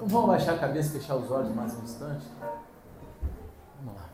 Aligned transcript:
Então 0.00 0.08
vamos 0.08 0.28
baixar 0.28 0.54
a 0.54 0.58
cabeça, 0.58 0.98
fechar 0.98 1.14
os 1.16 1.30
olhos 1.30 1.54
mais 1.54 1.74
um 1.74 1.82
instante. 1.82 2.24
Vamos 3.78 4.00
lá. 4.00 4.08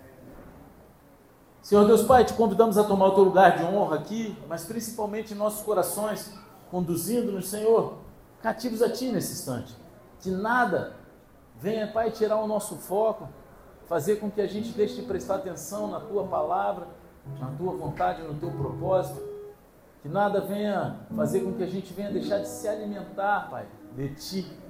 Senhor 1.62 1.87
Deus 1.87 2.03
Pai, 2.03 2.25
te 2.25 2.33
convidamos 2.33 2.77
a 2.77 2.83
tomar 2.83 3.07
o 3.07 3.14
teu 3.14 3.23
lugar 3.23 3.57
de 3.57 3.62
honra 3.62 3.95
aqui, 3.95 4.37
mas 4.49 4.64
principalmente 4.64 5.33
em 5.33 5.37
nossos 5.37 5.64
corações, 5.64 6.37
conduzindo-nos, 6.72 7.49
Senhor, 7.49 7.99
cativos 8.43 8.83
a 8.83 8.91
Ti 8.91 9.12
nesse 9.12 9.35
instante. 9.35 9.77
Que 10.19 10.29
nada 10.29 10.96
venha, 11.54 11.87
Pai, 11.87 12.11
tirar 12.11 12.39
o 12.39 12.48
nosso 12.48 12.75
foco, 12.75 13.29
fazer 13.89 14.16
com 14.16 14.29
que 14.29 14.41
a 14.41 14.46
gente 14.48 14.71
deixe 14.71 14.96
de 14.96 15.03
prestar 15.03 15.37
atenção 15.37 15.87
na 15.87 16.00
Tua 16.00 16.27
palavra, 16.27 16.89
na 17.39 17.46
Tua 17.53 17.77
vontade, 17.77 18.23
no 18.23 18.34
Teu 18.34 18.50
propósito. 18.50 19.23
Que 20.03 20.09
nada 20.09 20.41
venha 20.41 20.96
fazer 21.14 21.43
com 21.43 21.53
que 21.53 21.62
a 21.62 21.68
gente 21.68 21.93
venha 21.93 22.11
deixar 22.11 22.41
de 22.41 22.48
se 22.48 22.66
alimentar, 22.66 23.48
Pai, 23.48 23.66
de 23.95 24.09
Ti. 24.16 24.66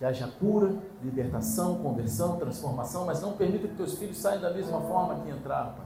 Que 0.00 0.06
haja 0.06 0.26
cura, 0.40 0.74
libertação, 1.02 1.76
conversão, 1.76 2.38
transformação, 2.38 3.04
mas 3.04 3.20
não 3.20 3.34
permita 3.34 3.68
que 3.68 3.74
teus 3.74 3.98
filhos 3.98 4.16
saiam 4.16 4.40
da 4.40 4.50
mesma 4.50 4.80
forma 4.80 5.20
que 5.20 5.30
entraram, 5.30 5.74
Pai. 5.74 5.84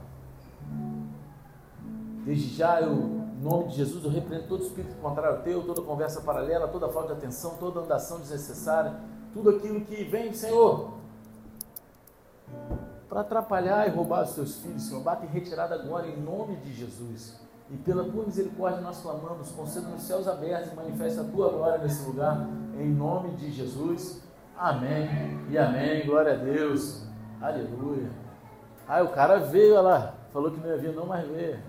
Desde 2.23 2.55
já 2.55 2.79
eu, 2.79 2.93
em 2.93 3.43
nome 3.43 3.67
de 3.67 3.75
Jesus, 3.75 4.05
eu 4.05 4.09
repreendo 4.09 4.47
todo 4.47 4.63
espírito 4.63 4.95
contrário 5.01 5.39
ao 5.39 5.43
teu, 5.43 5.65
toda 5.65 5.81
conversa 5.81 6.21
paralela, 6.21 6.65
toda 6.69 6.87
falta 6.87 7.13
de 7.13 7.19
atenção, 7.19 7.57
toda 7.59 7.81
andação 7.81 8.17
desnecessária, 8.19 8.95
tudo 9.33 9.49
aquilo 9.49 9.81
que 9.81 10.05
vem, 10.05 10.33
Senhor, 10.33 10.93
para 13.09 13.19
atrapalhar 13.19 13.85
e 13.85 13.91
roubar 13.91 14.23
os 14.23 14.33
teus 14.33 14.55
filhos, 14.61 14.83
Senhor. 14.83 15.03
Bate 15.03 15.25
em 15.25 15.29
retirada 15.29 15.75
agora, 15.75 16.07
em 16.07 16.15
nome 16.15 16.55
de 16.55 16.73
Jesus. 16.73 17.44
E 17.71 17.77
pela 17.77 18.03
tua 18.03 18.25
misericórdia 18.25 18.81
nós 18.81 19.01
clamamos, 19.01 19.49
conceda 19.51 19.87
nos 19.87 20.03
céus 20.03 20.27
abertos 20.27 20.71
e 20.71 20.75
manifesta 20.75 21.21
a 21.21 21.23
tua 21.23 21.49
glória 21.49 21.79
nesse 21.79 22.05
lugar, 22.05 22.47
em 22.79 22.89
nome 22.89 23.31
de 23.35 23.51
Jesus. 23.51 24.21
Amém 24.57 25.39
e 25.49 25.57
amém. 25.57 26.05
Glória 26.05 26.33
a 26.33 26.37
Deus. 26.37 27.03
Aleluia. 27.41 28.09
Ah, 28.87 29.01
o 29.01 29.09
cara 29.09 29.39
veio, 29.39 29.73
olha 29.73 29.81
lá. 29.81 30.13
Falou 30.31 30.51
que 30.51 30.59
não 30.59 30.67
ia 30.67 30.77
vir, 30.77 30.93
não, 30.93 31.07
mas 31.07 31.27
veio. 31.27 31.59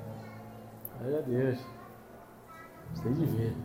Glória 0.98 1.18
a 1.18 1.22
Deus. 1.22 1.58
Gostei 2.90 3.12
de 3.12 3.24
ver. 3.24 3.56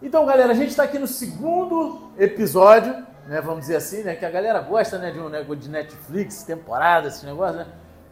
Então, 0.00 0.24
galera, 0.24 0.52
a 0.52 0.54
gente 0.54 0.70
está 0.70 0.84
aqui 0.84 0.98
no 0.98 1.06
segundo 1.06 2.10
episódio, 2.18 2.92
né? 3.26 3.40
Vamos 3.40 3.60
dizer 3.60 3.76
assim, 3.76 4.02
né? 4.02 4.14
Que 4.14 4.24
a 4.24 4.30
galera 4.30 4.60
gosta, 4.60 4.96
né? 4.96 5.10
De 5.10 5.18
um 5.18 5.28
negócio 5.28 5.56
de 5.56 5.68
Netflix, 5.68 6.42
temporada, 6.44 7.08
esse 7.08 7.26
negócio, 7.26 7.56
né? 7.56 7.66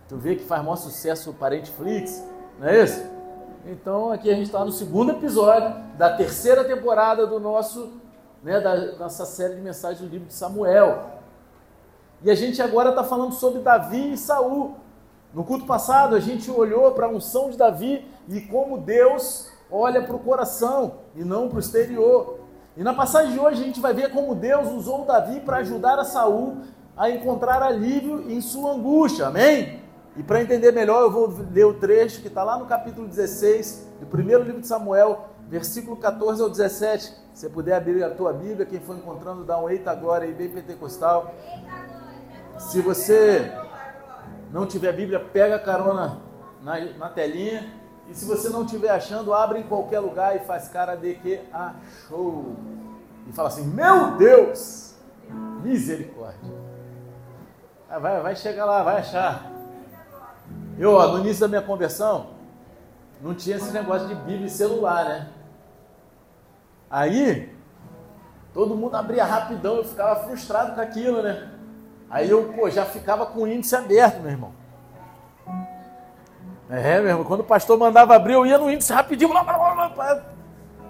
Tu 0.09 0.17
vê 0.17 0.37
que 0.37 0.45
faz 0.45 0.63
maior 0.63 0.77
sucesso 0.77 1.31
o 1.31 1.35
Parenteflix. 1.35 2.23
Não 2.59 2.69
é 2.69 2.83
isso? 2.83 3.05
Então 3.67 4.11
aqui 4.11 4.31
a 4.31 4.35
gente 4.35 4.47
está 4.47 4.65
no 4.65 4.73
segundo 4.73 5.13
episódio 5.13 5.77
da 5.97 6.17
terceira 6.17 6.65
temporada 6.65 7.27
do 7.27 7.39
nosso, 7.39 7.93
né, 8.43 8.61
da 8.61 8.97
nossa 8.97 9.25
série 9.25 9.55
de 9.55 9.61
mensagens 9.61 10.01
do 10.01 10.09
livro 10.09 10.27
de 10.27 10.35
Samuel. 10.35 11.19
E 12.23 12.31
a 12.31 12.35
gente 12.35 12.61
agora 12.61 12.91
está 12.91 13.05
falando 13.05 13.33
sobre 13.33 13.61
Davi 13.61 14.13
e 14.13 14.17
Saul. 14.17 14.75
No 15.33 15.45
culto 15.45 15.67
passado 15.67 16.17
a 16.17 16.21
gente 16.21 16.51
olhou 16.51 16.91
para 16.93 17.07
a 17.07 17.11
unção 17.11 17.49
de 17.49 17.57
Davi 17.57 18.05
e 18.29 18.41
como 18.41 18.79
Deus 18.79 19.53
olha 19.71 20.03
para 20.03 20.17
o 20.17 20.19
coração 20.19 20.95
e 21.15 21.23
não 21.23 21.49
para 21.49 21.59
o 21.59 21.61
exterior. 21.61 22.41
E 22.77 22.83
na 22.83 22.93
passagem 22.93 23.33
de 23.33 23.39
hoje 23.39 23.63
a 23.63 23.67
gente 23.67 23.81
vai 23.81 23.95
ver 23.95 24.11
como 24.11 24.35
Deus 24.35 24.69
usou 24.73 25.05
Davi 25.05 25.41
para 25.41 25.59
ajudar 25.59 25.99
a 25.99 26.05
Saul 26.05 26.59
a 26.97 27.09
encontrar 27.09 27.63
alívio 27.63 28.29
em 28.29 28.41
sua 28.41 28.73
angústia. 28.73 29.29
Amém? 29.29 29.78
E 30.19 30.23
para 30.25 30.43
entender 30.43 30.73
melhor, 30.73 31.03
eu 31.03 31.13
vou 31.13 31.33
ler 31.53 31.65
o 31.65 31.75
trecho 31.75 32.21
que 32.21 32.27
está 32.27 32.43
lá 32.43 32.59
no 32.59 32.67
capítulo 32.67 33.07
16 33.07 33.87
do 34.01 34.07
primeiro 34.07 34.43
livro 34.43 34.61
de 34.61 34.67
Samuel, 34.67 35.29
versículo 35.49 35.97
14 35.97 36.43
ao 36.43 36.51
17. 36.51 37.05
Se 37.05 37.15
você 37.33 37.49
puder 37.49 37.77
abrir 37.77 38.03
a 38.03 38.11
tua 38.11 38.33
Bíblia, 38.33 38.67
quem 38.67 38.81
for 38.81 38.97
encontrando, 38.97 39.45
dá 39.45 39.57
um 39.57 39.71
eita 39.71 39.93
agora 39.93 40.25
aí, 40.25 40.35
bem 40.35 40.49
pentecostal. 40.49 41.33
Se 42.59 42.81
você 42.81 43.49
não 44.51 44.67
tiver 44.67 44.93
Bíblia, 44.93 45.21
pega 45.21 45.55
a 45.55 45.61
carona 45.61 46.19
na, 46.65 46.81
na 46.97 47.09
telinha. 47.11 47.73
E 48.09 48.15
se 48.15 48.25
você 48.25 48.49
não 48.49 48.65
estiver 48.65 48.91
achando, 48.91 49.33
abre 49.33 49.61
em 49.61 49.69
qualquer 49.69 50.01
lugar 50.01 50.35
e 50.35 50.41
faz 50.41 50.67
cara 50.67 50.97
de 50.97 51.15
que 51.15 51.41
achou. 51.53 52.57
E 53.29 53.33
fala 53.33 53.47
assim: 53.51 53.69
Meu 53.69 54.17
Deus, 54.17 54.97
misericórdia. 55.63 56.59
Ah, 57.89 58.01
vai, 58.01 58.21
vai 58.21 58.35
chegar 58.35 58.65
lá, 58.65 58.83
vai 58.83 58.97
achar. 58.97 59.58
Eu, 60.79 60.93
ó, 60.95 61.09
no 61.09 61.19
início 61.19 61.41
da 61.41 61.49
minha 61.49 61.63
conversão, 61.63 62.29
não 63.21 63.35
tinha 63.35 63.57
esse 63.57 63.73
negócio 63.73 64.07
de 64.07 64.15
Bíblia 64.15 64.47
e 64.47 64.51
celular, 64.51 65.05
né? 65.05 65.29
Aí, 66.89 67.53
todo 68.55 68.77
mundo 68.77 68.95
abria 68.95 69.25
rapidão, 69.25 69.77
eu 69.77 69.85
ficava 69.85 70.25
frustrado 70.25 70.75
com 70.75 70.81
aquilo, 70.81 71.23
né? 71.23 71.51
Aí 72.09 72.31
eu, 72.31 72.53
pô, 72.55 72.71
já 72.71 72.85
ficava 72.85 73.27
com 73.27 73.41
o 73.41 73.49
índice 73.49 73.75
aberto, 73.75 74.21
meu 74.21 74.31
irmão. 74.31 74.53
É, 76.71 77.01
meu 77.01 77.11
irmão, 77.11 77.25
quando 77.25 77.41
o 77.41 77.45
pastor 77.45 77.77
mandava 77.79 78.15
abrir, 78.15 78.35
eu 78.35 78.47
ia 78.47 78.57
no 78.57 78.71
índice 78.71 78.93
rapidinho. 78.93 79.31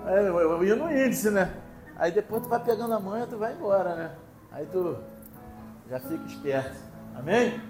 É, 0.06 0.28
eu 0.28 0.64
ia 0.64 0.76
no 0.76 0.90
índice, 0.90 1.30
né? 1.30 1.50
Aí 1.96 2.12
depois 2.12 2.42
tu 2.42 2.48
vai 2.48 2.60
pegando 2.60 2.94
a 2.94 3.00
manha, 3.00 3.26
tu 3.26 3.38
vai 3.38 3.52
embora, 3.54 3.94
né? 3.94 4.10
Aí 4.52 4.66
tu 4.66 4.96
já 5.88 5.98
fica 5.98 6.24
esperto. 6.26 6.76
Amém? 7.16 7.60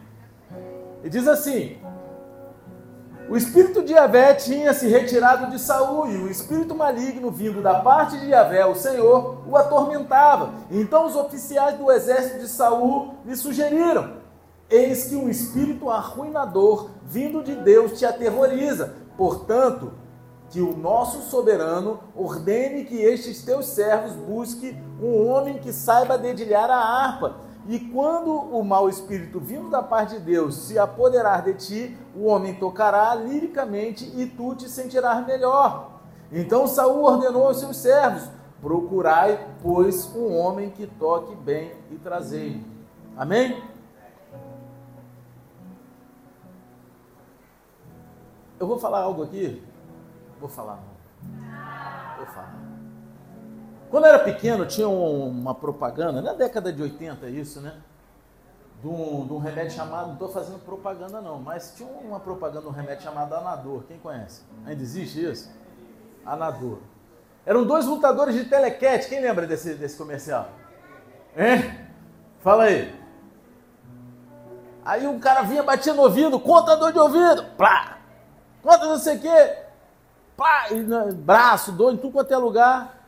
E 1.02 1.08
diz 1.08 1.26
assim: 1.26 1.78
o 3.28 3.36
espírito 3.36 3.82
de 3.82 3.92
Yahvé 3.92 4.32
tinha 4.34 4.72
se 4.72 4.88
retirado 4.88 5.50
de 5.50 5.58
Saul, 5.58 6.10
e 6.10 6.16
o 6.16 6.30
espírito 6.30 6.74
maligno 6.74 7.30
vindo 7.30 7.60
da 7.60 7.80
parte 7.80 8.18
de 8.18 8.28
Yahvé, 8.28 8.64
o 8.64 8.74
Senhor, 8.74 9.42
o 9.46 9.54
atormentava. 9.54 10.54
Então 10.70 11.06
os 11.06 11.14
oficiais 11.14 11.76
do 11.76 11.92
exército 11.92 12.38
de 12.38 12.48
Saul 12.48 13.14
lhe 13.26 13.36
sugeriram: 13.36 14.14
Eis 14.70 15.04
que 15.04 15.16
um 15.16 15.28
espírito 15.28 15.90
arruinador 15.90 16.88
vindo 17.04 17.42
de 17.42 17.54
Deus 17.54 17.98
te 17.98 18.06
aterroriza. 18.06 18.94
Portanto, 19.16 19.92
que 20.48 20.60
o 20.60 20.74
nosso 20.74 21.28
soberano 21.28 22.00
ordene 22.16 22.84
que 22.84 22.96
estes 22.96 23.42
teus 23.42 23.66
servos 23.66 24.12
busquem 24.12 24.82
um 25.02 25.28
homem 25.28 25.58
que 25.58 25.72
saiba 25.72 26.16
dedilhar 26.16 26.70
a 26.70 26.78
harpa 26.78 27.48
e 27.68 27.78
quando 27.78 28.32
o 28.32 28.64
mau 28.64 28.88
espírito 28.88 29.38
vindo 29.38 29.68
da 29.68 29.82
parte 29.82 30.14
de 30.14 30.20
Deus 30.20 30.54
se 30.54 30.78
apoderar 30.78 31.42
de 31.42 31.52
ti, 31.52 31.98
o 32.18 32.26
homem 32.26 32.54
tocará 32.54 33.14
liricamente 33.14 34.04
e 34.16 34.26
tu 34.26 34.54
te 34.56 34.68
sentirás 34.68 35.24
melhor. 35.24 36.00
Então 36.32 36.66
Saul 36.66 37.04
ordenou 37.04 37.46
aos 37.46 37.60
seus 37.60 37.76
servos: 37.76 38.28
Procurai, 38.60 39.48
pois, 39.62 40.04
um 40.16 40.36
homem 40.36 40.68
que 40.70 40.86
toque 40.86 41.34
bem 41.36 41.72
e 41.90 41.96
trazei. 41.96 42.60
Amém? 43.16 43.62
Eu 48.58 48.66
vou 48.66 48.78
falar 48.78 49.02
algo 49.02 49.22
aqui? 49.22 49.62
Vou 50.40 50.48
falar. 50.48 50.80
Vou 52.16 52.26
falar. 52.26 52.58
Quando 53.88 54.04
eu 54.04 54.10
era 54.10 54.18
pequeno, 54.18 54.66
tinha 54.66 54.88
uma 54.88 55.54
propaganda, 55.54 56.20
na 56.20 56.32
década 56.32 56.72
de 56.72 56.82
80 56.82 57.28
isso, 57.30 57.60
né? 57.60 57.80
De 58.80 58.86
um, 58.86 59.26
de 59.26 59.32
um 59.32 59.38
remédio 59.38 59.72
chamado, 59.72 60.06
não 60.06 60.12
estou 60.14 60.28
fazendo 60.28 60.58
propaganda 60.60 61.20
não, 61.20 61.40
mas 61.40 61.74
tinha 61.76 61.88
uma 61.88 62.20
propaganda 62.20 62.68
um 62.68 62.72
remédio 62.72 63.02
chamado 63.02 63.34
Anador. 63.34 63.82
Quem 63.88 63.98
conhece? 63.98 64.42
Ainda 64.64 64.80
existe 64.80 65.24
isso? 65.24 65.50
Anador. 66.24 66.78
Eram 67.44 67.66
dois 67.66 67.86
lutadores 67.86 68.34
de 68.34 68.44
telequete. 68.44 69.08
Quem 69.08 69.20
lembra 69.20 69.46
desse, 69.46 69.74
desse 69.74 69.96
comercial? 69.96 70.48
Hein? 71.36 71.88
Fala 72.40 72.64
aí. 72.64 72.94
Aí 74.84 75.06
um 75.06 75.18
cara 75.18 75.42
vinha, 75.42 75.62
batia 75.62 75.92
no 75.92 76.02
ouvido, 76.02 76.38
contador 76.38 76.92
de 76.92 76.98
ouvido, 76.98 77.44
plá! 77.56 77.98
Conta 78.62 78.86
não 78.86 78.96
sei 78.96 79.16
o 79.16 79.20
quê, 79.20 79.58
pá! 80.36 80.68
E, 80.70 80.82
braço, 81.12 81.72
dor 81.72 81.92
em 81.92 81.96
tudo 81.96 82.12
quanto 82.12 82.32
é 82.32 82.38
lugar 82.38 82.98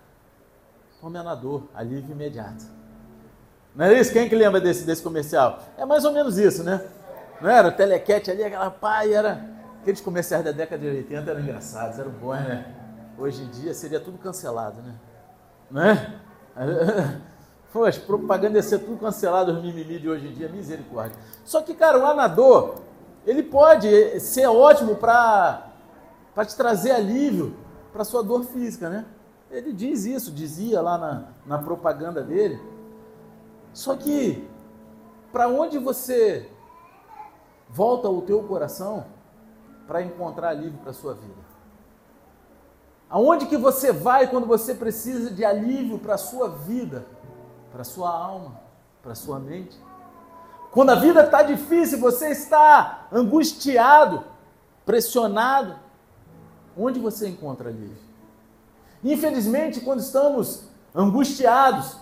dor, 1.41 1.69
alívio 1.75 2.13
imediato. 2.13 2.65
Não 3.75 3.87
é 3.87 4.01
isso? 4.01 4.13
Quem 4.13 4.29
que 4.29 4.35
lembra 4.35 4.61
desse, 4.61 4.85
desse 4.85 5.03
comercial? 5.03 5.61
É 5.79 5.85
mais 5.85 6.05
ou 6.05 6.13
menos 6.13 6.39
isso, 6.39 6.63
né? 6.65 6.81
Não 7.41 7.49
era? 7.49 7.69
O 7.69 7.73
telequete 7.73 8.31
ali, 8.31 8.43
aquela 8.43 8.71
pai, 8.71 9.15
era. 9.15 9.45
Aqueles 9.81 10.01
comerciais 10.01 10.45
da 10.45 10.53
década 10.53 10.83
de 10.83 10.97
80 10.97 11.31
eram 11.31 11.41
engraçados, 11.41 11.99
eram 11.99 12.11
bons, 12.11 12.41
né? 12.41 12.67
Hoje 13.17 13.43
em 13.43 13.49
dia 13.49 13.73
seria 13.73 13.99
tudo 13.99 14.19
cancelado, 14.19 14.83
né? 14.83 14.95
Não 15.71 15.83
é? 15.83 16.21
Poxa, 17.73 18.01
propaganda 18.01 18.59
ia 18.59 18.63
ser 18.63 18.81
tudo 18.81 18.99
cancelado, 18.99 19.53
os 19.53 19.63
mimimi 19.63 19.99
de 19.99 20.09
hoje 20.09 20.27
em 20.27 20.33
dia, 20.33 20.49
misericórdia. 20.49 21.17
Só 21.45 21.63
que, 21.63 21.73
cara, 21.73 21.99
o 21.99 22.05
anador, 22.05 22.75
ele 23.25 23.43
pode 23.43 24.19
ser 24.21 24.47
ótimo 24.49 24.97
para 24.97 25.71
te 26.47 26.57
trazer 26.57 26.91
alívio 26.91 27.57
para 27.93 28.05
sua 28.05 28.23
dor 28.23 28.45
física, 28.45 28.89
né? 28.91 29.05
Ele 29.51 29.73
diz 29.73 30.05
isso, 30.05 30.31
dizia 30.31 30.81
lá 30.81 30.99
na, 30.99 31.25
na 31.47 31.59
propaganda 31.59 32.23
dele. 32.23 32.61
Só 33.73 33.97
que, 33.97 34.49
para 35.33 35.49
onde 35.49 35.79
você 35.79 36.51
volta 37.69 38.09
o 38.09 38.23
teu 38.23 38.43
coração 38.45 39.07
para 39.87 40.03
encontrar 40.03 40.51
alívio 40.51 40.79
para 40.81 40.93
sua 40.93 41.15
vida? 41.15 41.51
Aonde 43.09 43.47
que 43.47 43.57
você 43.57 43.93
vai 43.93 44.29
quando 44.29 44.47
você 44.47 44.75
precisa 44.75 45.31
de 45.31 45.45
alívio 45.45 45.99
para 45.99 46.17
sua 46.17 46.49
vida? 46.49 47.05
para 47.73 47.85
sua 47.85 48.11
alma, 48.11 48.61
para 49.03 49.15
sua 49.15 49.39
mente. 49.39 49.79
Quando 50.71 50.91
a 50.91 50.95
vida 50.95 51.25
está 51.25 51.43
difícil, 51.43 51.99
você 51.99 52.31
está 52.31 53.07
angustiado, 53.11 54.25
pressionado, 54.85 55.77
onde 56.77 56.99
você 57.01 57.29
encontra 57.29 57.69
alívio? 57.69 58.11
Infelizmente, 59.03 59.81
quando 59.81 60.01
estamos 60.01 60.65
angustiados, 60.95 61.97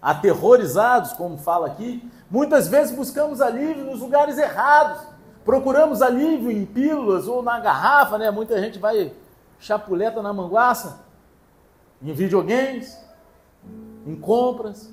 aterrorizados, 0.00 1.12
como 1.12 1.38
fala 1.38 1.66
aqui, 1.66 2.08
muitas 2.30 2.68
vezes 2.68 2.94
buscamos 2.94 3.40
alívio 3.40 3.84
nos 3.84 4.00
lugares 4.00 4.38
errados. 4.38 5.06
Procuramos 5.44 6.02
alívio 6.02 6.50
em 6.50 6.66
pílulas 6.66 7.28
ou 7.28 7.42
na 7.42 7.58
garrafa, 7.60 8.18
né? 8.18 8.30
Muita 8.30 8.60
gente 8.60 8.78
vai 8.78 9.12
chapuleta 9.58 10.22
na 10.22 10.32
manguaça, 10.32 11.00
em 12.02 12.12
videogames, 12.12 12.98
em 14.06 14.16
compras, 14.16 14.90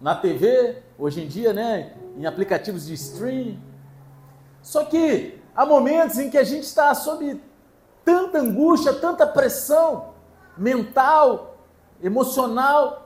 na 0.00 0.14
TV, 0.14 0.82
hoje 0.98 1.22
em 1.22 1.28
dia, 1.28 1.52
né? 1.52 1.94
Em 2.16 2.26
aplicativos 2.26 2.86
de 2.86 2.94
streaming. 2.94 3.60
Só 4.62 4.84
que 4.84 5.40
há 5.54 5.64
momentos 5.66 6.18
em 6.18 6.30
que 6.30 6.38
a 6.38 6.44
gente 6.44 6.64
está 6.64 6.94
sob 6.94 7.40
tanta 8.04 8.38
angústia, 8.38 8.92
tanta 8.94 9.26
pressão 9.26 10.14
mental, 10.56 11.56
emocional, 12.02 13.05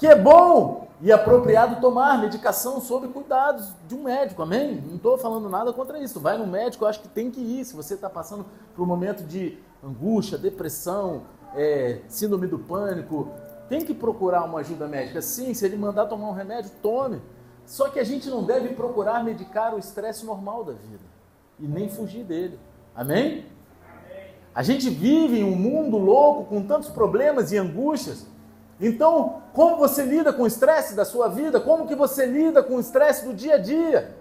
que 0.00 0.06
é 0.06 0.16
bom 0.16 0.88
e 1.02 1.12
apropriado 1.12 1.78
tomar 1.78 2.18
medicação 2.18 2.80
sob 2.80 3.06
cuidados 3.08 3.74
de 3.86 3.94
um 3.94 4.04
médico, 4.04 4.42
amém? 4.42 4.82
Não 4.86 4.96
estou 4.96 5.18
falando 5.18 5.46
nada 5.50 5.74
contra 5.74 5.98
isso. 5.98 6.18
Vai 6.18 6.38
no 6.38 6.46
médico, 6.46 6.84
eu 6.84 6.88
acho 6.88 7.02
que 7.02 7.08
tem 7.08 7.30
que 7.30 7.40
ir. 7.40 7.66
Se 7.66 7.76
você 7.76 7.94
está 7.94 8.08
passando 8.08 8.46
por 8.74 8.82
um 8.82 8.86
momento 8.86 9.22
de 9.22 9.58
angústia, 9.84 10.38
depressão, 10.38 11.24
é, 11.54 12.00
síndrome 12.08 12.46
do 12.46 12.58
pânico, 12.58 13.28
tem 13.68 13.84
que 13.84 13.92
procurar 13.92 14.44
uma 14.44 14.60
ajuda 14.60 14.88
médica. 14.88 15.20
Sim, 15.20 15.52
se 15.52 15.66
ele 15.66 15.76
mandar 15.76 16.06
tomar 16.06 16.30
um 16.30 16.34
remédio, 16.34 16.70
tome. 16.82 17.20
Só 17.66 17.90
que 17.90 17.98
a 17.98 18.04
gente 18.04 18.30
não 18.30 18.42
deve 18.42 18.70
procurar 18.70 19.22
medicar 19.22 19.74
o 19.74 19.78
estresse 19.78 20.24
normal 20.24 20.64
da 20.64 20.72
vida 20.72 21.04
e 21.58 21.66
nem 21.66 21.90
fugir 21.90 22.24
dele. 22.24 22.58
Amém? 22.96 23.44
A 24.54 24.62
gente 24.62 24.88
vive 24.88 25.40
em 25.40 25.44
um 25.44 25.54
mundo 25.54 25.98
louco 25.98 26.46
com 26.46 26.62
tantos 26.62 26.88
problemas 26.88 27.52
e 27.52 27.58
angústias. 27.58 28.29
Então, 28.80 29.42
como 29.52 29.76
você 29.76 30.02
lida 30.04 30.32
com 30.32 30.44
o 30.44 30.46
estresse 30.46 30.94
da 30.94 31.04
sua 31.04 31.28
vida? 31.28 31.60
Como 31.60 31.86
que 31.86 31.94
você 31.94 32.24
lida 32.24 32.62
com 32.62 32.76
o 32.76 32.80
estresse 32.80 33.26
do 33.26 33.34
dia 33.34 33.56
a 33.56 33.58
dia? 33.58 34.16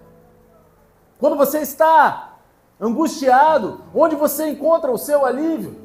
Quando 1.17 1.37
você 1.37 1.59
está 1.59 2.37
angustiado, 2.79 3.81
onde 3.95 4.15
você 4.15 4.49
encontra 4.49 4.91
o 4.91 4.97
seu 4.97 5.25
alívio? 5.25 5.79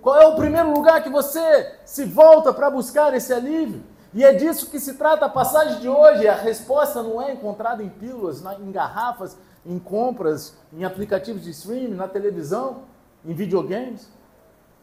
Qual 0.00 0.20
é 0.20 0.26
o 0.26 0.36
primeiro 0.36 0.72
lugar 0.72 1.02
que 1.02 1.10
você 1.10 1.78
se 1.84 2.04
volta 2.04 2.52
para 2.52 2.70
buscar 2.70 3.12
esse 3.12 3.32
alívio? 3.32 3.82
E 4.14 4.24
é 4.24 4.32
disso 4.32 4.70
que 4.70 4.78
se 4.78 4.94
trata 4.94 5.26
a 5.26 5.28
passagem 5.28 5.80
de 5.80 5.88
hoje. 5.88 6.28
A 6.28 6.34
resposta 6.34 7.02
não 7.02 7.20
é 7.20 7.32
encontrada 7.32 7.82
em 7.82 7.88
pílulas, 7.88 8.40
em 8.60 8.70
garrafas, 8.70 9.36
em 9.64 9.80
compras, 9.80 10.56
em 10.72 10.84
aplicativos 10.84 11.42
de 11.42 11.50
streaming, 11.50 11.94
na 11.94 12.06
televisão 12.06 12.84
em 13.24 13.34
videogames. 13.34 14.08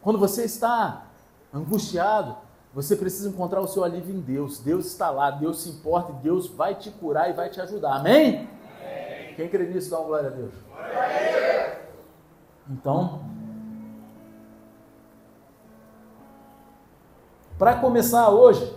Quando 0.02 0.18
você 0.18 0.44
está 0.44 1.06
angustiado, 1.52 2.36
você 2.74 2.96
precisa 2.96 3.28
encontrar 3.28 3.60
o 3.60 3.68
seu 3.68 3.84
alívio 3.84 4.12
em 4.12 4.20
Deus. 4.20 4.58
Deus 4.58 4.86
está 4.86 5.08
lá, 5.08 5.30
Deus 5.30 5.62
se 5.62 5.68
importa 5.68 6.10
e 6.10 6.16
Deus 6.16 6.48
vai 6.48 6.74
te 6.74 6.90
curar 6.90 7.30
e 7.30 7.32
vai 7.32 7.48
te 7.48 7.60
ajudar. 7.60 7.94
Amém? 7.94 8.48
Amém. 8.80 9.34
Quem 9.36 9.48
crê 9.48 9.66
nisso, 9.66 9.90
dá 9.90 9.98
uma 9.98 10.06
glória 10.06 10.28
a 10.28 10.32
Deus. 10.32 10.52
Então, 12.68 13.20
para 17.56 17.76
começar 17.76 18.30
hoje, 18.30 18.74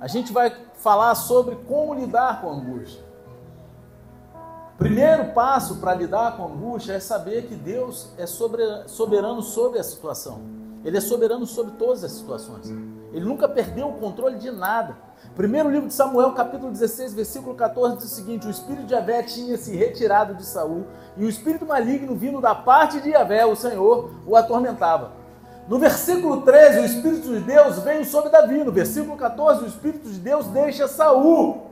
a 0.00 0.06
gente 0.06 0.32
vai 0.32 0.54
falar 0.74 1.14
sobre 1.16 1.56
como 1.56 1.94
lidar 1.94 2.40
com 2.40 2.50
a 2.50 2.52
angústia. 2.52 3.05
Primeiro 4.78 5.32
passo 5.32 5.76
para 5.76 5.94
lidar 5.94 6.36
com 6.36 6.42
a 6.42 6.46
angústia 6.46 6.92
é 6.92 7.00
saber 7.00 7.46
que 7.46 7.54
Deus 7.54 8.10
é 8.18 8.26
soberano 8.26 9.40
sobre 9.40 9.78
a 9.78 9.82
situação. 9.82 10.42
Ele 10.84 10.98
é 10.98 11.00
soberano 11.00 11.46
sobre 11.46 11.72
todas 11.72 12.04
as 12.04 12.12
situações. 12.12 12.68
Ele 13.12 13.24
nunca 13.24 13.48
perdeu 13.48 13.88
o 13.88 13.94
controle 13.94 14.36
de 14.36 14.50
nada. 14.50 14.94
Primeiro 15.34 15.70
livro 15.70 15.88
de 15.88 15.94
Samuel, 15.94 16.32
capítulo 16.32 16.70
16, 16.70 17.14
versículo 17.14 17.54
14, 17.54 17.96
diz 17.96 18.04
o 18.04 18.14
seguinte: 18.14 18.46
O 18.46 18.50
espírito 18.50 18.84
de 18.84 18.90
Javé 18.90 19.22
tinha 19.22 19.56
se 19.56 19.74
retirado 19.74 20.34
de 20.34 20.44
Saul, 20.44 20.84
e 21.16 21.24
o 21.24 21.28
espírito 21.28 21.64
maligno 21.64 22.14
vindo 22.14 22.40
da 22.40 22.54
parte 22.54 23.00
de 23.00 23.10
Javé, 23.10 23.46
o 23.46 23.56
Senhor, 23.56 24.10
o 24.26 24.36
atormentava. 24.36 25.12
No 25.66 25.78
versículo 25.78 26.42
13, 26.42 26.80
o 26.80 26.84
espírito 26.84 27.28
de 27.28 27.40
Deus 27.40 27.78
veio 27.78 28.04
sobre 28.04 28.28
Davi. 28.28 28.62
No 28.62 28.70
versículo 28.70 29.16
14, 29.16 29.64
o 29.64 29.66
espírito 29.66 30.08
de 30.08 30.18
Deus 30.18 30.46
deixa 30.48 30.86
Saul. 30.86 31.62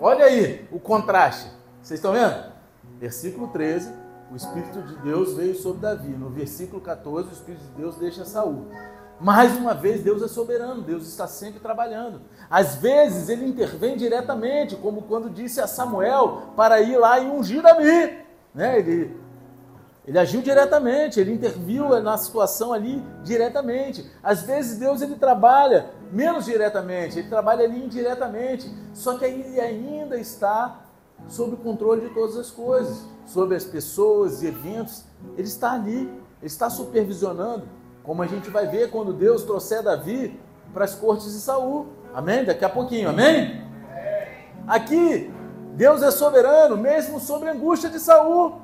Olha 0.00 0.24
aí 0.24 0.66
o 0.72 0.80
contraste. 0.80 1.61
Vocês 1.82 1.98
estão 1.98 2.12
vendo? 2.12 2.52
Versículo 3.00 3.48
13, 3.48 3.92
o 4.30 4.36
Espírito 4.36 4.80
de 4.82 4.96
Deus 4.98 5.34
veio 5.34 5.56
sobre 5.56 5.80
Davi. 5.80 6.10
No 6.10 6.30
versículo 6.30 6.80
14, 6.80 7.28
o 7.28 7.32
Espírito 7.32 7.64
de 7.64 7.70
Deus 7.72 7.96
deixa 7.96 8.24
Saul. 8.24 8.68
Mais 9.18 9.56
uma 9.56 9.74
vez, 9.74 10.00
Deus 10.00 10.22
é 10.22 10.28
soberano, 10.28 10.80
Deus 10.82 11.08
está 11.08 11.26
sempre 11.26 11.58
trabalhando. 11.58 12.20
Às 12.48 12.76
vezes 12.76 13.28
ele 13.28 13.44
intervém 13.44 13.96
diretamente, 13.96 14.76
como 14.76 15.02
quando 15.02 15.28
disse 15.28 15.60
a 15.60 15.66
Samuel 15.66 16.52
para 16.56 16.80
ir 16.80 16.96
lá 16.96 17.18
e 17.18 17.28
ungir 17.28 17.60
Davi. 17.60 18.16
Né? 18.54 18.78
Ele, 18.78 19.16
ele 20.06 20.18
agiu 20.20 20.40
diretamente, 20.40 21.18
ele 21.18 21.32
interviu 21.32 22.00
na 22.00 22.16
situação 22.16 22.72
ali 22.72 23.04
diretamente. 23.24 24.08
Às 24.22 24.42
vezes 24.42 24.78
Deus 24.78 25.02
ele 25.02 25.16
trabalha 25.16 25.86
menos 26.12 26.44
diretamente, 26.44 27.18
ele 27.18 27.28
trabalha 27.28 27.64
ali 27.64 27.84
indiretamente. 27.84 28.72
Só 28.94 29.18
que 29.18 29.24
ele 29.24 29.60
ainda 29.60 30.16
está 30.16 30.81
sob 31.28 31.54
o 31.54 31.56
controle 31.56 32.02
de 32.02 32.14
todas 32.14 32.36
as 32.36 32.50
coisas, 32.50 33.04
sobre 33.26 33.56
as 33.56 33.64
pessoas 33.64 34.42
e 34.42 34.46
eventos. 34.48 35.04
Ele 35.36 35.46
está 35.48 35.72
ali, 35.72 36.00
ele 36.00 36.20
está 36.42 36.68
supervisionando, 36.68 37.64
como 38.02 38.22
a 38.22 38.26
gente 38.26 38.50
vai 38.50 38.66
ver 38.66 38.90
quando 38.90 39.12
Deus 39.12 39.42
trouxer 39.42 39.82
Davi 39.82 40.38
para 40.72 40.84
as 40.84 40.94
cortes 40.94 41.32
de 41.32 41.40
Saul. 41.40 41.86
Amém? 42.14 42.44
Daqui 42.44 42.64
a 42.64 42.68
pouquinho, 42.68 43.08
amém? 43.08 43.62
Aqui, 44.66 45.32
Deus 45.74 46.02
é 46.02 46.10
soberano, 46.10 46.76
mesmo 46.76 47.18
sobre 47.18 47.48
a 47.48 47.52
angústia 47.52 47.88
de 47.88 47.98
Saul. 47.98 48.60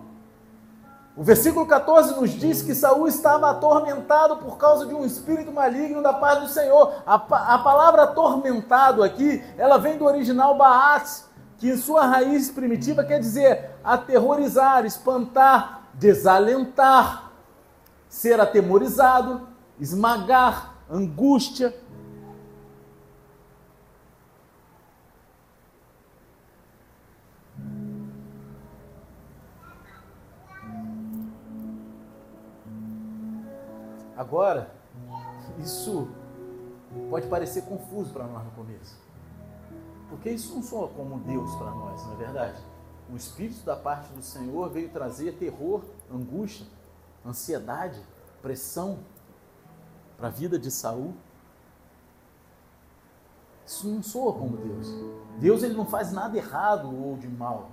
O 1.19 1.23
versículo 1.25 1.67
14 1.67 2.15
nos 2.15 2.31
diz 2.31 2.63
que 2.63 2.73
Saul 2.77 3.09
estava 3.09 3.51
atormentado 3.51 4.37
por 4.37 4.57
causa 4.57 4.87
de 4.87 4.95
um 4.95 5.05
espírito 5.05 5.51
maligno 5.51 6.01
da 6.01 6.13
parte 6.13 6.43
do 6.43 6.49
Senhor. 6.49 7.03
A, 7.05 7.15
a 7.15 7.59
palavra 7.59 8.05
atormentado 8.05 9.03
aqui, 9.03 9.43
ela 9.57 9.79
vem 9.79 9.99
do 9.99 10.05
original 10.05 10.57
Baat, 10.57 11.25
que 11.59 11.69
em 11.69 11.77
sua 11.77 12.07
raiz 12.07 12.51
primitiva 12.51 13.05
quer 13.05 13.19
dizer 13.19 13.71
aterrorizar, 13.83 14.87
espantar, 14.87 15.89
desalentar, 15.93 17.33
ser 18.09 18.41
atemorizado, 18.41 19.49
esmagar, 19.79 20.75
angústia. 20.89 21.75
Agora, 34.17 34.71
isso 35.59 36.09
pode 37.11 37.27
parecer 37.29 37.63
confuso 37.63 38.13
para 38.13 38.25
nós 38.25 38.45
no 38.45 38.51
começo. 38.53 39.08
Porque 40.09 40.31
isso 40.31 40.55
não 40.55 40.63
soa 40.63 40.89
como 40.89 41.19
Deus 41.21 41.55
para 41.57 41.71
nós, 41.71 42.05
não 42.07 42.15
é 42.15 42.17
verdade? 42.17 42.63
O 43.13 43.17
Espírito 43.17 43.65
da 43.65 43.77
parte 43.77 44.13
do 44.13 44.23
Senhor 44.23 44.69
veio 44.71 44.89
trazer 44.91 45.33
terror, 45.33 45.83
angústia, 46.13 46.67
ansiedade, 47.25 48.01
pressão 48.43 48.99
para 50.17 50.29
a 50.29 50.31
vida 50.31 50.59
de 50.59 50.71
Saul. 50.71 51.15
Isso 53.67 53.87
não 53.89 54.03
soa 54.03 54.33
como 54.33 54.57
Deus. 54.57 54.89
Deus 55.39 55.63
ele 55.63 55.75
não 55.75 55.87
faz 55.87 56.13
nada 56.13 56.37
errado 56.37 56.89
ou 56.89 57.17
de 57.17 57.29
mal. 57.29 57.71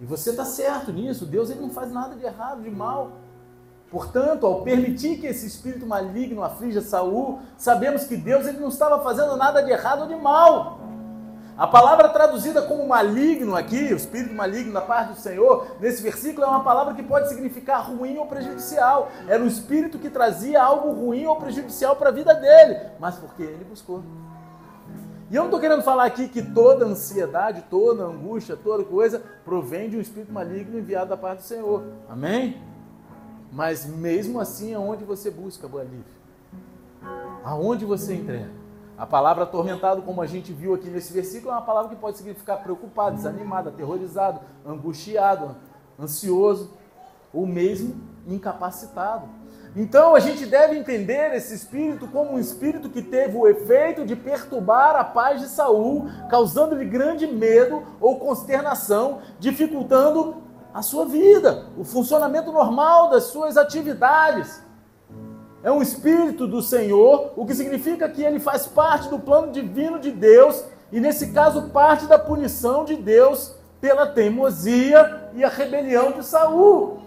E 0.00 0.04
você 0.04 0.30
está 0.30 0.44
certo 0.44 0.92
nisso. 0.92 1.24
Deus 1.24 1.50
ele 1.50 1.60
não 1.60 1.70
faz 1.70 1.90
nada 1.90 2.14
de 2.14 2.24
errado, 2.24 2.62
de 2.62 2.70
mal. 2.70 3.12
Portanto, 3.90 4.44
ao 4.46 4.62
permitir 4.62 5.20
que 5.20 5.26
esse 5.26 5.46
espírito 5.46 5.86
maligno 5.86 6.42
aflija 6.42 6.80
Saul, 6.80 7.40
sabemos 7.56 8.04
que 8.04 8.16
Deus 8.16 8.46
ele 8.46 8.58
não 8.58 8.68
estava 8.68 9.02
fazendo 9.02 9.36
nada 9.36 9.62
de 9.62 9.70
errado 9.70 10.02
ou 10.02 10.08
de 10.08 10.16
mal. 10.16 10.80
A 11.56 11.68
palavra 11.68 12.08
traduzida 12.08 12.62
como 12.62 12.86
maligno 12.88 13.54
aqui, 13.54 13.92
o 13.92 13.96
espírito 13.96 14.34
maligno 14.34 14.72
da 14.72 14.80
parte 14.80 15.12
do 15.12 15.20
Senhor, 15.20 15.68
nesse 15.80 16.02
versículo 16.02 16.44
é 16.44 16.48
uma 16.48 16.64
palavra 16.64 16.94
que 16.94 17.02
pode 17.02 17.28
significar 17.28 17.88
ruim 17.88 18.18
ou 18.18 18.26
prejudicial. 18.26 19.08
Era 19.28 19.40
um 19.40 19.46
espírito 19.46 19.96
que 19.96 20.10
trazia 20.10 20.60
algo 20.60 20.90
ruim 20.92 21.26
ou 21.26 21.36
prejudicial 21.36 21.94
para 21.94 22.08
a 22.08 22.12
vida 22.12 22.34
dele, 22.34 22.80
mas 22.98 23.14
porque 23.16 23.44
ele 23.44 23.64
buscou. 23.64 24.02
E 25.30 25.36
eu 25.36 25.42
não 25.42 25.46
estou 25.46 25.60
querendo 25.60 25.82
falar 25.82 26.04
aqui 26.04 26.28
que 26.28 26.42
toda 26.42 26.84
ansiedade, 26.86 27.64
toda 27.70 28.02
angústia, 28.02 28.56
toda 28.56 28.84
coisa 28.84 29.22
provém 29.44 29.88
de 29.88 29.96
um 29.96 30.00
espírito 30.00 30.32
maligno 30.32 30.76
enviado 30.76 31.10
da 31.10 31.16
parte 31.16 31.38
do 31.38 31.44
Senhor. 31.44 31.84
Amém? 32.08 32.60
Mas 33.52 33.86
mesmo 33.86 34.40
assim, 34.40 34.74
aonde 34.74 35.04
você 35.04 35.30
busca 35.30 35.68
o 35.68 35.78
alívio? 35.78 36.04
Aonde 37.44 37.84
você 37.84 38.14
entrega? 38.14 38.63
A 38.96 39.04
palavra 39.04 39.42
atormentado, 39.42 40.02
como 40.02 40.22
a 40.22 40.26
gente 40.26 40.52
viu 40.52 40.74
aqui 40.74 40.88
nesse 40.88 41.12
versículo, 41.12 41.50
é 41.50 41.54
uma 41.54 41.62
palavra 41.62 41.90
que 41.90 41.96
pode 41.96 42.16
significar 42.16 42.62
preocupado, 42.62 43.16
desanimado, 43.16 43.68
aterrorizado, 43.68 44.40
angustiado, 44.64 45.56
ansioso 45.98 46.70
ou 47.32 47.44
mesmo 47.44 47.96
incapacitado. 48.26 49.28
Então 49.76 50.14
a 50.14 50.20
gente 50.20 50.46
deve 50.46 50.78
entender 50.78 51.34
esse 51.34 51.52
espírito 51.52 52.06
como 52.06 52.34
um 52.34 52.38
espírito 52.38 52.88
que 52.88 53.02
teve 53.02 53.36
o 53.36 53.48
efeito 53.48 54.06
de 54.06 54.14
perturbar 54.14 54.94
a 54.94 55.02
paz 55.02 55.40
de 55.40 55.48
Saul, 55.48 56.08
causando-lhe 56.30 56.84
grande 56.84 57.26
medo 57.26 57.82
ou 58.00 58.20
consternação, 58.20 59.18
dificultando 59.40 60.36
a 60.72 60.82
sua 60.82 61.04
vida, 61.06 61.66
o 61.76 61.82
funcionamento 61.82 62.52
normal 62.52 63.10
das 63.10 63.24
suas 63.24 63.56
atividades. 63.56 64.62
É 65.64 65.72
um 65.72 65.80
espírito 65.80 66.46
do 66.46 66.60
Senhor, 66.60 67.32
o 67.34 67.46
que 67.46 67.54
significa 67.54 68.06
que 68.06 68.22
ele 68.22 68.38
faz 68.38 68.66
parte 68.66 69.08
do 69.08 69.18
plano 69.18 69.50
divino 69.50 69.98
de 69.98 70.12
Deus 70.12 70.62
e 70.92 71.00
nesse 71.00 71.32
caso 71.32 71.70
parte 71.70 72.06
da 72.06 72.18
punição 72.18 72.84
de 72.84 72.94
Deus 72.94 73.54
pela 73.80 74.06
teimosia 74.06 75.30
e 75.32 75.42
a 75.42 75.48
rebelião 75.48 76.12
de 76.12 76.22
Saul 76.22 77.00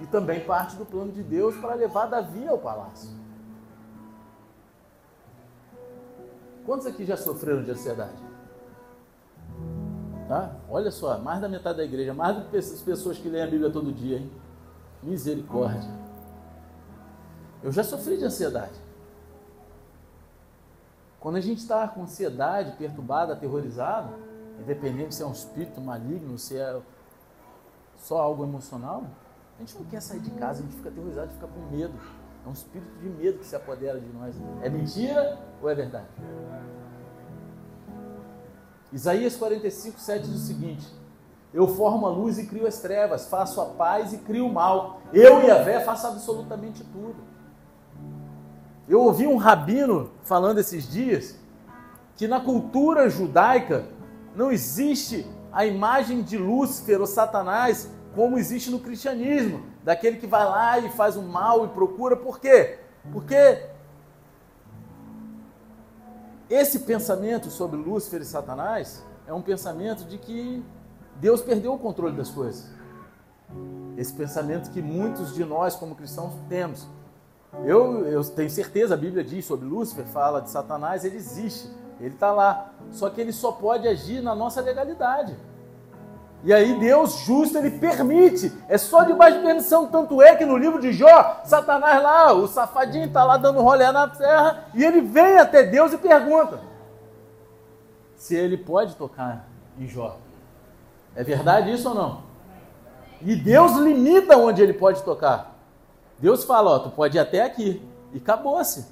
e 0.00 0.06
também 0.06 0.40
parte 0.40 0.74
do 0.74 0.84
plano 0.84 1.12
de 1.12 1.22
Deus 1.22 1.54
para 1.58 1.74
levar 1.74 2.06
Davi 2.06 2.48
ao 2.48 2.58
palácio. 2.58 3.08
Quantos 6.66 6.88
aqui 6.88 7.04
já 7.04 7.16
sofreram 7.16 7.62
de 7.62 7.70
ansiedade? 7.70 8.20
Tá? 10.28 10.56
Olha 10.68 10.90
só, 10.90 11.16
mais 11.18 11.40
da 11.40 11.48
metade 11.48 11.78
da 11.78 11.84
igreja, 11.84 12.12
mais 12.12 12.36
do 12.36 12.50
que 12.50 12.56
as 12.56 12.82
pessoas 12.82 13.16
que 13.16 13.28
leem 13.28 13.44
a 13.44 13.46
Bíblia 13.46 13.70
todo 13.70 13.92
dia, 13.92 14.18
hein? 14.18 14.30
Misericórdia. 15.04 16.11
Eu 17.62 17.70
já 17.70 17.84
sofri 17.84 18.16
de 18.16 18.24
ansiedade. 18.24 18.80
Quando 21.20 21.36
a 21.36 21.40
gente 21.40 21.58
está 21.58 21.86
com 21.86 22.02
ansiedade, 22.02 22.72
perturbado, 22.72 23.32
aterrorizado, 23.32 24.12
independente 24.60 25.14
se 25.14 25.22
é 25.22 25.26
um 25.26 25.32
espírito 25.32 25.80
maligno, 25.80 26.36
se 26.36 26.58
é 26.58 26.80
só 27.96 28.20
algo 28.20 28.42
emocional, 28.42 29.04
a 29.56 29.60
gente 29.60 29.78
não 29.78 29.84
quer 29.84 30.02
sair 30.02 30.18
de 30.18 30.30
casa, 30.32 30.60
a 30.60 30.62
gente 30.62 30.74
fica 30.74 30.88
aterrorizado, 30.88 31.30
fica 31.30 31.46
com 31.46 31.76
medo. 31.76 31.94
É 32.44 32.48
um 32.48 32.52
espírito 32.52 32.98
de 32.98 33.08
medo 33.08 33.38
que 33.38 33.46
se 33.46 33.54
apodera 33.54 34.00
de 34.00 34.08
nós. 34.08 34.34
É 34.62 34.68
mentira 34.68 35.38
ou 35.62 35.70
é 35.70 35.74
verdade? 35.76 36.08
Isaías 38.92 39.36
45, 39.36 40.00
7 40.00 40.26
diz 40.26 40.42
o 40.42 40.46
seguinte: 40.46 40.86
Eu 41.54 41.68
formo 41.68 42.04
a 42.06 42.10
luz 42.10 42.36
e 42.38 42.46
crio 42.48 42.66
as 42.66 42.80
trevas, 42.80 43.28
faço 43.28 43.60
a 43.60 43.66
paz 43.66 44.12
e 44.12 44.18
crio 44.18 44.46
o 44.46 44.52
mal. 44.52 45.00
Eu 45.12 45.40
e 45.42 45.50
a 45.50 45.62
Vé 45.62 45.78
faço 45.80 46.08
absolutamente 46.08 46.82
tudo. 46.82 47.31
Eu 48.88 49.00
ouvi 49.00 49.26
um 49.26 49.36
rabino 49.36 50.10
falando 50.24 50.58
esses 50.58 50.88
dias 50.88 51.36
que 52.16 52.26
na 52.26 52.40
cultura 52.40 53.08
judaica 53.08 53.86
não 54.34 54.50
existe 54.50 55.26
a 55.52 55.66
imagem 55.66 56.22
de 56.22 56.36
Lúcifer 56.36 57.00
ou 57.00 57.06
Satanás 57.06 57.88
como 58.14 58.38
existe 58.38 58.70
no 58.70 58.78
cristianismo, 58.78 59.62
daquele 59.82 60.18
que 60.18 60.26
vai 60.26 60.44
lá 60.44 60.78
e 60.78 60.90
faz 60.90 61.16
o 61.16 61.22
mal 61.22 61.64
e 61.64 61.68
procura. 61.68 62.16
Por 62.16 62.38
quê? 62.38 62.78
Porque 63.10 63.66
esse 66.48 66.80
pensamento 66.80 67.50
sobre 67.50 67.76
Lúcifer 67.76 68.20
e 68.20 68.24
Satanás 68.24 69.02
é 69.26 69.32
um 69.32 69.40
pensamento 69.40 70.04
de 70.04 70.18
que 70.18 70.62
Deus 71.16 71.40
perdeu 71.40 71.72
o 71.72 71.78
controle 71.78 72.16
das 72.16 72.30
coisas. 72.30 72.70
Esse 73.96 74.12
pensamento 74.12 74.70
que 74.70 74.82
muitos 74.82 75.34
de 75.34 75.44
nós, 75.44 75.74
como 75.74 75.94
cristãos, 75.94 76.34
temos. 76.48 76.86
Eu, 77.64 78.06
eu 78.06 78.24
tenho 78.24 78.50
certeza, 78.50 78.94
a 78.94 78.96
Bíblia 78.96 79.22
diz 79.22 79.44
sobre 79.44 79.66
Lúcifer, 79.66 80.06
fala 80.06 80.40
de 80.40 80.50
Satanás, 80.50 81.04
ele 81.04 81.16
existe, 81.16 81.68
ele 82.00 82.14
está 82.14 82.32
lá. 82.32 82.72
Só 82.90 83.10
que 83.10 83.20
ele 83.20 83.32
só 83.32 83.52
pode 83.52 83.86
agir 83.86 84.22
na 84.22 84.34
nossa 84.34 84.60
legalidade. 84.60 85.36
E 86.44 86.52
aí 86.52 86.78
Deus 86.78 87.18
justo, 87.20 87.56
ele 87.56 87.70
permite. 87.70 88.52
É 88.68 88.76
só 88.76 89.04
debaixo 89.04 89.38
de 89.38 89.44
permissão. 89.44 89.86
Tanto 89.86 90.20
é 90.20 90.34
que 90.34 90.44
no 90.44 90.56
livro 90.56 90.80
de 90.80 90.92
Jó, 90.92 91.40
Satanás 91.44 92.02
lá, 92.02 92.32
o 92.32 92.48
safadinho 92.48 93.06
está 93.06 93.22
lá 93.22 93.36
dando 93.36 93.60
rolê 93.60 93.90
na 93.92 94.08
terra, 94.08 94.64
e 94.74 94.84
ele 94.84 95.00
vem 95.00 95.38
até 95.38 95.62
Deus 95.62 95.92
e 95.92 95.98
pergunta 95.98 96.60
se 98.16 98.36
ele 98.36 98.56
pode 98.56 98.94
tocar 98.96 99.48
em 99.78 99.86
Jó. 99.86 100.16
É 101.14 101.22
verdade 101.22 101.72
isso 101.72 101.88
ou 101.88 101.94
não? 101.94 102.22
E 103.20 103.36
Deus 103.36 103.72
limita 103.72 104.36
onde 104.36 104.62
ele 104.62 104.72
pode 104.72 105.02
tocar. 105.02 105.51
Deus 106.22 106.44
fala, 106.44 106.70
ó, 106.70 106.78
tu 106.78 106.90
pode 106.90 107.18
ir 107.18 107.20
até 107.20 107.42
aqui. 107.42 107.86
E 108.14 108.16
acabou-se. 108.16 108.86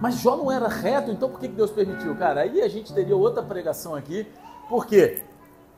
Mas 0.00 0.16
Jó 0.16 0.34
não 0.34 0.50
era 0.50 0.66
reto, 0.66 1.12
então 1.12 1.30
por 1.30 1.38
que 1.38 1.46
Deus 1.46 1.70
permitiu? 1.70 2.16
Cara, 2.16 2.40
aí 2.40 2.60
a 2.60 2.68
gente 2.68 2.92
teria 2.92 3.14
outra 3.14 3.40
pregação 3.42 3.94
aqui. 3.94 4.26
Por 4.68 4.86
quê? 4.86 5.22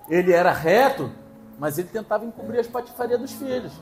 ele 0.09 0.33
era 0.33 0.52
reto, 0.52 1.11
mas 1.59 1.78
ele 1.78 1.88
tentava 1.88 2.25
encobrir 2.25 2.61
as 2.61 2.66
patifarias 2.66 3.21
dos 3.21 3.33
filhos. 3.33 3.73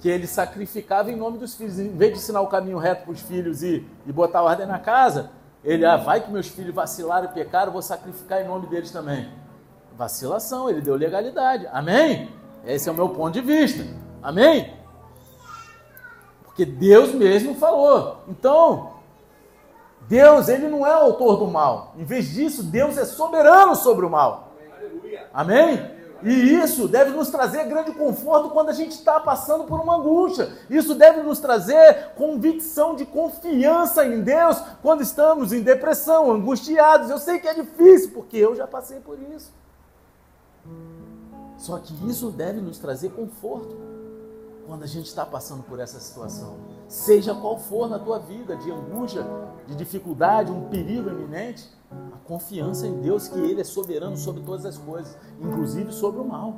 Que 0.00 0.08
ele 0.08 0.26
sacrificava 0.26 1.10
em 1.10 1.16
nome 1.16 1.38
dos 1.38 1.54
filhos. 1.54 1.78
Em 1.78 1.94
vez 1.94 2.12
de 2.12 2.18
ensinar 2.18 2.40
o 2.40 2.46
caminho 2.46 2.78
reto 2.78 3.04
para 3.04 3.12
os 3.12 3.20
filhos 3.20 3.62
e, 3.62 3.86
e 4.06 4.12
botar 4.12 4.42
ordem 4.42 4.66
na 4.66 4.78
casa, 4.78 5.30
ele, 5.62 5.84
ah, 5.84 5.98
vai 5.98 6.22
que 6.22 6.30
meus 6.30 6.48
filhos 6.48 6.74
vacilaram 6.74 7.26
e 7.26 7.34
pecaram, 7.34 7.70
vou 7.70 7.82
sacrificar 7.82 8.40
em 8.40 8.48
nome 8.48 8.66
deles 8.66 8.90
também. 8.90 9.30
Vacilação, 9.94 10.70
ele 10.70 10.80
deu 10.80 10.94
legalidade. 10.94 11.66
Amém? 11.70 12.30
Esse 12.64 12.88
é 12.88 12.92
o 12.92 12.94
meu 12.94 13.10
ponto 13.10 13.32
de 13.32 13.42
vista. 13.42 13.84
Amém? 14.22 14.79
Porque 16.60 16.66
Deus 16.66 17.14
mesmo 17.14 17.54
falou. 17.54 18.18
Então, 18.28 18.90
Deus, 20.06 20.46
ele 20.46 20.68
não 20.68 20.86
é 20.86 20.92
autor 20.92 21.38
do 21.38 21.46
mal. 21.46 21.94
Em 21.96 22.04
vez 22.04 22.28
disso, 22.28 22.62
Deus 22.62 22.98
é 22.98 23.06
soberano 23.06 23.74
sobre 23.74 24.04
o 24.04 24.10
mal. 24.10 24.52
Amém? 25.32 25.90
E 26.22 26.30
isso 26.30 26.86
deve 26.86 27.12
nos 27.12 27.30
trazer 27.30 27.64
grande 27.64 27.92
conforto 27.92 28.50
quando 28.50 28.68
a 28.68 28.74
gente 28.74 28.90
está 28.90 29.18
passando 29.18 29.64
por 29.64 29.80
uma 29.80 29.96
angústia. 29.96 30.52
Isso 30.68 30.94
deve 30.94 31.22
nos 31.22 31.40
trazer 31.40 32.10
convicção 32.14 32.94
de 32.94 33.06
confiança 33.06 34.04
em 34.04 34.20
Deus 34.20 34.62
quando 34.82 35.00
estamos 35.00 35.54
em 35.54 35.62
depressão, 35.62 36.30
angustiados. 36.30 37.08
Eu 37.08 37.18
sei 37.18 37.38
que 37.38 37.48
é 37.48 37.54
difícil, 37.54 38.10
porque 38.10 38.36
eu 38.36 38.54
já 38.54 38.66
passei 38.66 39.00
por 39.00 39.18
isso. 39.34 39.50
Só 41.56 41.78
que 41.78 41.94
isso 42.06 42.30
deve 42.30 42.60
nos 42.60 42.76
trazer 42.76 43.12
conforto 43.12 43.89
quando 44.70 44.84
a 44.84 44.86
gente 44.86 45.06
está 45.06 45.26
passando 45.26 45.64
por 45.64 45.80
essa 45.80 45.98
situação. 45.98 46.58
Seja 46.86 47.34
qual 47.34 47.58
for 47.58 47.90
na 47.90 47.98
tua 47.98 48.20
vida, 48.20 48.54
de 48.54 48.70
angústia, 48.70 49.26
de 49.66 49.74
dificuldade, 49.74 50.52
um 50.52 50.68
perigo 50.68 51.10
iminente 51.10 51.68
a 51.90 52.18
confiança 52.24 52.86
em 52.86 53.00
Deus 53.00 53.26
que 53.26 53.36
Ele 53.36 53.60
é 53.60 53.64
soberano 53.64 54.16
sobre 54.16 54.42
todas 54.42 54.64
as 54.64 54.78
coisas, 54.78 55.18
inclusive 55.40 55.90
sobre 55.90 56.20
o 56.20 56.24
mal. 56.24 56.54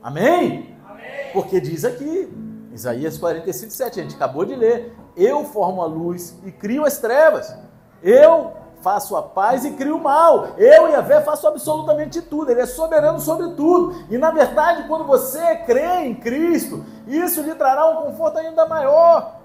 Amém? 0.00 0.76
Amém? 0.88 1.32
Porque 1.32 1.60
diz 1.60 1.84
aqui, 1.84 2.32
Isaías 2.72 3.18
45, 3.18 3.72
7, 3.72 3.98
a 3.98 4.02
gente 4.04 4.14
acabou 4.14 4.44
de 4.44 4.54
ler: 4.54 4.96
Eu 5.16 5.44
formo 5.44 5.82
a 5.82 5.86
luz 5.86 6.38
e 6.44 6.52
crio 6.52 6.84
as 6.84 6.98
trevas. 6.98 7.52
Eu 8.00 8.52
faço 8.82 9.16
a 9.16 9.22
paz 9.22 9.64
e 9.64 9.72
crio 9.72 9.96
o 9.96 10.02
mal. 10.02 10.58
Eu 10.58 10.88
e 10.88 10.94
a 10.94 11.00
Vé 11.00 11.20
faço 11.20 11.46
absolutamente 11.46 12.20
tudo. 12.20 12.50
Ele 12.50 12.60
é 12.60 12.66
soberano 12.66 13.20
sobre 13.20 13.54
tudo. 13.54 14.04
E 14.10 14.18
na 14.18 14.30
verdade, 14.30 14.86
quando 14.88 15.04
você 15.04 15.56
crê 15.58 16.04
em 16.04 16.14
Cristo, 16.14 16.84
isso 17.06 17.40
lhe 17.40 17.54
trará 17.54 17.88
um 17.88 18.02
conforto 18.02 18.38
ainda 18.38 18.66
maior. 18.66 19.40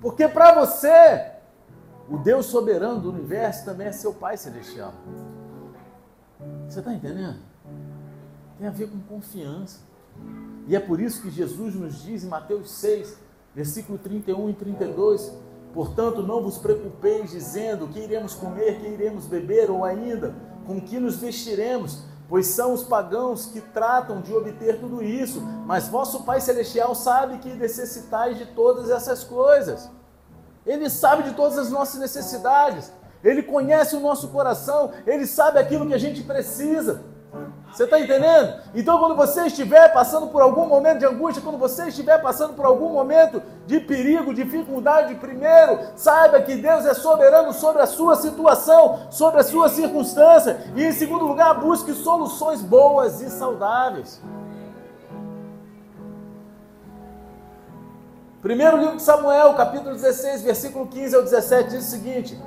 Porque 0.00 0.26
para 0.26 0.52
você, 0.52 1.30
o 2.08 2.16
Deus 2.18 2.46
soberano 2.46 3.00
do 3.00 3.10
universo 3.10 3.64
também 3.64 3.86
é 3.86 3.92
seu 3.92 4.12
Pai 4.12 4.36
celestial. 4.36 4.92
Você 6.68 6.80
está 6.80 6.92
entendendo? 6.92 7.38
Tem 8.58 8.66
a 8.66 8.70
ver 8.70 8.90
com 8.90 8.98
confiança. 9.00 9.80
E 10.66 10.74
é 10.74 10.80
por 10.80 11.00
isso 11.00 11.22
que 11.22 11.30
Jesus 11.30 11.74
nos 11.74 12.02
diz 12.02 12.24
em 12.24 12.28
Mateus 12.28 12.70
6, 12.72 13.16
versículo 13.54 13.98
31 13.98 14.50
e 14.50 14.54
32: 14.54 15.32
Portanto, 15.72 16.22
não 16.22 16.42
vos 16.42 16.58
preocupeis 16.58 17.30
dizendo 17.30 17.88
que 17.88 17.98
iremos 17.98 18.34
comer, 18.34 18.80
que 18.80 18.86
iremos 18.86 19.24
beber, 19.24 19.70
ou 19.70 19.84
ainda 19.84 20.34
com 20.66 20.80
que 20.80 20.98
nos 20.98 21.16
vestiremos, 21.16 22.02
pois 22.28 22.46
são 22.46 22.72
os 22.72 22.82
pagãos 22.82 23.46
que 23.46 23.60
tratam 23.60 24.20
de 24.20 24.34
obter 24.34 24.78
tudo 24.78 25.02
isso, 25.02 25.40
mas 25.66 25.88
vosso 25.88 26.24
Pai 26.24 26.40
Celestial 26.40 26.94
sabe 26.94 27.38
que 27.38 27.52
necessitais 27.54 28.38
de 28.38 28.46
todas 28.46 28.90
essas 28.90 29.24
coisas. 29.24 29.90
Ele 30.64 30.88
sabe 30.88 31.24
de 31.24 31.32
todas 31.34 31.58
as 31.58 31.70
nossas 31.70 32.00
necessidades. 32.00 32.92
Ele 33.24 33.42
conhece 33.42 33.96
o 33.96 34.00
nosso 34.00 34.28
coração. 34.28 34.92
Ele 35.06 35.26
sabe 35.26 35.58
aquilo 35.58 35.86
que 35.86 35.94
a 35.94 35.98
gente 35.98 36.22
precisa. 36.22 37.02
Você 37.72 37.84
está 37.84 37.98
entendendo? 37.98 38.60
Então, 38.74 38.98
quando 38.98 39.16
você 39.16 39.46
estiver 39.46 39.90
passando 39.94 40.26
por 40.26 40.42
algum 40.42 40.66
momento 40.66 40.98
de 40.98 41.06
angústia, 41.06 41.42
quando 41.42 41.56
você 41.56 41.88
estiver 41.88 42.20
passando 42.20 42.52
por 42.52 42.66
algum 42.66 42.90
momento 42.90 43.42
de 43.66 43.80
perigo, 43.80 44.34
dificuldade, 44.34 45.14
primeiro, 45.14 45.78
saiba 45.96 46.42
que 46.42 46.54
Deus 46.54 46.84
é 46.84 46.92
soberano 46.92 47.50
sobre 47.54 47.80
a 47.80 47.86
sua 47.86 48.14
situação, 48.16 49.06
sobre 49.10 49.40
a 49.40 49.42
sua 49.42 49.70
circunstância. 49.70 50.60
E, 50.76 50.84
em 50.84 50.92
segundo 50.92 51.26
lugar, 51.26 51.54
busque 51.60 51.94
soluções 51.94 52.60
boas 52.60 53.22
e 53.22 53.30
saudáveis. 53.30 54.20
Primeiro 58.42 58.76
livro 58.76 58.96
de 58.96 59.02
Samuel, 59.02 59.54
capítulo 59.54 59.94
16, 59.94 60.42
versículo 60.42 60.88
15 60.88 61.16
ao 61.16 61.22
17, 61.22 61.70
diz 61.70 61.86
o 61.86 61.90
seguinte: 61.90 62.38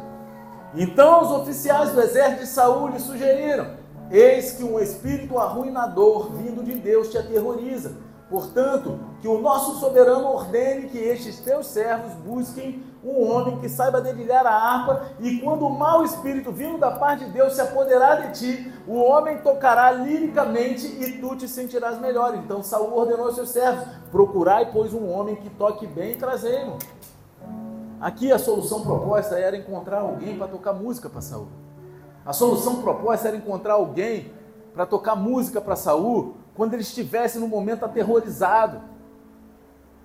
Então 0.75 1.21
os 1.21 1.31
oficiais 1.31 1.91
do 1.91 2.01
exército 2.01 2.41
de 2.41 2.47
Saul 2.47 2.89
lhe 2.89 2.99
sugeriram: 2.99 3.84
Eis 4.11 4.53
que 4.53 4.63
um 4.63 4.79
espírito 4.79 5.37
arruinador 5.37 6.31
vindo 6.31 6.63
de 6.63 6.73
Deus 6.73 7.09
te 7.09 7.17
aterroriza. 7.17 7.93
Portanto, 8.29 8.99
que 9.21 9.27
o 9.27 9.39
nosso 9.39 9.79
soberano 9.79 10.27
ordene 10.27 10.89
que 10.89 10.97
estes 10.97 11.39
teus 11.39 11.67
servos 11.67 12.13
busquem 12.13 12.83
um 13.03 13.31
homem 13.31 13.59
que 13.59 13.69
saiba 13.69 14.01
dedilhar 14.01 14.47
a 14.47 14.51
harpa, 14.51 15.11
e 15.19 15.39
quando 15.39 15.67
o 15.67 15.69
mau 15.69 16.03
espírito 16.03 16.51
vindo 16.51 16.79
da 16.79 16.89
parte 16.91 17.25
de 17.25 17.31
Deus 17.31 17.53
se 17.53 17.61
apoderar 17.61 18.23
de 18.23 18.39
ti, 18.39 18.73
o 18.87 18.95
homem 18.95 19.37
tocará 19.37 19.91
liricamente 19.91 20.87
e 20.87 21.19
tu 21.19 21.35
te 21.35 21.47
sentirás 21.47 21.99
melhor. 21.99 22.35
Então 22.35 22.63
Saul 22.63 22.97
ordenou 22.97 23.27
aos 23.27 23.35
seus 23.35 23.49
servos: 23.49 23.85
procurai, 24.09 24.71
pois, 24.71 24.91
um 24.91 25.07
homem 25.11 25.35
que 25.35 25.49
toque 25.51 25.85
bem 25.85 26.13
e 26.13 26.15
trazei-mo. 26.15 26.79
Aqui 28.01 28.31
a 28.31 28.39
solução 28.39 28.81
proposta 28.81 29.37
era 29.37 29.55
encontrar 29.55 29.99
alguém 29.99 30.35
para 30.35 30.47
tocar 30.47 30.73
música 30.73 31.07
para 31.07 31.21
Saul. 31.21 31.64
A 32.25 32.33
solução 32.33 32.81
proposta 32.81 33.27
era 33.27 33.37
encontrar 33.37 33.73
alguém 33.73 34.31
para 34.73 34.85
tocar 34.85 35.15
música 35.15 35.61
para 35.61 35.75
Saul 35.75 36.35
quando 36.55 36.73
ele 36.73 36.81
estivesse 36.81 37.37
no 37.37 37.47
momento 37.47 37.85
aterrorizado, 37.85 38.81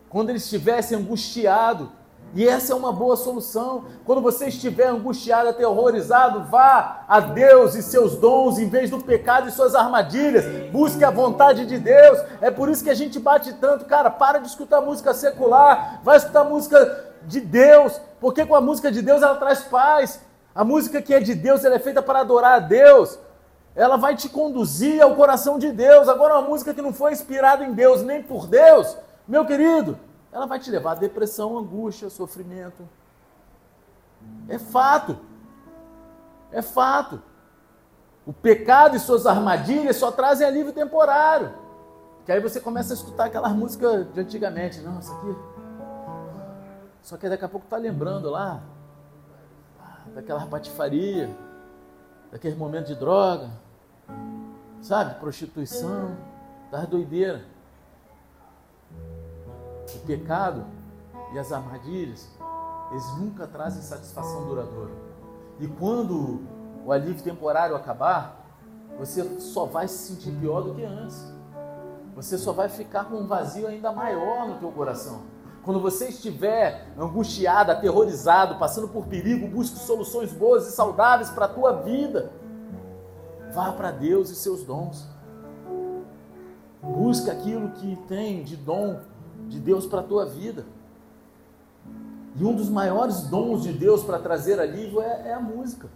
quando 0.08 0.28
ele 0.28 0.38
estivesse 0.38 0.94
angustiado, 0.94 1.90
e 2.32 2.46
essa 2.46 2.72
é 2.72 2.76
uma 2.76 2.92
boa 2.92 3.16
solução. 3.16 3.86
Quando 4.04 4.20
você 4.20 4.46
estiver 4.46 4.86
angustiado, 4.86 5.48
aterrorizado, 5.48 6.44
vá 6.44 7.04
a 7.08 7.18
Deus 7.18 7.74
e 7.74 7.82
seus 7.82 8.16
dons 8.16 8.58
em 8.58 8.68
vez 8.68 8.88
do 8.88 9.00
pecado 9.00 9.48
e 9.48 9.52
suas 9.52 9.74
armadilhas. 9.74 10.44
Busque 10.70 11.02
a 11.02 11.10
vontade 11.10 11.66
de 11.66 11.76
Deus. 11.78 12.20
É 12.40 12.50
por 12.50 12.68
isso 12.68 12.84
que 12.84 12.90
a 12.90 12.94
gente 12.94 13.18
bate 13.18 13.52
tanto, 13.54 13.84
cara. 13.84 14.10
Para 14.10 14.38
de 14.38 14.46
escutar 14.46 14.80
música 14.80 15.12
secular, 15.12 16.00
vai 16.04 16.18
escutar 16.18 16.44
música 16.44 17.10
de 17.24 17.40
Deus, 17.40 18.00
porque 18.20 18.46
com 18.46 18.54
a 18.54 18.60
música 18.60 18.92
de 18.92 19.02
Deus 19.02 19.22
ela 19.22 19.34
traz 19.34 19.62
paz. 19.62 20.20
A 20.54 20.64
música 20.64 21.00
que 21.00 21.14
é 21.14 21.20
de 21.20 21.34
Deus, 21.34 21.64
ela 21.64 21.76
é 21.76 21.78
feita 21.78 22.02
para 22.02 22.20
adorar 22.20 22.56
a 22.56 22.58
Deus. 22.58 23.18
Ela 23.74 23.96
vai 23.96 24.16
te 24.16 24.28
conduzir 24.28 25.00
ao 25.00 25.14
coração 25.14 25.58
de 25.58 25.70
Deus. 25.70 26.08
Agora, 26.08 26.38
uma 26.38 26.48
música 26.48 26.74
que 26.74 26.82
não 26.82 26.92
foi 26.92 27.12
inspirada 27.12 27.64
em 27.64 27.72
Deus 27.72 28.02
nem 28.02 28.22
por 28.22 28.46
Deus, 28.46 28.96
meu 29.28 29.46
querido, 29.46 29.98
ela 30.32 30.46
vai 30.46 30.58
te 30.58 30.70
levar 30.70 30.92
a 30.92 30.96
depressão, 30.96 31.56
angústia, 31.56 32.10
sofrimento. 32.10 32.88
É 34.48 34.58
fato. 34.58 35.16
É 36.50 36.60
fato. 36.60 37.22
O 38.26 38.32
pecado 38.32 38.96
e 38.96 38.98
suas 38.98 39.26
armadilhas 39.26 39.96
só 39.96 40.10
trazem 40.10 40.46
alívio 40.46 40.72
temporário. 40.72 41.54
Que 42.26 42.32
aí 42.32 42.40
você 42.40 42.60
começa 42.60 42.92
a 42.92 42.96
escutar 42.96 43.26
aquelas 43.26 43.52
músicas 43.52 44.12
de 44.12 44.20
antigamente. 44.20 44.80
Não, 44.80 44.98
isso 44.98 45.12
aqui. 45.12 45.36
Só 47.02 47.16
que 47.16 47.28
daqui 47.28 47.44
a 47.44 47.48
pouco 47.48 47.66
tá 47.66 47.76
lembrando 47.76 48.28
lá 48.28 48.60
daquela 50.14 50.46
patifaria, 50.46 51.30
daquele 52.30 52.56
momento 52.56 52.88
de 52.88 52.94
droga, 52.94 53.50
sabe? 54.80 55.14
Prostituição, 55.20 56.16
das 56.70 56.86
doideiras 56.86 57.42
o 59.96 60.06
pecado 60.06 60.64
e 61.32 61.38
as 61.38 61.52
armadilhas, 61.52 62.28
eles 62.90 63.16
nunca 63.16 63.46
trazem 63.46 63.82
satisfação 63.82 64.46
duradoura. 64.46 64.92
E 65.58 65.66
quando 65.66 66.40
o 66.84 66.92
alívio 66.92 67.22
temporário 67.22 67.76
acabar, 67.76 68.44
você 68.98 69.40
só 69.40 69.64
vai 69.64 69.88
se 69.88 70.12
sentir 70.12 70.32
pior 70.32 70.62
do 70.62 70.74
que 70.74 70.84
antes. 70.84 71.32
Você 72.14 72.36
só 72.36 72.52
vai 72.52 72.68
ficar 72.68 73.04
com 73.04 73.16
um 73.16 73.26
vazio 73.26 73.66
ainda 73.66 73.92
maior 73.92 74.48
no 74.48 74.58
teu 74.58 74.70
coração. 74.72 75.22
Quando 75.62 75.78
você 75.78 76.08
estiver 76.08 76.88
angustiado, 76.98 77.70
aterrorizado, 77.70 78.58
passando 78.58 78.88
por 78.88 79.06
perigo, 79.06 79.46
busque 79.46 79.78
soluções 79.78 80.32
boas 80.32 80.66
e 80.66 80.72
saudáveis 80.72 81.30
para 81.30 81.44
a 81.44 81.48
tua 81.48 81.72
vida. 81.82 82.32
Vá 83.52 83.72
para 83.72 83.90
Deus 83.90 84.30
e 84.30 84.34
seus 84.34 84.62
dons. 84.62 85.06
Busque 86.82 87.30
aquilo 87.30 87.70
que 87.72 87.96
tem 88.08 88.42
de 88.42 88.56
dom 88.56 89.00
de 89.48 89.60
Deus 89.60 89.86
para 89.86 90.00
a 90.00 90.04
tua 90.04 90.24
vida. 90.24 90.64
E 92.36 92.44
um 92.44 92.54
dos 92.54 92.68
maiores 92.68 93.22
dons 93.24 93.62
de 93.62 93.72
Deus 93.72 94.02
para 94.02 94.18
trazer 94.18 94.58
alívio 94.58 95.02
é, 95.02 95.28
é, 95.28 95.34
a 95.34 95.40
música. 95.40 95.88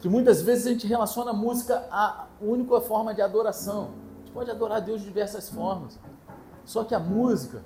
Que 0.00 0.08
muitas 0.08 0.40
vezes 0.40 0.66
a 0.66 0.70
gente 0.70 0.86
relaciona 0.86 1.32
a 1.32 1.34
música 1.34 1.84
à 1.90 2.26
única 2.40 2.80
forma 2.80 3.12
de 3.12 3.20
adoração. 3.20 3.90
A 4.14 4.18
gente 4.20 4.32
pode 4.32 4.50
adorar 4.50 4.78
a 4.78 4.80
Deus 4.80 5.00
de 5.00 5.06
diversas 5.06 5.50
formas. 5.50 5.98
Só 6.64 6.84
que 6.84 6.94
a 6.94 7.00
música, 7.00 7.62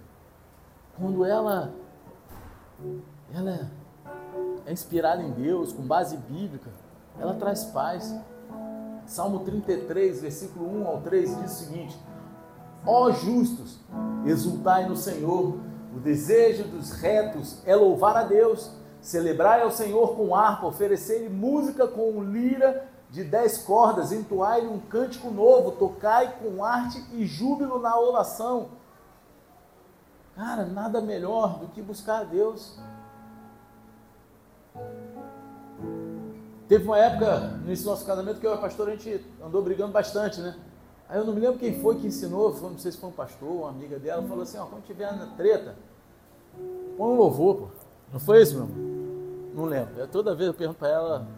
quando 0.99 1.25
ela, 1.25 1.73
ela 3.35 3.71
é 4.67 4.73
inspirada 4.73 5.23
em 5.23 5.31
Deus, 5.31 5.73
com 5.73 5.83
base 5.83 6.17
bíblica, 6.17 6.71
ela 7.19 7.35
traz 7.35 7.65
paz. 7.65 8.15
Salmo 9.07 9.41
33, 9.41 10.23
versículo 10.23 10.83
1 10.83 10.87
ao 10.87 11.01
3 11.01 11.43
diz 11.43 11.53
o 11.53 11.65
seguinte: 11.65 11.99
Ó 12.87 13.11
justos, 13.11 13.79
exultai 14.25 14.89
no 14.89 14.97
Senhor. 14.97 15.59
O 15.95 16.01
desejo 16.01 16.65
dos 16.65 16.93
retos 16.93 17.59
é 17.67 17.77
louvar 17.77 18.17
a 18.17 18.23
Deus, 18.23 18.71
celebrai 19.01 19.63
ao 19.63 19.71
Senhor 19.71 20.17
com 20.17 20.35
harpa, 20.35 20.67
oferecer-lhe 20.67 21.29
música 21.29 21.87
com 21.87 22.23
lira 22.23 22.89
de 23.11 23.23
dez 23.23 23.59
cordas, 23.59 24.11
entoai-lhe 24.11 24.69
um 24.69 24.79
cântico 24.79 25.31
novo, 25.31 25.73
tocai 25.73 26.35
com 26.43 26.65
arte 26.65 27.05
e 27.13 27.27
júbilo 27.27 27.79
na 27.79 27.99
oração. 28.01 28.69
Cara, 30.35 30.65
nada 30.65 31.01
melhor 31.01 31.59
do 31.59 31.69
que 31.69 31.83
buscar 31.83 32.21
a 32.21 32.25
Deus. 32.25 32.79
Teve 36.69 36.85
uma 36.85 36.99
época 36.99 37.41
nesse 37.67 37.85
nosso 37.85 38.07
casamento 38.07 38.41
que 38.41 38.47
eu 38.47 38.53
e 38.53 38.55
a 38.55 38.59
pastora 38.59 38.93
a 38.93 38.97
gente 38.97 39.27
andou 39.45 39.63
brigando 39.63 39.93
bastante, 39.93 40.41
né? 40.41 40.57
Aí 41.09 41.19
eu 41.19 41.25
não 41.27 41.35
me 41.35 41.41
lembro 41.41 41.59
quem 41.59 41.79
foi 41.83 41.97
que 41.97 42.07
ensinou, 42.07 42.59
não 42.63 42.79
sei 42.79 42.91
se 42.91 42.97
foi 42.97 43.11
um 43.11 43.13
pastor, 43.13 43.51
uma 43.51 43.69
amiga 43.69 43.99
dela, 43.99 44.23
falou 44.23 44.43
assim, 44.43 44.57
ó, 44.57 44.65
quando 44.65 44.85
tiver 44.85 45.15
na 45.15 45.27
treta, 45.37 45.77
põe 46.97 47.07
um 47.07 47.17
louvor, 47.17 47.57
pô. 47.57 47.69
Não 48.11 48.19
foi 48.19 48.41
isso, 48.41 48.57
meu? 48.57 48.69
Não 49.55 49.65
lembro. 49.67 49.99
Eu, 49.99 50.09
toda 50.09 50.35
vez 50.35 50.49
eu 50.49 50.55
pergunto 50.55 50.79
para 50.79 50.89
ela, 50.89 51.29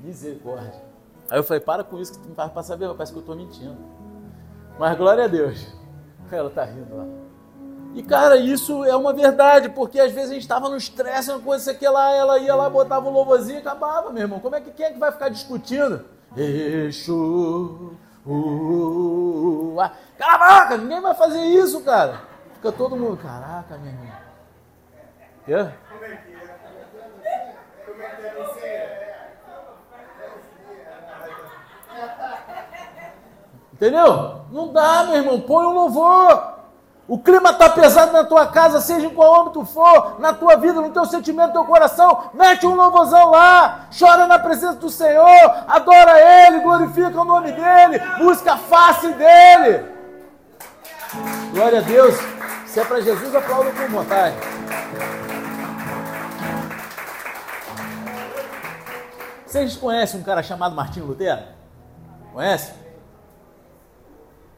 misericórdia. 0.00 0.80
Aí 1.28 1.38
eu 1.38 1.42
falei, 1.42 1.60
para 1.60 1.82
com 1.82 1.98
isso 1.98 2.12
que 2.12 2.18
tu 2.20 2.28
me 2.28 2.34
faz 2.36 2.52
passar 2.52 2.76
vergonha, 2.76 2.96
parece 2.96 3.10
que 3.10 3.18
eu 3.18 3.22
estou 3.22 3.34
mentindo. 3.34 3.76
Mas 4.78 4.96
glória 4.96 5.24
a 5.24 5.28
Deus. 5.28 5.66
Ela 6.30 6.48
tá 6.48 6.64
rindo 6.64 6.96
lá. 6.96 7.04
E 7.94 8.02
cara, 8.02 8.36
isso 8.36 8.84
é 8.84 8.96
uma 8.96 9.12
verdade, 9.12 9.68
porque 9.68 10.00
às 10.00 10.12
vezes 10.12 10.30
a 10.30 10.34
gente 10.34 10.42
estava 10.42 10.68
no 10.68 10.76
estresse, 10.76 11.30
uma 11.30 11.40
coisa, 11.40 11.62
isso 11.62 11.70
aqui 11.70 11.86
lá, 11.86 12.10
ela 12.14 12.38
ia 12.38 12.54
lá, 12.54 12.70
botava 12.70 13.08
um 13.08 13.12
louvorzinho 13.12 13.58
e 13.58 13.60
acabava, 13.60 14.10
meu 14.10 14.22
irmão. 14.22 14.40
Como 14.40 14.56
é 14.56 14.60
que 14.60 14.70
quem 14.70 14.86
é 14.86 14.90
que 14.90 14.98
vai 14.98 15.12
ficar 15.12 15.28
discutindo? 15.28 16.04
Exu, 16.36 17.96
Uh, 18.24 19.74
uh, 19.74 19.90
cala 20.16 20.60
a 20.60 20.62
boca, 20.62 20.76
ninguém 20.76 21.00
vai 21.00 21.12
fazer 21.12 21.40
isso, 21.40 21.82
cara. 21.82 22.20
Fica 22.54 22.70
todo 22.70 22.96
mundo, 22.96 23.16
caraca, 23.16 23.76
minha 23.78 23.92
irmã. 23.92 24.12
Quê? 25.44 25.72
Entendeu? 33.72 34.42
Não 34.52 34.72
dá, 34.72 35.04
meu 35.04 35.16
irmão. 35.16 35.40
Põe 35.40 35.66
um 35.66 35.72
louvor. 35.72 36.51
O 37.08 37.18
clima 37.18 37.50
está 37.50 37.68
pesado 37.68 38.12
na 38.12 38.24
tua 38.24 38.46
casa, 38.46 38.80
seja 38.80 39.06
em 39.06 39.10
qual 39.10 39.42
âmbito 39.42 39.64
for, 39.64 40.20
na 40.20 40.32
tua 40.32 40.56
vida, 40.56 40.80
no 40.80 40.90
teu 40.90 41.04
sentimento, 41.04 41.48
no 41.48 41.52
teu 41.52 41.64
coração, 41.64 42.30
mete 42.32 42.66
um 42.66 42.74
louvorzão 42.74 43.30
lá, 43.30 43.88
chora 43.96 44.26
na 44.26 44.38
presença 44.38 44.76
do 44.76 44.88
Senhor, 44.88 45.64
adora 45.66 46.46
Ele, 46.46 46.60
glorifica 46.60 47.20
o 47.20 47.24
nome 47.24 47.52
dEle, 47.52 47.98
busca 48.18 48.52
a 48.54 48.58
face 48.58 49.08
dEle. 49.14 49.84
Glória 51.52 51.80
a 51.80 51.82
Deus. 51.82 52.14
Se 52.66 52.80
é 52.80 52.84
para 52.84 53.02
Jesus, 53.02 53.34
aplauda 53.34 53.70
com 53.72 53.88
vontade. 53.88 54.34
Vocês 59.44 59.76
conhecem 59.76 60.18
um 60.18 60.22
cara 60.22 60.42
chamado 60.42 60.74
Martinho 60.74 61.04
Lutero? 61.04 61.42
Conhece? 62.32 62.72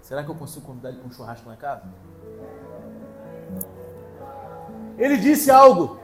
Será 0.00 0.22
que 0.22 0.30
eu 0.30 0.34
consigo 0.36 0.64
convidar 0.64 0.90
ele 0.90 0.98
para 0.98 1.08
um 1.08 1.12
churrasco 1.12 1.50
em 1.50 1.56
casa? 1.56 1.82
Ele 4.96 5.16
disse 5.16 5.50
algo 5.50 5.98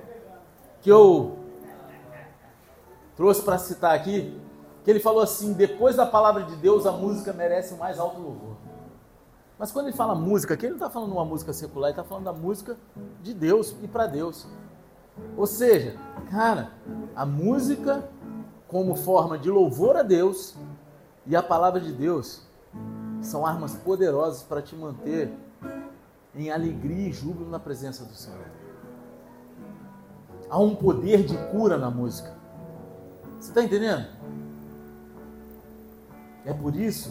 que 0.81 0.91
eu 0.91 1.39
trouxe 3.17 3.43
para 3.43 3.59
citar 3.59 3.95
aqui, 3.95 4.39
que 4.85 4.91
ele 4.91 5.01
falou 5.01 5.23
assim: 5.23 5.53
depois 5.53 5.97
da 5.97 6.07
palavra 6.07 6.43
de 6.45 6.57
Deus, 6.57 6.87
a 6.87 6.93
música 6.93 7.33
merece 7.33 7.75
o 7.75 7.79
mais 7.79 7.99
alto 7.99 8.21
louvor. 8.21 8.57
Mas 9.59 9.71
quando 9.71 9.89
ele 9.89 9.97
fala 9.97 10.15
música, 10.15 10.55
aqui 10.55 10.65
ele 10.65 10.71
não 10.71 10.79
está 10.79 10.89
falando 10.89 11.13
uma 11.13 11.25
música 11.25 11.53
secular, 11.53 11.91
ele 11.91 11.99
está 11.99 12.03
falando 12.03 12.25
da 12.25 12.33
música 12.33 12.79
de 13.23 13.35
Deus 13.35 13.75
e 13.83 13.87
para 13.89 14.07
Deus. 14.07 14.47
Ou 15.37 15.47
seja, 15.47 15.97
cara, 16.31 16.73
a 17.15 17.27
música 17.27 18.09
como 18.67 18.95
forma 18.95 19.37
de 19.37 19.51
louvor 19.51 19.97
a 19.97 20.03
Deus 20.03 20.57
e 21.27 21.37
a 21.37 21.43
palavra 21.43 21.79
de 21.79 21.93
Deus 21.93 22.43
são 23.21 23.45
armas 23.45 23.75
poderosas 23.75 24.43
para 24.43 24.63
te 24.63 24.75
manter 24.75 25.31
em 26.35 26.51
alegria 26.51 27.09
e 27.09 27.13
júbilo 27.13 27.51
na 27.51 27.59
presença 27.59 28.05
do 28.05 28.15
Senhor. 28.15 28.60
Há 30.51 30.59
um 30.59 30.75
poder 30.75 31.25
de 31.25 31.37
cura 31.51 31.79
na 31.79 31.91
música. 31.91 32.35
Você 33.39 33.51
está 33.51 33.63
entendendo? 33.63 34.07
É 36.45 36.53
por 36.53 36.75
isso 36.75 37.11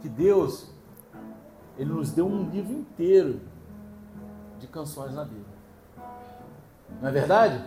que 0.00 0.08
Deus 0.08 0.70
ele 1.76 1.92
nos 1.92 2.10
deu 2.10 2.26
um 2.26 2.48
livro 2.50 2.72
inteiro 2.72 3.40
de 4.58 4.66
canções 4.66 5.14
na 5.14 5.24
Bíblia. 5.24 5.46
Não 7.00 7.08
é 7.08 7.12
verdade? 7.12 7.64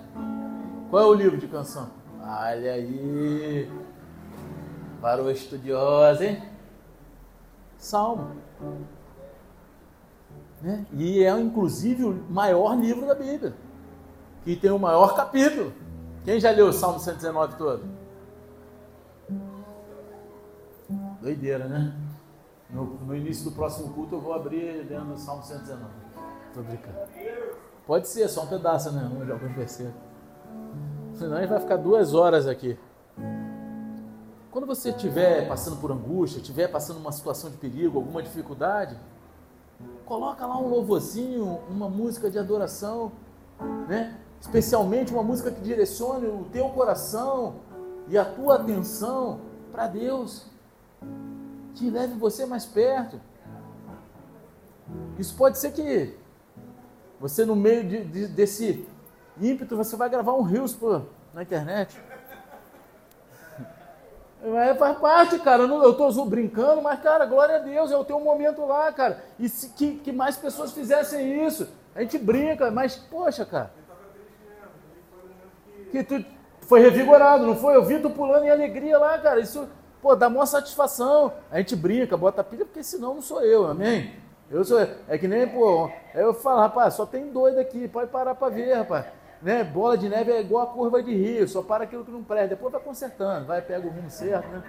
Qual 0.89 1.03
é 1.03 1.05
o 1.05 1.13
livro 1.13 1.37
de 1.37 1.47
canção? 1.47 1.89
Olha 2.21 2.73
aí, 2.73 3.71
para 5.01 5.23
o 5.23 5.31
estudioso, 5.31 6.23
hein? 6.23 6.43
Salmo. 7.77 8.35
Né? 10.61 10.85
E 10.93 11.23
é 11.23 11.39
inclusive 11.39 12.03
o 12.03 12.13
maior 12.29 12.77
livro 12.77 13.07
da 13.07 13.15
Bíblia, 13.15 13.55
que 14.43 14.55
tem 14.55 14.71
o 14.71 14.79
maior 14.79 15.15
capítulo. 15.15 15.71
Quem 16.23 16.39
já 16.39 16.51
leu 16.51 16.67
o 16.67 16.73
Salmo 16.73 16.99
119 16.99 17.55
todo? 17.55 17.83
Doideira, 21.21 21.67
né? 21.67 21.93
No, 22.69 22.85
no, 22.85 23.15
início 23.15 23.49
do 23.49 23.51
próximo 23.51 23.93
culto 23.93 24.15
eu 24.15 24.21
vou 24.21 24.33
abrir 24.33 24.85
lendo 24.89 25.13
o 25.13 25.17
Salmo 25.17 25.43
119. 25.43 25.83
Tô 26.53 26.61
brincando. 26.61 26.97
Pode 27.85 28.07
ser, 28.07 28.27
só 28.29 28.43
um 28.43 28.47
pedaço, 28.47 28.91
né? 28.91 29.03
Um 29.03 29.25
já 29.25 29.35
perceber. 29.35 29.93
Senão 31.13 31.37
a 31.37 31.41
gente 31.41 31.49
vai 31.49 31.59
ficar 31.59 31.77
duas 31.77 32.13
horas 32.13 32.47
aqui. 32.47 32.77
Quando 34.51 34.65
você 34.65 34.89
estiver 34.89 35.47
passando 35.47 35.77
por 35.77 35.91
angústia, 35.91 36.39
estiver 36.39 36.67
passando 36.67 36.97
uma 36.97 37.11
situação 37.11 37.49
de 37.49 37.57
perigo, 37.57 37.99
alguma 37.99 38.21
dificuldade, 38.21 38.97
coloca 40.05 40.45
lá 40.45 40.57
um 40.57 40.67
louvorzinho, 40.67 41.59
uma 41.69 41.89
música 41.89 42.29
de 42.29 42.37
adoração, 42.37 43.11
né? 43.87 44.19
Especialmente 44.41 45.13
uma 45.13 45.23
música 45.23 45.51
que 45.51 45.61
direcione 45.61 46.25
o 46.27 46.45
teu 46.51 46.67
coração 46.69 47.55
e 48.07 48.17
a 48.17 48.25
tua 48.25 48.55
atenção 48.55 49.39
para 49.71 49.87
Deus 49.87 50.47
que 51.75 51.89
leve 51.89 52.15
você 52.15 52.45
mais 52.45 52.65
perto. 52.65 53.21
Isso 55.17 55.35
pode 55.35 55.59
ser 55.59 55.71
que 55.71 56.17
você, 57.19 57.45
no 57.45 57.55
meio 57.55 57.87
de, 57.87 58.03
de, 58.03 58.27
desse 58.27 58.85
ímpeto, 59.39 59.77
você 59.77 59.95
vai 59.95 60.09
gravar 60.09 60.33
um 60.33 60.41
Rios 60.41 60.77
na 61.33 61.43
internet. 61.43 61.97
É, 64.43 64.73
faz 64.73 64.97
parte, 64.97 65.37
cara. 65.39 65.63
Eu 65.63 65.91
estou 65.91 66.25
brincando, 66.25 66.81
mas, 66.81 66.99
cara, 66.99 67.25
glória 67.25 67.57
a 67.57 67.59
Deus, 67.59 67.91
é 67.91 67.97
o 67.97 68.03
teu 68.03 68.19
momento 68.19 68.65
lá, 68.65 68.91
cara. 68.91 69.23
E 69.37 69.47
se, 69.47 69.69
que, 69.69 69.97
que 69.97 70.11
mais 70.11 70.35
pessoas 70.35 70.71
fizessem 70.71 71.45
isso. 71.45 71.69
A 71.93 72.01
gente 72.01 72.17
brinca, 72.17 72.71
mas, 72.71 72.95
poxa, 72.95 73.45
cara. 73.45 73.71
Que 75.91 76.03
tu 76.03 76.23
foi 76.61 76.79
revigorado, 76.79 77.45
não 77.45 77.55
foi? 77.55 77.75
Eu 77.75 77.83
vi 77.83 77.99
tu 77.99 78.09
pulando 78.09 78.45
em 78.45 78.49
alegria 78.49 78.97
lá, 78.97 79.17
cara. 79.17 79.39
Isso 79.39 79.67
Pô, 80.01 80.15
dá 80.15 80.29
maior 80.29 80.45
satisfação. 80.45 81.31
A 81.51 81.57
gente 81.59 81.75
brinca, 81.75 82.17
bota 82.17 82.43
pilha, 82.43 82.65
porque 82.65 82.83
senão 82.83 83.13
não 83.13 83.21
sou 83.21 83.41
eu, 83.43 83.67
amém? 83.67 84.15
Eu 84.49 84.65
sou, 84.65 84.79
é 85.07 85.17
que 85.17 85.27
nem, 85.27 85.47
pô, 85.47 85.89
eu 86.13 86.33
falo, 86.33 86.59
rapaz, 86.59 86.95
só 86.95 87.05
tem 87.05 87.31
doido 87.31 87.59
aqui, 87.59 87.87
pode 87.87 88.09
parar 88.09 88.35
para 88.35 88.49
ver, 88.49 88.73
rapaz. 88.73 89.05
Né? 89.41 89.63
Bola 89.63 89.97
de 89.97 90.09
neve 90.09 90.31
é 90.31 90.41
igual 90.41 90.63
a 90.63 90.67
curva 90.67 91.01
de 91.01 91.13
rio, 91.13 91.47
só 91.47 91.61
para 91.61 91.85
aquilo 91.85 92.03
que 92.03 92.11
não 92.11 92.23
presta. 92.23 92.49
Depois 92.49 92.71
vai 92.71 92.81
consertando, 92.81 93.45
vai, 93.45 93.61
pega 93.61 93.87
o 93.87 93.89
rumo 93.89 94.09
certo, 94.09 94.47
né? 94.49 94.63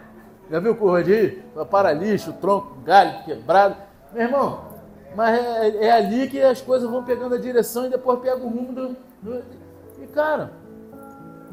Já 0.51 0.61
viu 0.61 0.77
curva 0.77 1.03
de 1.03 1.15
rio? 1.15 1.43
Só 1.55 1.65
para 1.65 1.93
lixo, 1.93 2.33
tronco, 2.35 2.77
galho 2.83 3.25
quebrado. 3.25 3.77
Meu 4.13 4.23
irmão, 4.23 4.65
mas 5.17 5.39
é, 5.39 5.87
é, 5.87 5.93
ali 5.93 6.29
que 6.29 6.41
as 6.41 6.61
coisas 6.61 6.89
vão 6.89 7.03
pegando 7.03 7.35
a 7.35 7.39
direção 7.39 7.87
e 7.87 7.91
depois 7.91 8.21
pega 8.21 8.37
o 8.37 8.49
rumo 8.49 8.73
do, 8.73 8.97
do. 9.21 9.43
E 10.01 10.07
cara, 10.07 10.53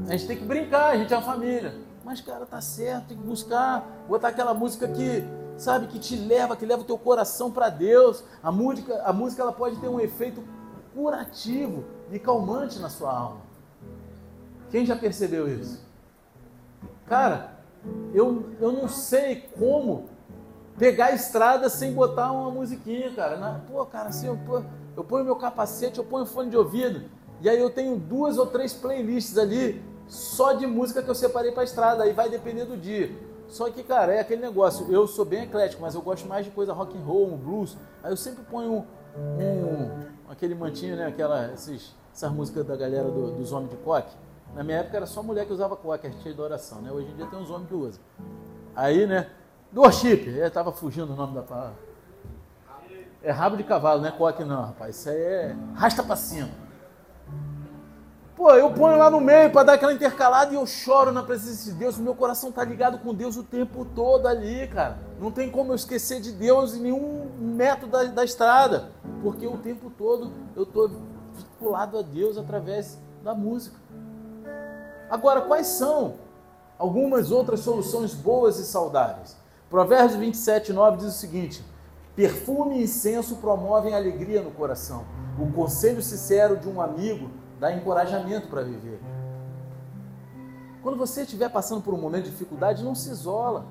a 0.08 0.12
gente 0.12 0.28
tem 0.28 0.38
que 0.38 0.46
brincar, 0.46 0.92
a 0.92 0.98
gente 0.98 1.14
é 1.14 1.18
uma 1.18 1.26
família. 1.26 1.76
Mas, 2.04 2.22
cara, 2.22 2.46
tá 2.46 2.62
certo, 2.62 3.10
tem 3.10 3.18
que 3.18 3.24
buscar, 3.24 3.86
botar 4.08 4.30
aquela 4.30 4.54
música 4.54 4.88
que, 4.88 5.24
sabe, 5.58 5.88
que 5.88 6.00
te 6.00 6.16
leva, 6.16 6.56
que 6.56 6.66
leva 6.66 6.82
o 6.82 6.86
teu 6.86 6.98
coração 6.98 7.52
para 7.52 7.70
Deus. 7.70 8.24
A 8.42 8.52
música, 8.52 9.02
a 9.04 9.12
música 9.12 9.42
ela 9.42 9.52
pode 9.52 9.76
ter 9.78 9.88
um 9.88 10.00
efeito 10.00 10.44
curativo 10.94 11.84
e 12.12 12.18
calmante 12.18 12.80
na 12.80 12.90
sua 12.90 13.12
alma. 13.12 13.42
Quem 14.72 14.86
já 14.86 14.96
percebeu 14.96 15.48
isso? 15.48 15.84
Cara, 17.06 17.60
eu, 18.14 18.52
eu 18.60 18.72
não 18.72 18.88
sei 18.88 19.50
como 19.58 20.06
pegar 20.78 21.08
a 21.08 21.12
estrada 21.12 21.70
sem 21.70 21.94
botar 21.94 22.32
uma 22.32 22.50
musiquinha, 22.50 23.12
cara. 23.14 23.62
Pô, 23.70 23.86
cara, 23.86 24.10
assim, 24.10 24.28
eu, 24.28 24.38
pô, 24.46 24.62
eu 24.96 25.04
ponho 25.04 25.26
meu 25.26 25.36
capacete, 25.36 25.98
eu 26.00 26.06
ponho 26.06 26.26
fone 26.26 26.50
de 26.50 26.58
ouvido, 26.58 27.04
e 27.42 27.50
aí 27.50 27.60
eu 27.60 27.70
tenho 27.70 27.98
duas 27.98 28.38
ou 28.38 28.46
três 28.46 28.74
playlists 28.74 29.38
ali 29.38 29.89
só 30.10 30.54
de 30.54 30.66
música 30.66 31.04
que 31.04 31.10
eu 31.10 31.16
separei 31.16 31.52
para 31.52 31.64
estrada, 31.64 32.04
aí 32.04 32.12
vai 32.12 32.30
depender 32.30 32.66
do 32.66 32.76
dia. 32.76 33.16
Só 33.48 33.70
que, 33.70 33.84
cara, 33.84 34.14
é 34.14 34.20
aquele 34.20 34.42
negócio, 34.42 34.92
eu 34.92 35.08
sou 35.08 35.24
bem 35.24 35.44
eclético, 35.44 35.82
mas 35.82 35.96
eu 35.96 36.02
gosto 36.02 36.28
mais 36.28 36.46
de 36.46 36.52
coisa 36.52 36.74
rock 36.74 36.98
and 36.98 37.02
roll, 37.02 37.34
um 37.34 37.38
blues. 37.38 37.78
Aí 38.04 38.12
eu 38.12 38.18
sempre 38.18 38.44
ponho 38.44 38.86
um, 39.16 39.42
um 39.42 40.08
aquele 40.28 40.56
mantinho, 40.56 40.96
né, 40.96 41.06
aquela 41.06 41.52
esses, 41.54 41.96
essas 42.14 42.32
músicas 42.32 42.66
da 42.66 42.76
galera 42.76 43.10
do, 43.10 43.32
dos 43.32 43.52
homens 43.52 43.72
de 43.72 43.78
coque. 43.78 44.16
Na 44.56 44.64
minha 44.64 44.80
época 44.80 44.98
era 44.98 45.06
só 45.06 45.22
mulher 45.22 45.46
que 45.46 45.54
usava 45.54 45.76
coque, 45.76 46.08
a 46.08 46.10
gente 46.10 46.34
de 46.34 46.42
oração, 46.42 46.82
né? 46.82 46.92
Hoje 46.92 47.08
em 47.12 47.16
dia 47.16 47.28
tem 47.28 47.38
uns 47.38 47.52
homens 47.52 47.68
que 47.68 47.76
usam. 47.76 48.02
Aí, 48.76 49.06
né, 49.06 49.30
do 49.72 49.82
worship, 49.82 50.28
eu 50.28 50.50
tava 50.50 50.72
fugindo 50.72 51.14
o 51.14 51.16
nome 51.16 51.36
da 51.36 51.44
palavra. 51.44 51.76
É 53.22 53.32
rabo 53.32 53.58
de 53.58 53.64
cavalo, 53.64 54.02
não 54.02 54.08
é 54.08 54.12
coque 54.12 54.44
não, 54.44 54.62
rapaz. 54.62 54.96
Isso 54.96 55.10
aí 55.10 55.22
é 55.22 55.56
rasta 55.76 56.02
para 56.02 56.16
cima. 56.16 56.50
Pô, 58.40 58.52
eu 58.52 58.72
ponho 58.72 58.98
lá 58.98 59.10
no 59.10 59.20
meio 59.20 59.52
para 59.52 59.64
dar 59.64 59.74
aquela 59.74 59.92
intercalada 59.92 60.54
e 60.54 60.56
eu 60.56 60.66
choro 60.66 61.12
na 61.12 61.22
presença 61.22 61.70
de 61.70 61.76
Deus. 61.76 61.98
Meu 61.98 62.16
coração 62.16 62.48
está 62.48 62.64
ligado 62.64 62.98
com 63.00 63.14
Deus 63.14 63.36
o 63.36 63.44
tempo 63.44 63.84
todo 63.84 64.26
ali, 64.28 64.66
cara. 64.70 64.98
Não 65.20 65.30
tem 65.30 65.52
como 65.52 65.74
eu 65.74 65.76
esquecer 65.76 66.22
de 66.22 66.32
Deus 66.32 66.74
em 66.74 66.80
nenhum 66.80 67.30
método 67.38 67.92
da, 67.92 68.04
da 68.06 68.24
estrada, 68.24 68.92
porque 69.22 69.46
o 69.46 69.58
tempo 69.58 69.90
todo 69.90 70.32
eu 70.56 70.64
estou 70.64 70.90
vinculado 71.34 72.00
a 72.00 72.02
Deus 72.02 72.38
através 72.38 72.98
da 73.26 73.36
música. 73.36 73.76
Agora, 75.10 75.42
quais 75.42 75.68
são 75.68 76.14
algumas 76.78 77.32
outras 77.32 77.60
soluções 77.60 78.14
boas 78.14 78.58
e 78.58 78.64
saudáveis? 78.64 79.36
Provérbios 79.70 80.16
27, 80.16 80.72
9 80.72 80.96
diz 80.96 81.08
o 81.08 81.12
seguinte: 81.12 81.62
Perfume 82.16 82.80
e 82.80 82.84
incenso 82.84 83.36
promovem 83.36 83.94
alegria 83.94 84.42
no 84.42 84.52
coração. 84.52 85.04
O 85.38 85.52
conselho 85.52 86.02
sincero 86.02 86.56
de 86.56 86.70
um 86.70 86.80
amigo 86.80 87.30
dá 87.60 87.72
encorajamento 87.74 88.48
para 88.48 88.62
viver. 88.62 89.00
Quando 90.82 90.98
você 90.98 91.24
estiver 91.24 91.50
passando 91.50 91.82
por 91.82 91.94
um 91.94 91.98
momento 91.98 92.26
de 92.26 92.32
dificuldade, 92.32 92.84
não 92.84 92.96
se 92.96 93.10
isola. 93.10 93.66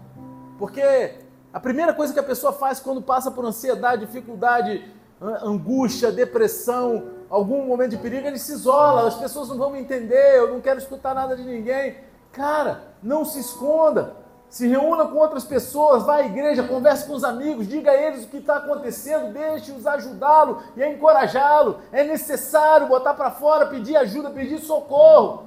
Porque 0.59 1.15
a 1.53 1.59
primeira 1.59 1.95
coisa 1.95 2.13
que 2.13 2.21
a 2.21 2.23
pessoa 2.23 2.53
faz 2.53 2.79
quando 2.79 3.01
passa 3.01 3.31
por 3.31 3.45
ansiedade, 3.45 4.05
dificuldade, 4.05 4.85
angústia, 5.21 6.13
depressão, 6.13 7.11
algum 7.31 7.67
momento 7.67 7.91
de 7.93 7.97
perigo, 7.97 8.27
ele 8.27 8.39
se 8.39 8.53
isola. 8.53 9.09
As 9.09 9.17
pessoas 9.17 9.49
não 9.49 9.57
vão 9.57 9.71
me 9.71 9.81
entender, 9.81 10.37
eu 10.37 10.53
não 10.53 10.61
quero 10.61 10.79
escutar 10.79 11.15
nada 11.15 11.35
de 11.35 11.43
ninguém. 11.43 11.97
Cara, 12.31 12.95
não 13.03 13.25
se 13.25 13.41
esconda. 13.41 14.28
Se 14.49 14.67
reúna 14.67 15.07
com 15.07 15.19
outras 15.19 15.45
pessoas, 15.45 16.05
vá 16.05 16.17
à 16.17 16.27
igreja, 16.27 16.63
converse 16.63 17.07
com 17.07 17.13
os 17.13 17.23
amigos, 17.23 17.69
diga 17.69 17.91
a 17.91 17.95
eles 17.95 18.25
o 18.25 18.29
que 18.29 18.39
está 18.39 18.57
acontecendo, 18.57 19.33
deixe-os 19.33 19.87
ajudá-lo 19.87 20.63
e 20.75 20.85
encorajá-lo. 20.85 21.81
É 21.93 22.03
necessário 22.03 22.87
botar 22.87 23.13
para 23.13 23.31
fora, 23.31 23.67
pedir 23.67 23.97
ajuda, 23.97 24.31
pedir 24.31 24.59
socorro, 24.61 25.45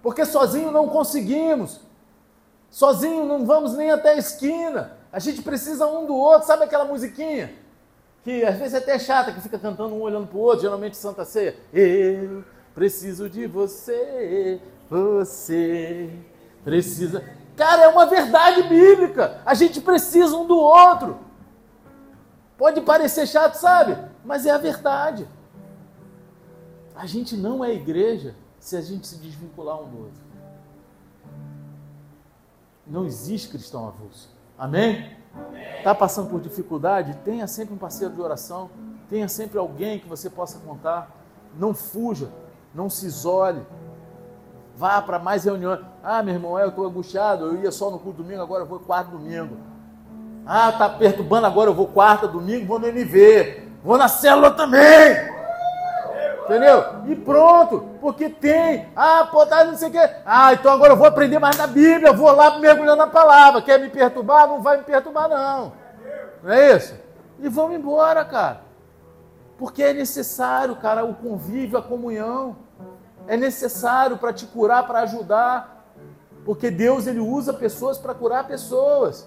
porque 0.00 0.24
sozinho 0.24 0.70
não 0.70 0.88
conseguimos, 0.88 1.80
sozinho 2.70 3.24
não 3.24 3.44
vamos 3.44 3.74
nem 3.74 3.90
até 3.90 4.10
a 4.10 4.16
esquina. 4.16 4.96
A 5.12 5.18
gente 5.18 5.42
precisa 5.42 5.86
um 5.86 6.06
do 6.06 6.14
outro, 6.14 6.46
sabe 6.46 6.64
aquela 6.64 6.84
musiquinha? 6.84 7.52
Que 8.22 8.44
às 8.44 8.56
vezes 8.56 8.74
é 8.74 8.78
até 8.78 8.96
chata, 8.98 9.32
que 9.32 9.40
fica 9.40 9.58
cantando 9.58 9.94
um 9.94 10.00
olhando 10.00 10.28
para 10.28 10.38
o 10.38 10.40
outro, 10.40 10.62
geralmente 10.62 10.96
Santa 10.96 11.24
Ceia. 11.24 11.56
Eu 11.72 12.44
preciso 12.74 13.28
de 13.28 13.46
você, 13.46 14.60
você 14.88 16.10
precisa. 16.64 17.24
Cara, 17.56 17.82
é 17.82 17.88
uma 17.88 18.06
verdade 18.06 18.62
bíblica. 18.62 19.40
A 19.44 19.54
gente 19.54 19.80
precisa 19.80 20.36
um 20.36 20.46
do 20.46 20.58
outro. 20.58 21.18
Pode 22.56 22.80
parecer 22.80 23.26
chato, 23.26 23.54
sabe? 23.54 23.96
Mas 24.24 24.46
é 24.46 24.50
a 24.50 24.58
verdade. 24.58 25.28
A 26.94 27.06
gente 27.06 27.36
não 27.36 27.64
é 27.64 27.72
igreja 27.72 28.34
se 28.58 28.76
a 28.76 28.80
gente 28.80 29.06
se 29.06 29.16
desvincular 29.18 29.80
um 29.80 29.88
do 29.88 29.98
outro. 29.98 30.22
Não 32.86 33.04
existe 33.04 33.48
cristão 33.48 33.86
avulso. 33.88 34.30
Amém? 34.58 35.16
Está 35.78 35.94
passando 35.94 36.30
por 36.30 36.40
dificuldade? 36.40 37.18
Tenha 37.24 37.46
sempre 37.46 37.74
um 37.74 37.78
parceiro 37.78 38.14
de 38.14 38.20
oração. 38.20 38.70
Tenha 39.08 39.28
sempre 39.28 39.58
alguém 39.58 39.98
que 39.98 40.08
você 40.08 40.30
possa 40.30 40.58
contar. 40.58 41.10
Não 41.58 41.74
fuja. 41.74 42.30
Não 42.74 42.88
se 42.88 43.06
isole. 43.06 43.64
Vá 44.76 45.00
para 45.00 45.18
mais 45.18 45.44
reuniões. 45.44 45.80
Ah, 46.02 46.22
meu 46.22 46.34
irmão, 46.34 46.58
eu 46.58 46.68
estou 46.68 46.86
angustiado, 46.86 47.46
eu 47.46 47.62
ia 47.62 47.70
só 47.70 47.90
no 47.90 47.98
culto 47.98 48.22
domingo, 48.22 48.42
agora 48.42 48.62
eu 48.62 48.66
vou 48.66 48.80
quarto 48.80 49.10
domingo. 49.10 49.56
Ah, 50.46 50.70
está 50.70 50.88
perturbando, 50.88 51.46
agora 51.46 51.70
eu 51.70 51.74
vou 51.74 51.86
quarta 51.86 52.26
domingo, 52.26 52.66
vou 52.66 52.78
no 52.78 52.88
NV. 52.88 53.62
Vou 53.82 53.96
na 53.96 54.08
célula 54.08 54.50
também. 54.50 55.34
Entendeu? 56.44 56.84
E 57.06 57.16
pronto, 57.16 57.88
porque 58.00 58.28
tem. 58.28 58.88
Ah, 58.94 59.26
pô, 59.30 59.46
tá 59.46 59.64
não 59.64 59.76
sei 59.76 59.88
o 59.88 59.92
quê. 59.92 60.10
Ah, 60.26 60.52
então 60.52 60.72
agora 60.72 60.92
eu 60.92 60.96
vou 60.96 61.06
aprender 61.06 61.38
mais 61.38 61.56
da 61.56 61.66
Bíblia, 61.66 62.12
vou 62.12 62.30
lá 62.30 62.58
mergulhando 62.58 62.96
na 62.96 63.06
palavra. 63.06 63.62
Quer 63.62 63.80
me 63.80 63.88
perturbar? 63.88 64.46
Não 64.46 64.60
vai 64.60 64.76
me 64.76 64.84
perturbar, 64.84 65.28
não. 65.28 65.72
Não 66.42 66.52
é 66.52 66.76
isso? 66.76 66.94
E 67.38 67.48
vamos 67.48 67.76
embora, 67.76 68.24
cara. 68.24 68.60
Porque 69.56 69.82
é 69.82 69.94
necessário, 69.94 70.76
cara, 70.76 71.04
o 71.04 71.14
convívio, 71.14 71.78
a 71.78 71.82
comunhão. 71.82 72.56
É 73.26 73.36
necessário 73.36 74.18
para 74.18 74.32
te 74.32 74.46
curar, 74.46 74.86
para 74.86 75.00
ajudar. 75.00 75.86
Porque 76.44 76.70
Deus 76.70 77.06
ele 77.06 77.20
usa 77.20 77.52
pessoas 77.52 77.98
para 77.98 78.14
curar 78.14 78.46
pessoas. 78.46 79.26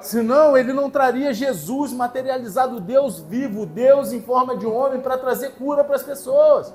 Senão 0.00 0.56
ele 0.56 0.72
não 0.72 0.90
traria 0.90 1.32
Jesus 1.32 1.92
materializado, 1.92 2.80
Deus 2.80 3.18
vivo, 3.20 3.64
Deus 3.64 4.12
em 4.12 4.20
forma 4.20 4.56
de 4.56 4.66
homem, 4.66 5.00
para 5.00 5.16
trazer 5.16 5.52
cura 5.52 5.82
para 5.82 5.96
as 5.96 6.02
pessoas. 6.02 6.72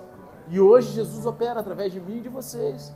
E 0.49 0.59
hoje 0.59 0.91
Jesus 0.91 1.25
opera 1.25 1.59
através 1.59 1.93
de 1.93 1.99
mim 1.99 2.17
e 2.17 2.21
de 2.21 2.29
vocês. 2.29 2.91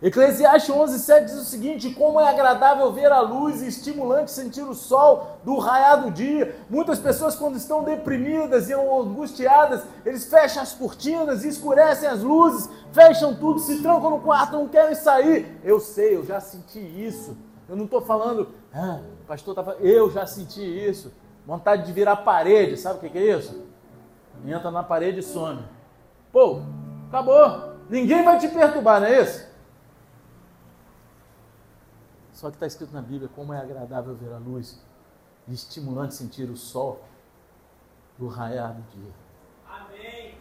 Eclesiastes 0.00 0.70
11, 0.72 0.98
7 1.00 1.24
diz 1.24 1.34
o 1.34 1.44
seguinte: 1.44 1.90
Como 1.90 2.20
é 2.20 2.28
agradável 2.28 2.92
ver 2.92 3.10
a 3.10 3.20
luz 3.20 3.62
e 3.62 3.66
estimulante 3.66 4.30
sentir 4.30 4.62
o 4.62 4.72
sol 4.72 5.38
do 5.42 5.58
raiar 5.58 6.02
do 6.02 6.10
dia. 6.12 6.56
Muitas 6.70 7.00
pessoas, 7.00 7.34
quando 7.34 7.56
estão 7.56 7.82
deprimidas 7.82 8.68
e 8.68 8.74
angustiadas, 8.74 9.82
eles 10.06 10.30
fecham 10.30 10.62
as 10.62 10.72
cortinas, 10.72 11.44
escurecem 11.44 12.08
as 12.08 12.22
luzes, 12.22 12.70
fecham 12.92 13.34
tudo, 13.34 13.58
se 13.58 13.82
trancam 13.82 14.10
no 14.10 14.20
quarto, 14.20 14.52
não 14.52 14.68
querem 14.68 14.94
sair. 14.94 15.58
Eu 15.64 15.80
sei, 15.80 16.14
eu 16.14 16.24
já 16.24 16.38
senti 16.38 16.78
isso. 16.78 17.36
Eu 17.68 17.74
não 17.74 17.84
estou 17.84 18.00
falando, 18.00 18.48
ah, 18.72 19.00
o 19.22 19.26
pastor 19.26 19.52
está 19.52 19.64
falando, 19.64 19.84
eu 19.84 20.10
já 20.12 20.26
senti 20.26 20.62
isso. 20.62 21.12
Vontade 21.44 21.84
de 21.84 21.92
virar 21.92 22.16
parede, 22.16 22.76
sabe 22.76 23.04
o 23.04 23.10
que, 23.10 23.18
é 23.18 23.36
isso? 23.36 23.64
Entra 24.46 24.70
na 24.70 24.84
parede 24.84 25.20
e 25.20 25.22
some. 25.22 25.60
Pô, 26.30 26.60
acabou. 27.08 27.72
Ninguém 27.90 28.22
vai 28.22 28.38
te 28.38 28.46
perturbar, 28.48 29.00
não 29.00 29.08
é 29.08 29.22
isso? 29.22 29.47
Só 32.38 32.50
que 32.50 32.54
está 32.54 32.68
escrito 32.68 32.92
na 32.92 33.02
Bíblia 33.02 33.28
como 33.34 33.52
é 33.52 33.58
agradável 33.58 34.14
ver 34.14 34.32
a 34.32 34.38
luz 34.38 34.80
e 35.48 35.52
estimulante 35.52 36.14
sentir 36.14 36.48
o 36.48 36.56
sol 36.56 37.02
do 38.16 38.28
raiar 38.28 38.74
do 38.74 38.82
dia. 38.92 39.12
Amém. 39.66 40.38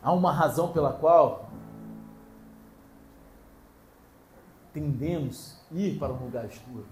Há 0.00 0.12
uma 0.12 0.30
razão 0.30 0.72
pela 0.72 0.92
qual 0.92 1.50
tendemos 4.72 5.58
a 5.72 5.74
ir 5.74 5.98
para 5.98 6.12
um 6.12 6.26
lugar 6.26 6.44
escuro. 6.44 6.86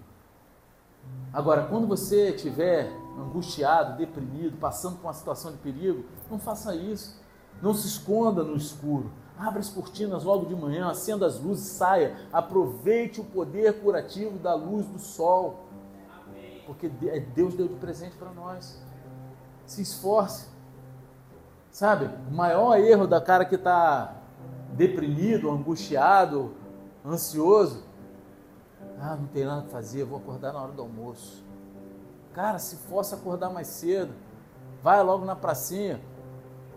Agora, 1.33 1.69
quando 1.69 1.87
você 1.87 2.31
estiver 2.31 2.91
angustiado, 3.17 3.97
deprimido, 3.97 4.59
passando 4.59 4.97
por 4.97 5.07
uma 5.07 5.15
situação 5.15 5.53
de 5.53 5.59
perigo, 5.59 6.05
não 6.29 6.41
faça 6.41 6.75
isso. 6.75 7.17
Não 7.63 7.73
se 7.73 7.87
esconda 7.87 8.43
no 8.43 8.57
escuro. 8.57 9.13
Abra 9.39 9.61
as 9.61 9.69
cortinas 9.69 10.25
logo 10.25 10.47
de 10.47 10.55
manhã, 10.55 10.89
acenda 10.89 11.27
as 11.27 11.39
luzes, 11.39 11.67
saia. 11.67 12.17
Aproveite 12.33 13.21
o 13.21 13.25
poder 13.25 13.81
curativo 13.81 14.39
da 14.39 14.55
luz 14.55 14.87
do 14.87 14.99
sol. 14.99 15.67
Porque 16.67 16.91
é 17.07 17.21
Deus 17.21 17.55
deu 17.55 17.69
de 17.69 17.75
presente 17.75 18.17
para 18.17 18.31
nós. 18.31 18.81
Se 19.67 19.83
esforce. 19.83 20.49
Sabe, 21.71 22.09
o 22.31 22.35
maior 22.35 22.79
erro 22.79 23.07
da 23.07 23.21
cara 23.21 23.45
que 23.45 23.57
está 23.57 24.17
deprimido, 24.73 25.51
angustiado, 25.51 26.55
ansioso. 27.05 27.85
Ah, 28.99 29.17
não 29.17 29.27
tem 29.27 29.45
nada 29.45 29.63
para 29.63 29.71
fazer, 29.71 30.05
vou 30.05 30.19
acordar 30.19 30.55
na 30.55 30.63
hora 30.63 30.73
do 30.73 30.81
almoço. 30.81 31.45
Cara, 32.33 32.59
se 32.59 32.77
fosse 32.77 33.15
acordar 33.15 33.51
mais 33.51 33.67
cedo, 33.67 34.15
vai 34.83 35.03
logo 35.03 35.25
na 35.25 35.37
pracinha, 35.37 36.01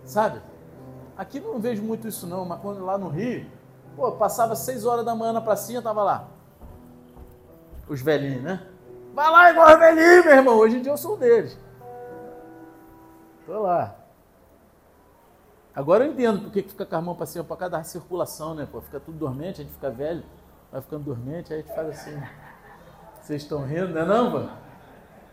sabe? 0.04 0.42
Aqui 1.20 1.38
não 1.42 1.60
vejo 1.60 1.84
muito 1.84 2.08
isso 2.08 2.26
não, 2.26 2.46
mas 2.46 2.62
quando 2.62 2.86
lá 2.86 2.98
no 2.98 3.10
Rio, 3.10 3.46
pô, 3.94 4.10
passava 4.14 4.56
seis 4.56 4.86
horas 4.86 5.04
da 5.04 5.14
manhã 5.14 5.34
na 5.34 5.42
pracinha, 5.42 5.82
tava 5.82 6.02
lá. 6.02 6.30
Os 7.90 8.02
velhinhos, 8.02 8.42
né? 8.42 8.66
Vai 9.14 9.30
lá 9.30 9.52
igual 9.52 9.68
os 9.68 9.80
velhinhos, 9.80 10.24
meu 10.24 10.34
irmão. 10.34 10.56
Hoje 10.56 10.78
em 10.78 10.82
dia 10.82 10.94
eu 10.94 10.98
sou 10.98 11.16
um 11.16 11.20
deles. 11.20 11.60
Tô 13.46 13.60
lá. 13.60 13.96
Agora 15.76 16.06
eu 16.06 16.12
entendo 16.14 16.40
porque 16.40 16.62
que 16.62 16.70
fica 16.70 16.86
com 16.86 16.96
a 16.96 17.02
mão 17.02 17.16
para 17.16 17.26
cima, 17.26 17.44
para 17.44 17.58
cada 17.58 17.84
circulação, 17.84 18.56
né? 18.56 18.66
Pô, 18.72 18.80
fica 18.80 19.02
tudo 19.02 19.18
dormente, 19.18 19.60
a 19.60 19.66
gente 19.66 19.74
fica 19.74 19.90
velho, 19.90 20.24
vai 20.72 20.80
ficando 20.82 21.04
dormente, 21.04 21.52
aí 21.52 21.60
a 21.60 21.62
gente 21.64 21.76
faz 21.76 21.90
assim. 21.90 22.18
Vocês 23.22 23.42
estão 23.42 23.66
rindo, 23.66 23.90
não 23.90 24.02
é 24.02 24.06
não, 24.06 24.32
pô? 24.32 24.50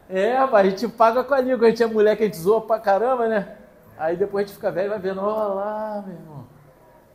É, 0.09 0.37
a 0.37 0.65
gente 0.65 0.89
paga 0.89 1.23
com 1.23 1.33
a 1.33 1.41
língua, 1.41 1.69
a 1.69 1.71
gente 1.71 1.85
é 1.85 1.87
mulher 1.87 2.17
que 2.17 2.25
a 2.25 2.27
gente 2.27 2.39
zoa 2.39 2.61
pra 2.61 2.81
caramba, 2.81 3.29
né? 3.29 3.56
Aí 3.99 4.17
depois 4.17 4.45
a 4.45 4.47
gente 4.47 4.57
fica 4.57 4.71
velho 4.71 4.87
e 4.87 4.91
vai 4.91 4.99
vendo, 4.99 5.21
olha 5.21 5.55
lá, 5.55 6.05
meu 6.07 6.17
irmão. 6.17 6.45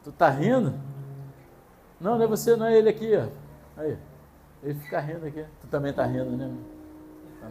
Tu 0.03 0.11
tá 0.11 0.29
rindo? 0.29 0.73
Não, 1.99 2.17
não 2.17 2.25
é 2.25 2.27
você, 2.27 2.55
não 2.55 2.65
é 2.65 2.77
ele 2.77 2.89
aqui, 2.89 3.11
ó. 3.15 3.27
Aí. 3.79 3.97
Ele 4.63 4.79
fica 4.79 4.99
rindo 4.99 5.25
aqui. 5.25 5.45
Tu 5.61 5.67
também 5.67 5.93
tá 5.93 6.05
rindo, 6.05 6.31
né? 6.31 6.51
Tá 7.39 7.47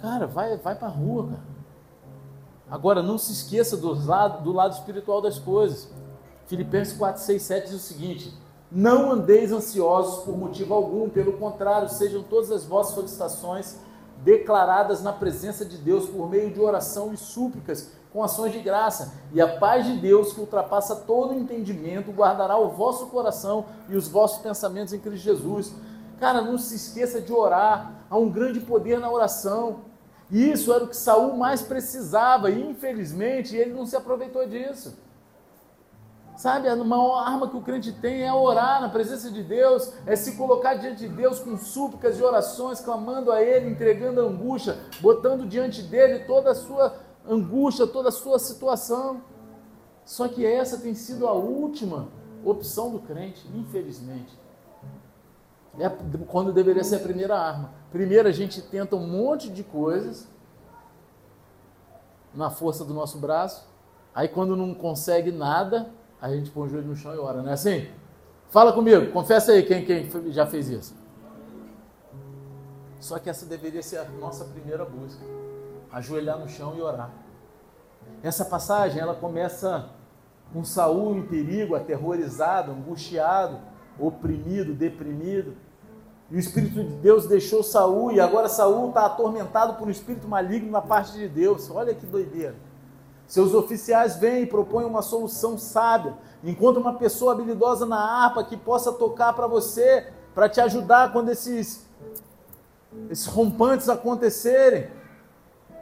cara, 0.00 0.26
vai, 0.26 0.56
vai 0.56 0.74
pra 0.74 0.88
rua, 0.88 1.28
cara. 1.28 1.52
Agora, 2.70 3.02
não 3.02 3.18
se 3.18 3.32
esqueça 3.32 3.76
do 3.76 3.92
lado, 4.06 4.42
do 4.42 4.52
lado 4.52 4.72
espiritual 4.72 5.20
das 5.20 5.38
coisas. 5.38 5.88
Filipenses 6.46 6.96
4, 6.96 7.22
6, 7.22 7.42
7 7.42 7.64
diz 7.66 7.74
o 7.74 7.78
seguinte: 7.78 8.34
Não 8.70 9.12
andeis 9.12 9.52
ansiosos 9.52 10.24
por 10.24 10.36
motivo 10.36 10.74
algum, 10.74 11.08
pelo 11.08 11.34
contrário, 11.34 11.88
sejam 11.88 12.22
todas 12.22 12.50
as 12.50 12.64
vossas 12.64 12.94
solicitações 12.94 13.78
declaradas 14.24 15.02
na 15.02 15.12
presença 15.12 15.64
de 15.64 15.76
Deus 15.76 16.08
por 16.08 16.28
meio 16.28 16.50
de 16.52 16.60
oração 16.60 17.12
e 17.12 17.16
súplicas, 17.16 17.90
com 18.12 18.22
ações 18.22 18.52
de 18.52 18.60
graça. 18.60 19.14
E 19.32 19.40
a 19.40 19.58
paz 19.58 19.86
de 19.86 19.96
Deus, 19.96 20.32
que 20.32 20.40
ultrapassa 20.40 20.96
todo 20.96 21.34
entendimento, 21.34 22.12
guardará 22.12 22.56
o 22.56 22.70
vosso 22.70 23.06
coração 23.06 23.66
e 23.88 23.96
os 23.96 24.08
vossos 24.08 24.38
pensamentos 24.38 24.92
em 24.92 24.98
Cristo 24.98 25.24
Jesus. 25.24 25.72
Cara, 26.20 26.40
não 26.40 26.56
se 26.58 26.76
esqueça 26.76 27.20
de 27.20 27.32
orar. 27.32 28.04
Há 28.08 28.16
um 28.16 28.30
grande 28.30 28.60
poder 28.60 29.00
na 29.00 29.10
oração. 29.10 29.80
Isso 30.30 30.72
era 30.72 30.84
o 30.84 30.88
que 30.88 30.96
Saul 30.96 31.36
mais 31.36 31.62
precisava 31.62 32.50
e 32.50 32.70
infelizmente 32.70 33.56
ele 33.56 33.72
não 33.72 33.84
se 33.84 33.96
aproveitou 33.96 34.46
disso. 34.46 34.96
Sabe, 36.42 36.68
a 36.68 36.74
maior 36.74 37.20
arma 37.20 37.48
que 37.48 37.56
o 37.56 37.60
crente 37.60 37.92
tem 37.92 38.24
é 38.24 38.32
orar 38.34 38.80
na 38.80 38.88
presença 38.88 39.30
de 39.30 39.44
Deus, 39.44 39.92
é 40.04 40.16
se 40.16 40.36
colocar 40.36 40.74
diante 40.74 41.06
de 41.06 41.08
Deus 41.08 41.38
com 41.38 41.56
súplicas 41.56 42.18
e 42.18 42.22
orações, 42.24 42.80
clamando 42.80 43.30
a 43.30 43.40
Ele, 43.40 43.70
entregando 43.70 44.20
angústia, 44.22 44.76
botando 45.00 45.46
diante 45.46 45.82
dele 45.82 46.24
toda 46.24 46.50
a 46.50 46.54
sua 46.56 46.96
angústia, 47.24 47.86
toda 47.86 48.08
a 48.08 48.10
sua 48.10 48.40
situação. 48.40 49.22
Só 50.04 50.26
que 50.26 50.44
essa 50.44 50.78
tem 50.78 50.96
sido 50.96 51.28
a 51.28 51.32
última 51.32 52.08
opção 52.44 52.90
do 52.90 52.98
crente, 52.98 53.46
infelizmente. 53.54 54.36
É 55.78 55.88
quando 56.26 56.52
deveria 56.52 56.82
ser 56.82 56.96
a 56.96 56.98
primeira 56.98 57.38
arma. 57.38 57.70
Primeiro 57.92 58.28
a 58.28 58.32
gente 58.32 58.60
tenta 58.62 58.96
um 58.96 59.06
monte 59.06 59.48
de 59.48 59.62
coisas 59.62 60.26
na 62.34 62.50
força 62.50 62.84
do 62.84 62.92
nosso 62.92 63.18
braço. 63.18 63.64
Aí 64.12 64.26
quando 64.26 64.56
não 64.56 64.74
consegue 64.74 65.30
nada, 65.30 66.01
a 66.22 66.30
gente 66.30 66.50
põe 66.50 66.66
o 66.66 66.70
joelho 66.70 66.88
no 66.88 66.96
chão 66.96 67.14
e 67.14 67.18
ora, 67.18 67.42
não 67.42 67.50
é 67.50 67.52
assim? 67.52 67.86
Fala 68.48 68.72
comigo, 68.72 69.12
confessa 69.12 69.52
aí 69.52 69.62
quem, 69.62 69.84
quem 69.84 70.08
já 70.32 70.46
fez 70.46 70.70
isso. 70.70 70.94
Só 72.98 73.18
que 73.18 73.28
essa 73.28 73.44
deveria 73.44 73.82
ser 73.82 73.98
a 73.98 74.04
nossa 74.04 74.46
primeira 74.46 74.86
busca. 74.86 75.22
Ajoelhar 75.90 76.38
no 76.38 76.48
chão 76.48 76.74
e 76.76 76.80
orar. 76.80 77.10
Essa 78.22 78.44
passagem 78.44 79.02
ela 79.02 79.14
começa 79.14 79.90
com 80.52 80.64
Saul 80.64 81.16
em 81.16 81.26
perigo, 81.26 81.74
aterrorizado, 81.74 82.72
angustiado 82.72 83.58
oprimido, 83.98 84.74
deprimido. 84.74 85.54
E 86.30 86.36
o 86.36 86.38
Espírito 86.38 86.82
de 86.82 86.94
Deus 86.96 87.26
deixou 87.26 87.62
Saul 87.62 88.12
e 88.12 88.20
agora 88.20 88.48
Saul 88.48 88.88
está 88.88 89.06
atormentado 89.06 89.74
por 89.74 89.86
um 89.86 89.90
espírito 89.90 90.26
maligno 90.26 90.70
na 90.70 90.80
parte 90.80 91.12
de 91.12 91.28
Deus. 91.28 91.70
Olha 91.70 91.94
que 91.94 92.06
doideira. 92.06 92.54
Seus 93.32 93.54
oficiais 93.54 94.16
vêm 94.16 94.42
e 94.42 94.46
propõem 94.46 94.84
uma 94.84 95.00
solução 95.00 95.56
sábia. 95.56 96.18
Encontra 96.44 96.78
uma 96.78 96.92
pessoa 96.98 97.32
habilidosa 97.32 97.86
na 97.86 97.96
harpa 97.96 98.44
que 98.44 98.58
possa 98.58 98.92
tocar 98.92 99.32
para 99.32 99.46
você, 99.46 100.06
para 100.34 100.50
te 100.50 100.60
ajudar 100.60 101.14
quando 101.14 101.30
esses, 101.30 101.86
esses 103.08 103.24
rompantes 103.24 103.88
acontecerem. 103.88 104.90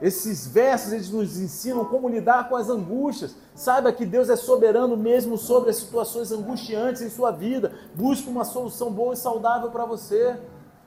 Esses 0.01 0.47
versos 0.47 0.93
eles 0.93 1.11
nos 1.11 1.41
ensinam 1.41 1.85
como 1.87 2.09
lidar 2.09 2.49
com 2.49 2.55
as 2.55 2.71
angústias. 2.71 3.35
Saiba 3.53 3.93
que 3.93 4.07
Deus 4.07 4.31
é 4.31 4.37
soberano 4.37 4.97
mesmo 4.97 5.37
sobre 5.37 5.71
as 5.71 5.77
situações 5.77 6.31
angustiantes 6.31 7.03
em 7.03 7.11
sua 7.11 7.33
vida. 7.33 7.73
Busque 7.97 8.31
uma 8.31 8.45
solução 8.45 8.93
boa 8.93 9.15
e 9.15 9.17
saudável 9.17 9.73
para 9.73 9.85
você. 9.85 10.39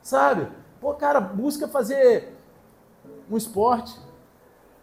Sabe? 0.02 0.48
Pô, 0.80 0.94
cara, 0.94 1.20
busca 1.20 1.68
fazer 1.68 2.38
um 3.30 3.36
esporte. 3.36 4.00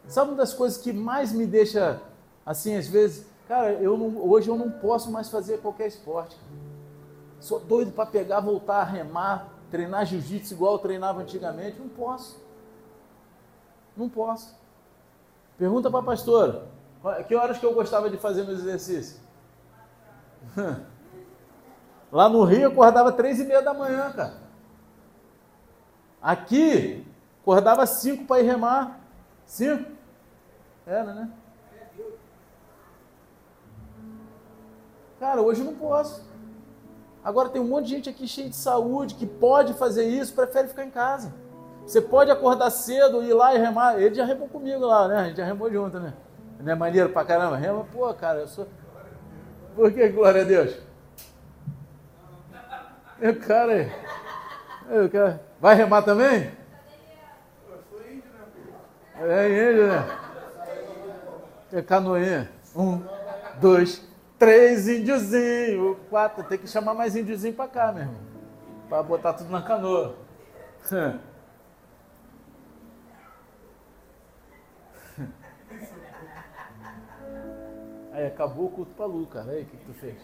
Sabe 0.09 0.31
uma 0.31 0.37
das 0.37 0.53
coisas 0.53 0.79
que 0.79 0.93
mais 0.93 1.33
me 1.33 1.47
deixa 1.47 2.01
assim, 2.45 2.77
às 2.77 2.89
vezes, 2.89 3.27
cara, 3.47 3.73
eu 3.75 3.97
não, 3.97 4.29
hoje 4.29 4.49
eu 4.49 4.57
não 4.57 4.71
posso 4.71 5.11
mais 5.11 5.29
fazer 5.29 5.59
qualquer 5.59 5.87
esporte. 5.87 6.37
Sou 7.39 7.61
doido 7.61 7.93
para 7.93 8.07
pegar, 8.07 8.41
voltar 8.41 8.81
a 8.81 8.85
remar, 8.85 9.49
treinar 9.71 10.05
jiu-jitsu 10.05 10.55
igual 10.55 10.75
eu 10.75 10.79
treinava 10.79 11.21
antigamente. 11.21 11.79
Não 11.79 11.89
posso. 11.89 12.39
Não 13.97 14.09
posso. 14.09 14.55
Pergunta 15.57 15.91
para 15.91 16.01
a 16.01 16.03
pastora, 16.03 16.67
que 17.27 17.35
horas 17.35 17.59
que 17.59 17.67
eu 17.67 17.75
gostava 17.75 18.11
de 18.11 18.17
fazer 18.17 18.45
meus 18.45 18.61
exercícios? 18.61 19.21
Lá 22.11 22.29
no 22.29 22.45
Rio 22.45 22.63
eu 22.63 22.71
acordava 22.73 23.13
três 23.13 23.39
e 23.39 23.45
meia 23.45 23.63
da 23.63 23.73
manhã, 23.73 24.11
cara. 24.11 24.35
Aqui, 26.21 27.07
acordava 27.41 27.87
cinco 27.87 28.25
para 28.25 28.41
ir 28.41 28.47
remar. 28.47 29.00
Cinco? 29.51 29.91
Era, 30.87 31.13
né? 31.13 31.29
Cara, 35.19 35.43
hoje 35.43 35.61
eu 35.61 35.65
não 35.65 35.75
posso. 35.75 36.25
Agora 37.25 37.49
tem 37.49 37.61
um 37.61 37.67
monte 37.67 37.87
de 37.87 37.91
gente 37.91 38.09
aqui 38.09 38.29
cheia 38.29 38.49
de 38.49 38.55
saúde 38.55 39.17
que 39.17 39.27
pode 39.27 39.75
fazer 39.75 40.05
isso, 40.05 40.35
prefere 40.35 40.69
ficar 40.69 40.85
em 40.85 40.91
casa. 40.91 41.35
Você 41.85 42.01
pode 42.01 42.31
acordar 42.31 42.71
cedo, 42.71 43.25
ir 43.25 43.35
lá 43.35 43.53
e 43.53 43.59
remar. 43.59 44.01
Ele 44.01 44.15
já 44.15 44.25
remou 44.25 44.49
comigo 44.49 44.87
lá, 44.87 45.09
né? 45.09 45.17
A 45.17 45.25
gente 45.25 45.39
já 45.39 45.45
remou 45.45 45.69
junto, 45.71 45.99
né? 45.99 46.15
Não 46.61 46.71
é 46.71 46.77
maneiro 46.77 47.09
pra 47.09 47.25
caramba? 47.25 47.57
Rema, 47.57 47.85
pô, 47.93 48.15
cara, 48.15 48.39
eu 48.39 48.49
sou. 48.49 48.69
Por 49.75 49.93
que 49.93 50.09
glória 50.11 50.43
a 50.43 50.45
Deus? 50.45 50.79
Meu 53.19 53.39
cara, 53.41 53.91
eu 54.89 55.11
quero... 55.11 55.41
vai 55.61 55.75
remar 55.75 56.03
também? 56.03 56.53
É 59.21 59.71
índio, 59.71 59.87
né? 59.89 60.19
É 61.73 61.83
canoinha. 61.83 62.51
Um, 62.75 63.03
dois, 63.61 64.03
três 64.39 64.89
índiozinhos, 64.89 65.99
quatro. 66.09 66.43
Tem 66.45 66.59
que 66.59 66.67
chamar 66.67 66.95
mais 66.95 67.15
índiozinho 67.15 67.55
pra 67.55 67.69
cá, 67.69 67.93
meu 67.93 68.05
irmão. 68.05 68.21
Pra 68.89 69.03
botar 69.03 69.35
tudo 69.35 69.51
na 69.51 69.63
canoa. 69.63 70.17
Aí 78.13 78.27
acabou 78.27 78.67
o 78.67 78.71
culto 78.71 78.95
pra 78.95 79.07
Lu, 79.07 79.27
cara. 79.27 79.53
Aí, 79.53 79.63
o 79.63 79.67
que, 79.67 79.77
que 79.77 79.85
tu 79.85 79.95
fez? 79.95 80.19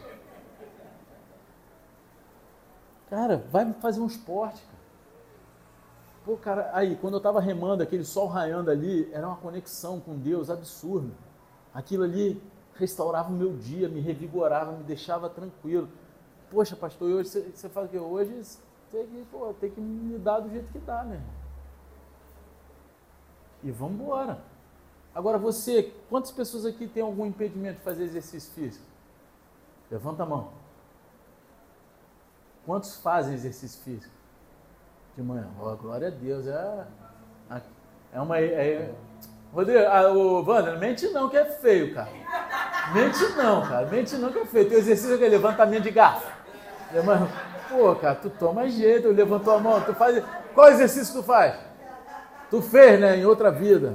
Cara, 3.09 3.45
vai 3.51 3.73
fazer 3.75 4.01
um 4.01 4.07
esporte, 4.07 4.63
cara. 4.63 4.76
Pô, 6.27 6.37
cara, 6.37 6.69
aí, 6.75 6.97
quando 6.97 7.15
eu 7.15 7.21
tava 7.21 7.39
remando, 7.39 7.85
aquele 7.85 8.05
sol 8.05 8.27
raiando 8.27 8.69
ali, 8.69 9.09
era 9.13 9.29
uma 9.29 9.37
conexão 9.37 10.01
com 10.01 10.19
Deus 10.19 10.51
absurda. 10.51 11.15
Aquilo 11.73 12.03
ali 12.03 12.43
restaurava 12.75 13.29
o 13.29 13.33
meu 13.33 13.57
dia, 13.57 13.89
me 13.89 14.01
revigorava, 14.01 14.73
me 14.73 14.83
deixava 14.83 15.31
tranquilo. 15.31 15.89
Poxa, 16.51 16.75
pastor, 16.75 17.13
hoje 17.13 17.29
você, 17.29 17.41
você 17.43 17.69
fala 17.69 17.87
que 17.87 17.97
hoje 17.97 18.59
tem 18.91 19.07
que, 19.07 19.25
pô, 19.31 19.55
tem 19.55 19.71
que 19.71 19.81
me 19.81 20.19
dar 20.19 20.41
do 20.41 20.51
jeito 20.51 20.69
que 20.73 20.81
dá, 20.81 21.05
né? 21.05 21.23
E 23.63 23.71
vamos 23.71 24.01
embora. 24.01 24.43
Agora 25.15 25.39
você, 25.39 25.95
quantas 26.11 26.33
pessoas 26.33 26.67
aqui 26.67 26.89
têm 26.89 27.05
algum 27.05 27.25
impedimento 27.25 27.79
de 27.79 27.85
fazer 27.85 28.03
exercício 28.03 28.53
físico? 28.53 28.85
Levanta 29.89 30.25
a 30.25 30.27
mão. 30.27 30.51
Quantos 32.65 32.97
fazem 32.97 33.33
exercício 33.33 33.81
físico? 33.85 34.16
De 35.17 35.23
manhã. 35.23 35.49
Oh, 35.59 35.75
glória 35.77 36.09
a 36.09 36.11
Deus. 36.11 36.47
É, 36.47 36.85
é 38.13 38.21
uma. 38.21 38.39
É, 38.39 38.93
Rodrigo, 39.53 39.87
ah, 39.89 40.13
o 40.13 40.45
Wander, 40.45 40.79
mente 40.79 41.09
não 41.09 41.31
que 41.31 41.39
é 41.39 41.47
feio, 41.47 41.95
cara. 41.95 42.11
Mente 42.93 43.25
não, 43.35 43.67
cara. 43.67 43.87
Mente 43.87 44.15
não 44.17 44.31
que 44.31 44.41
é 44.41 44.45
feio. 44.45 44.69
Tem 44.69 44.79
exercício 44.79 45.15
é 45.15 45.19
que 45.19 45.25
é 45.25 45.29
levantamento 45.29 45.85
de 45.85 45.91
garfo. 45.91 46.31
Pô, 47.71 47.95
cara, 47.97 48.15
tu 48.15 48.29
toma 48.29 48.69
jeito, 48.69 49.09
levantou 49.09 49.55
a 49.55 49.59
mão, 49.59 49.81
tu 49.81 49.95
faz. 49.95 50.23
Qual 50.55 50.69
exercício 50.69 51.15
tu 51.15 51.23
faz? 51.23 51.59
Tu 52.51 52.61
fez, 52.61 53.01
né, 53.01 53.17
em 53.17 53.25
outra 53.25 53.51
vida. 53.51 53.95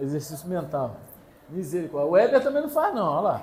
Exercício 0.00 0.48
mental. 0.48 0.96
Misericórdia. 1.48 2.08
O 2.08 2.12
Weber 2.12 2.42
também 2.42 2.62
não 2.62 2.70
faz, 2.70 2.94
não, 2.94 3.04
olha 3.04 3.20
lá. 3.20 3.42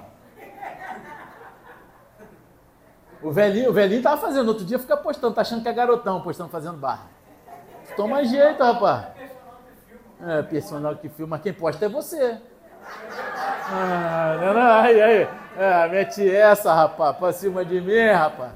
O 3.26 3.32
velhinho, 3.32 3.72
o 3.72 3.74
velhinho 3.74 4.04
tava 4.04 4.22
fazendo, 4.22 4.50
outro 4.50 4.64
dia 4.64 4.78
fica 4.78 4.96
postando, 4.96 5.34
tá 5.34 5.42
achando 5.42 5.64
que 5.64 5.68
é 5.68 5.74
garotão, 5.74 6.22
postando, 6.22 6.52
fazendo 6.52 6.78
barra. 6.78 7.08
Toma 7.98 8.24
jeito, 8.24 8.64
rapaz. 8.64 9.08
É, 10.22 10.44
personal 10.44 10.96
que 10.96 11.10
filma, 11.10 11.40
quem 11.40 11.52
posta 11.52 11.86
é 11.86 11.90
você. 11.90 12.38
Ah, 13.68 14.38
não, 14.40 14.54
não, 14.54 14.72
aí, 14.80 15.02
aí. 15.02 15.30
É, 15.58 15.88
mete 15.90 16.30
essa, 16.30 16.72
rapaz, 16.72 17.18
pra 17.18 17.34
cima 17.34 17.66
de 17.66 17.82
mim, 17.82 18.12
rapaz. 18.12 18.52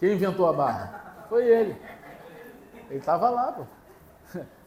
Quem 0.00 0.14
inventou 0.14 0.48
a 0.48 0.52
barra? 0.52 1.14
Foi 1.28 1.46
ele. 1.46 1.80
Ele 2.90 3.00
tava 3.00 3.30
lá, 3.30 3.52
pô. 3.52 3.62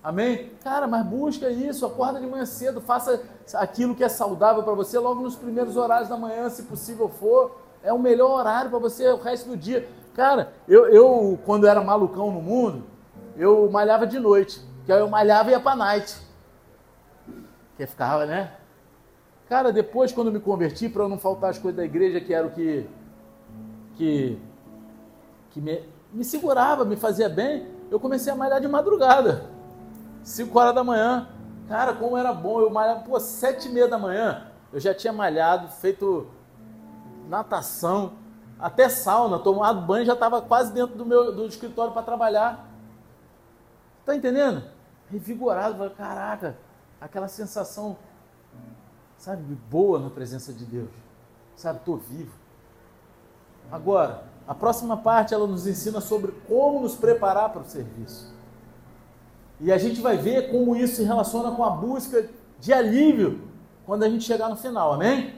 Amém? 0.01 0.53
Cara, 0.63 0.87
mas 0.87 1.05
busca 1.05 1.49
isso, 1.49 1.85
acorda 1.85 2.17
de 2.17 2.25
manhã 2.25 2.45
cedo, 2.45 2.79
faça 2.79 3.21
aquilo 3.55 3.93
que 3.93 4.05
é 4.05 4.09
saudável 4.09 4.63
para 4.63 4.73
você 4.73 4.97
logo 4.97 5.21
nos 5.21 5.35
primeiros 5.35 5.75
horários 5.75 6.07
da 6.07 6.15
manhã, 6.15 6.49
se 6.49 6.63
possível 6.63 7.09
for. 7.09 7.66
É 7.83 7.93
o 7.93 7.99
melhor 7.99 8.39
horário 8.39 8.69
para 8.69 8.79
você 8.79 9.09
o 9.09 9.17
resto 9.17 9.49
do 9.49 9.57
dia. 9.57 9.87
Cara, 10.15 10.53
eu, 10.67 10.87
eu 10.87 11.39
quando 11.45 11.67
era 11.67 11.81
malucão 11.81 12.31
no 12.31 12.41
mundo, 12.41 12.83
eu 13.35 13.69
malhava 13.69 14.05
de 14.05 14.19
noite. 14.19 14.61
Que 14.85 14.91
aí 14.91 14.99
eu 14.99 15.09
malhava 15.09 15.49
e 15.49 15.53
ia 15.53 15.59
para 15.59 15.75
night. 15.75 16.17
Que 17.75 17.85
ficava, 17.85 18.25
né? 18.25 18.51
Cara, 19.47 19.71
depois 19.71 20.11
quando 20.11 20.31
me 20.31 20.39
converti, 20.39 20.89
para 20.89 21.07
não 21.07 21.17
faltar 21.17 21.51
as 21.51 21.59
coisas 21.59 21.77
da 21.77 21.85
igreja, 21.85 22.19
que 22.19 22.33
era 22.33 22.47
o 22.47 22.51
que 22.51 22.87
que, 23.97 24.39
que 25.49 25.59
me, 25.59 25.83
me 26.13 26.23
segurava, 26.23 26.85
me 26.85 26.95
fazia 26.95 27.27
bem, 27.27 27.67
eu 27.89 27.99
comecei 27.99 28.31
a 28.31 28.35
malhar 28.35 28.61
de 28.61 28.67
madrugada. 28.67 29.49
5 30.23 30.57
horas 30.57 30.75
da 30.75 30.83
manhã. 30.83 31.27
Cara, 31.67 31.93
como 31.93 32.17
era 32.17 32.31
bom. 32.31 32.61
Eu 32.61 32.69
malhava, 32.69 33.01
pô, 33.01 33.19
7 33.19 33.67
e 33.67 33.71
meia 33.71 33.87
da 33.87 33.97
manhã. 33.97 34.47
Eu 34.71 34.79
já 34.79 34.93
tinha 34.93 35.11
malhado, 35.11 35.69
feito 35.69 36.27
natação, 37.27 38.13
até 38.59 38.89
sauna, 38.89 39.39
tomado 39.39 39.81
banho, 39.81 40.05
já 40.05 40.13
estava 40.13 40.41
quase 40.41 40.71
dentro 40.73 40.95
do 40.95 41.05
meu 41.05 41.35
do 41.35 41.45
escritório 41.45 41.93
para 41.93 42.01
trabalhar. 42.01 42.67
Tá 44.05 44.15
entendendo? 44.15 44.63
Revigorado, 45.11 45.89
caraca, 45.91 46.57
aquela 46.99 47.27
sensação, 47.27 47.97
sabe, 49.17 49.41
boa 49.69 49.99
na 49.99 50.09
presença 50.09 50.51
de 50.51 50.65
Deus. 50.65 50.89
Sabe, 51.55 51.79
estou 51.79 51.97
vivo. 51.97 52.33
Agora, 53.71 54.23
a 54.47 54.55
próxima 54.55 54.95
parte 54.95 55.33
ela 55.33 55.45
nos 55.45 55.67
ensina 55.67 55.99
sobre 55.99 56.31
como 56.47 56.81
nos 56.81 56.95
preparar 56.95 57.49
para 57.49 57.61
o 57.61 57.65
serviço. 57.65 58.33
E 59.59 59.71
a 59.71 59.77
gente 59.77 59.99
vai 59.99 60.17
ver 60.17 60.51
como 60.51 60.75
isso 60.75 60.97
se 60.97 61.03
relaciona 61.03 61.51
com 61.51 61.63
a 61.63 61.69
busca 61.69 62.29
de 62.59 62.71
alívio 62.71 63.41
quando 63.85 64.03
a 64.03 64.09
gente 64.09 64.23
chegar 64.23 64.49
no 64.49 64.55
final. 64.55 64.93
Amém? 64.93 65.35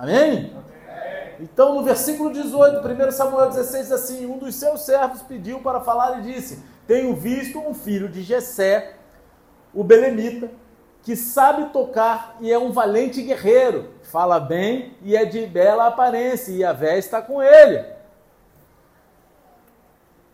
Amém? 0.00 0.50
Então, 1.38 1.74
no 1.74 1.82
versículo 1.82 2.32
18, 2.32 2.80
1 2.88 3.12
Samuel 3.12 3.50
16 3.50 3.82
diz 3.82 3.92
assim: 3.92 4.24
Um 4.24 4.38
dos 4.38 4.54
seus 4.54 4.80
servos 4.80 5.20
pediu 5.20 5.60
para 5.60 5.78
falar 5.80 6.20
e 6.20 6.32
disse: 6.32 6.64
Tenho 6.86 7.14
visto 7.14 7.58
um 7.58 7.74
filho 7.74 8.08
de 8.08 8.22
Jessé, 8.22 8.94
o 9.74 9.84
belemita, 9.84 10.50
que 11.02 11.14
sabe 11.14 11.66
tocar 11.66 12.38
e 12.40 12.50
é 12.50 12.58
um 12.58 12.72
valente 12.72 13.20
guerreiro, 13.20 13.90
fala 14.04 14.40
bem 14.40 14.96
e 15.02 15.14
é 15.14 15.26
de 15.26 15.44
bela 15.44 15.88
aparência, 15.88 16.50
e 16.50 16.64
a 16.64 16.72
véia 16.72 16.98
está 16.98 17.20
com 17.20 17.42
ele. 17.42 17.84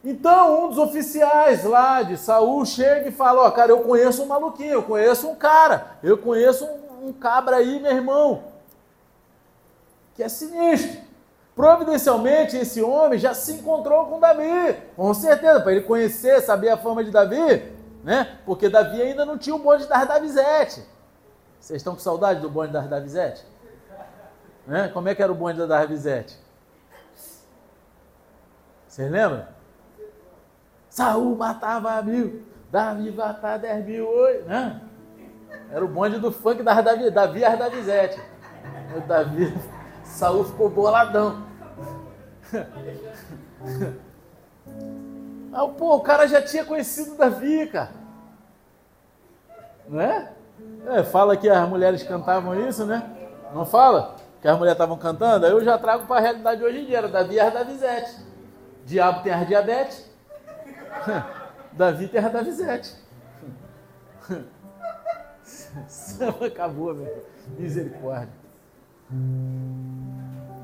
Então, 0.05 0.67
um 0.67 0.69
dos 0.69 0.79
oficiais 0.79 1.65
lá 1.65 2.03
de 2.03 2.17
Saul 2.17 2.65
chega 2.65 3.09
e 3.09 3.13
fala: 3.13 3.43
Ó, 3.43 3.51
cara, 3.51 3.73
eu 3.73 3.81
conheço 3.81 4.23
um 4.23 4.27
maluquinho, 4.27 4.75
eu 4.75 4.83
conheço 4.85 5.29
um 5.29 5.35
cara, 5.35 5.99
eu 6.05 6.17
conheço 6.17 6.65
um, 6.65 7.09
um 7.09 7.13
cabra 7.13 7.57
aí, 7.57 7.81
meu 7.81 7.91
irmão, 7.91 8.56
que 10.17 10.23
é 10.23 10.29
sinistro. 10.29 11.01
Providencialmente, 11.55 12.57
esse 12.57 12.83
homem 12.83 13.19
já 13.19 13.33
se 13.33 13.53
encontrou 13.53 14.07
com 14.07 14.21
Davi, 14.21 14.77
com 14.95 15.15
certeza, 15.15 15.61
para 15.61 15.73
ele 15.73 15.83
conhecer, 15.83 16.41
saber 16.41 16.71
a 16.71 16.77
fama 16.77 17.03
de 17.03 17.11
Davi, 17.11 17.73
né? 18.03 18.39
Porque 18.45 18.69
Davi 18.69 19.01
ainda 19.01 19.25
não 19.25 19.39
tinha 19.39 19.55
o 19.55 19.59
bonde 19.59 19.87
das 19.87 20.07
Davizete. 20.07 20.85
Vocês 21.59 21.79
estão 21.79 21.95
com 21.95 22.01
saudade 22.01 22.41
do 22.41 22.51
bonde 22.51 22.73
das 22.73 22.87
Davizete? 22.87 23.45
Né? 24.67 24.89
Como 24.89 25.09
é 25.09 25.15
que 25.15 25.23
era 25.23 25.33
o 25.33 25.35
bonde 25.35 25.59
da 25.59 25.67
Davizete? 25.67 26.39
Vocês 28.87 29.11
lembram? 29.11 29.47
Saul 30.91 31.37
matava 31.37 32.01
mil, 32.03 32.43
Davi 32.71 33.11
matava 33.11 33.59
dez 33.59 33.85
mil, 33.85 34.09
oi, 34.09 34.43
né? 34.43 34.81
Era 35.71 35.85
o 35.85 35.89
bonde 35.89 36.19
do 36.19 36.31
funk 36.31 36.63
da 36.63 36.81
Davi, 36.81 37.11
Davi 37.11 37.43
e 37.43 37.57
Davizete. 37.57 38.21
O 38.97 39.01
Davi, 39.01 39.55
Saul 40.17 40.45
ficou 40.45 40.71
boladão. 40.71 41.43
Ah, 45.53 45.69
pô, 45.69 45.97
o 45.97 46.01
cara 46.01 46.27
já 46.27 46.41
tinha 46.41 46.65
conhecido 46.65 47.17
Davi, 47.17 47.67
cara. 47.67 47.91
Não 49.87 50.01
é? 50.01 50.33
Fala 51.05 51.37
que 51.37 51.49
as 51.49 51.69
mulheres 51.69 52.03
cantavam 52.03 52.59
isso, 52.69 52.87
né? 52.87 53.11
Não 53.55 53.67
fala? 53.67 54.17
que 54.41 54.49
as 54.49 54.57
mulheres 54.57 54.77
estavam 54.77 54.97
cantando, 54.97 55.45
aí 55.45 55.51
eu 55.51 55.65
já 55.65 55.77
trago 55.77 56.07
para 56.07 56.19
a 56.19 56.21
realidade 56.21 56.61
de 56.61 56.67
hoje 56.67 56.79
em 56.79 56.87
dia. 56.87 56.99
Era 56.99 57.09
Davi 57.09 57.39
era 57.39 57.51
Davizete. 57.51 58.25
Diabo 58.85 59.23
tem 59.23 59.33
a 59.33 59.43
diabetes. 59.45 60.09
Davi 61.73 62.07
tem 62.07 62.25
a 62.25 62.29
Davizete. 62.29 62.95
Acabou, 66.47 66.95
meu. 66.95 67.27
Misericórdia. 67.59 68.47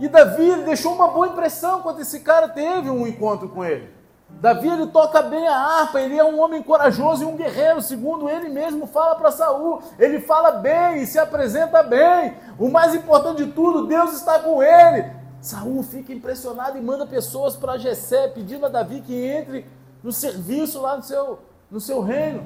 E 0.03 0.09
Davi 0.09 0.65
deixou 0.65 0.95
uma 0.95 1.07
boa 1.07 1.29
impressão 1.29 1.81
quando 1.81 2.01
esse 2.01 2.19
cara 2.19 2.49
teve 2.49 2.91
um 2.91 3.07
encontro 3.07 3.49
com 3.49 3.65
ele. 3.65 3.89
Davi 4.29 4.69
ele 4.69 4.89
toca 4.89 5.23
bem 5.23 5.47
a 5.47 5.57
harpa, 5.57 6.01
ele 6.01 6.19
é 6.19 6.25
um 6.25 6.41
homem 6.41 6.61
corajoso 6.61 7.23
e 7.23 7.25
um 7.25 7.37
guerreiro, 7.37 7.81
segundo 7.81 8.29
ele 8.29 8.49
mesmo 8.49 8.89
fala 8.89 9.15
para 9.15 9.31
Saul. 9.31 9.81
Ele 10.01 10.19
fala 10.19 10.51
bem 10.51 11.01
e 11.01 11.07
se 11.07 11.21
apresenta 11.21 11.85
bem. 11.85 12.35
O 12.59 12.69
mais 12.69 12.97
importante 12.97 13.45
de 13.45 13.53
tudo, 13.53 13.87
Deus 13.87 14.13
está 14.15 14.41
com 14.41 14.61
ele. 14.61 15.09
Saul 15.41 15.85
fica 15.85 16.13
impressionado 16.13 16.77
e 16.77 16.81
manda 16.81 17.07
pessoas 17.07 17.55
para 17.55 17.79
Jessé 17.79 18.27
pedindo 18.27 18.67
a 18.67 18.69
Davi 18.69 19.03
que 19.03 19.15
entre 19.15 19.65
no 20.03 20.11
serviço 20.11 20.81
lá 20.81 20.97
no 20.97 21.05
seu, 21.05 21.39
no 21.71 21.81
seu 21.81 22.01
reino. 22.01 22.45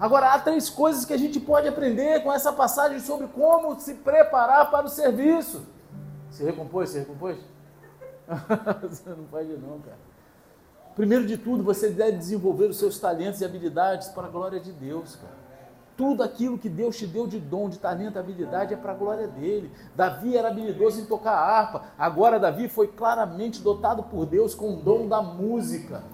Agora, 0.00 0.34
há 0.34 0.38
três 0.40 0.68
coisas 0.68 1.04
que 1.04 1.12
a 1.12 1.18
gente 1.18 1.38
pode 1.38 1.68
aprender 1.68 2.24
com 2.24 2.32
essa 2.32 2.52
passagem 2.52 2.98
sobre 2.98 3.28
como 3.28 3.78
se 3.78 3.94
preparar 3.94 4.68
para 4.68 4.86
o 4.86 4.90
serviço. 4.90 5.77
Se 6.30 6.44
recompôs? 6.44 6.90
Se 6.90 6.98
recompôs? 6.98 7.38
você 8.82 9.08
não 9.10 9.24
pode 9.24 9.48
não, 9.56 9.78
cara. 9.80 9.98
Primeiro 10.94 11.26
de 11.26 11.38
tudo, 11.38 11.62
você 11.62 11.90
deve 11.90 12.18
desenvolver 12.18 12.66
os 12.66 12.78
seus 12.78 12.98
talentos 12.98 13.40
e 13.40 13.44
habilidades 13.44 14.08
para 14.08 14.26
a 14.26 14.30
glória 14.30 14.60
de 14.60 14.72
Deus, 14.72 15.16
cara. 15.16 15.38
Tudo 15.96 16.22
aquilo 16.22 16.58
que 16.58 16.68
Deus 16.68 16.96
te 16.96 17.06
deu 17.06 17.26
de 17.26 17.40
dom, 17.40 17.68
de 17.68 17.78
talento, 17.78 18.18
habilidade 18.18 18.72
é 18.72 18.76
para 18.76 18.92
a 18.92 18.94
glória 18.94 19.26
dele. 19.26 19.72
Davi 19.96 20.36
era 20.36 20.48
habilidoso 20.48 21.00
em 21.00 21.06
tocar 21.06 21.32
harpa. 21.32 21.86
Agora 21.98 22.38
Davi 22.38 22.68
foi 22.68 22.86
claramente 22.86 23.60
dotado 23.60 24.04
por 24.04 24.24
Deus 24.24 24.54
com 24.54 24.74
o 24.74 24.76
dom 24.76 25.08
da 25.08 25.20
música. 25.20 26.04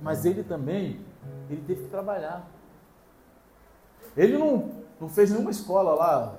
Mas 0.00 0.24
ele 0.24 0.42
também 0.42 1.00
ele 1.50 1.62
teve 1.66 1.84
que 1.84 1.90
trabalhar. 1.90 2.46
Ele 4.16 4.38
não, 4.38 4.70
não 5.00 5.08
fez 5.08 5.30
nenhuma 5.30 5.50
escola 5.50 5.94
lá, 5.94 6.36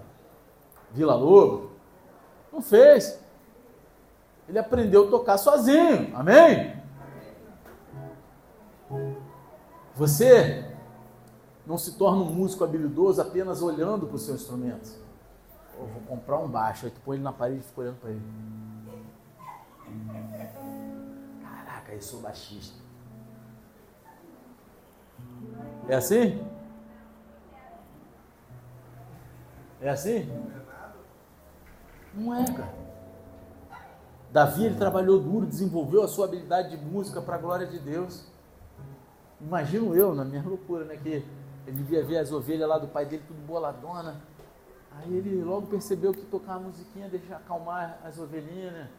Vila 0.91 1.15
Lobo. 1.15 1.68
Não 2.51 2.61
fez. 2.61 3.19
Ele 4.47 4.57
aprendeu 4.57 5.07
a 5.07 5.11
tocar 5.11 5.37
sozinho. 5.37 6.15
Amém? 6.15 6.75
Você 9.95 10.65
não 11.65 11.77
se 11.77 11.97
torna 11.97 12.23
um 12.23 12.33
músico 12.33 12.63
habilidoso 12.63 13.21
apenas 13.21 13.61
olhando 13.61 14.07
para 14.07 14.15
o 14.15 14.19
seu 14.19 14.33
instrumento. 14.33 14.89
Eu 15.77 15.85
vou 15.85 16.01
comprar 16.07 16.39
um 16.39 16.47
baixo, 16.47 16.85
aí 16.85 16.91
tu 16.91 16.99
põe 17.01 17.15
ele 17.17 17.23
na 17.23 17.31
parede 17.31 17.59
e 17.59 17.63
fica 17.63 17.81
olhando 17.81 17.97
para 17.97 18.09
ele. 18.09 18.21
Caraca, 21.43 21.93
eu 21.93 22.01
sou 22.01 22.21
baixista. 22.21 22.75
É 25.87 25.95
assim? 25.95 26.45
É 29.81 29.89
assim? 29.89 30.29
Não 32.13 32.33
é, 32.33 32.45
cara. 32.45 32.73
Davi 34.31 34.65
ele 34.65 34.75
trabalhou 34.75 35.19
duro, 35.19 35.45
desenvolveu 35.45 36.03
a 36.03 36.07
sua 36.07 36.25
habilidade 36.25 36.75
de 36.75 36.77
música 36.77 37.21
para 37.21 37.35
a 37.35 37.39
glória 37.39 37.65
de 37.65 37.79
Deus. 37.79 38.25
Imagino 39.41 39.95
eu, 39.95 40.13
na 40.13 40.23
minha 40.23 40.43
loucura, 40.43 40.85
né? 40.85 40.97
Que 40.97 41.09
ele 41.09 41.25
devia 41.77 42.03
ver 42.03 42.17
as 42.17 42.31
ovelhas 42.31 42.67
lá 42.67 42.77
do 42.77 42.87
pai 42.87 43.05
dele 43.05 43.23
tudo 43.27 43.45
boladona. 43.45 44.21
Aí 44.97 45.15
ele 45.15 45.43
logo 45.43 45.67
percebeu 45.67 46.13
que 46.13 46.21
tocar 46.25 46.55
a 46.55 46.59
musiquinha 46.59 47.07
deixa 47.07 47.35
acalmar 47.35 47.99
as 48.03 48.19
ovelhinhas, 48.19 48.73
né? 48.73 48.89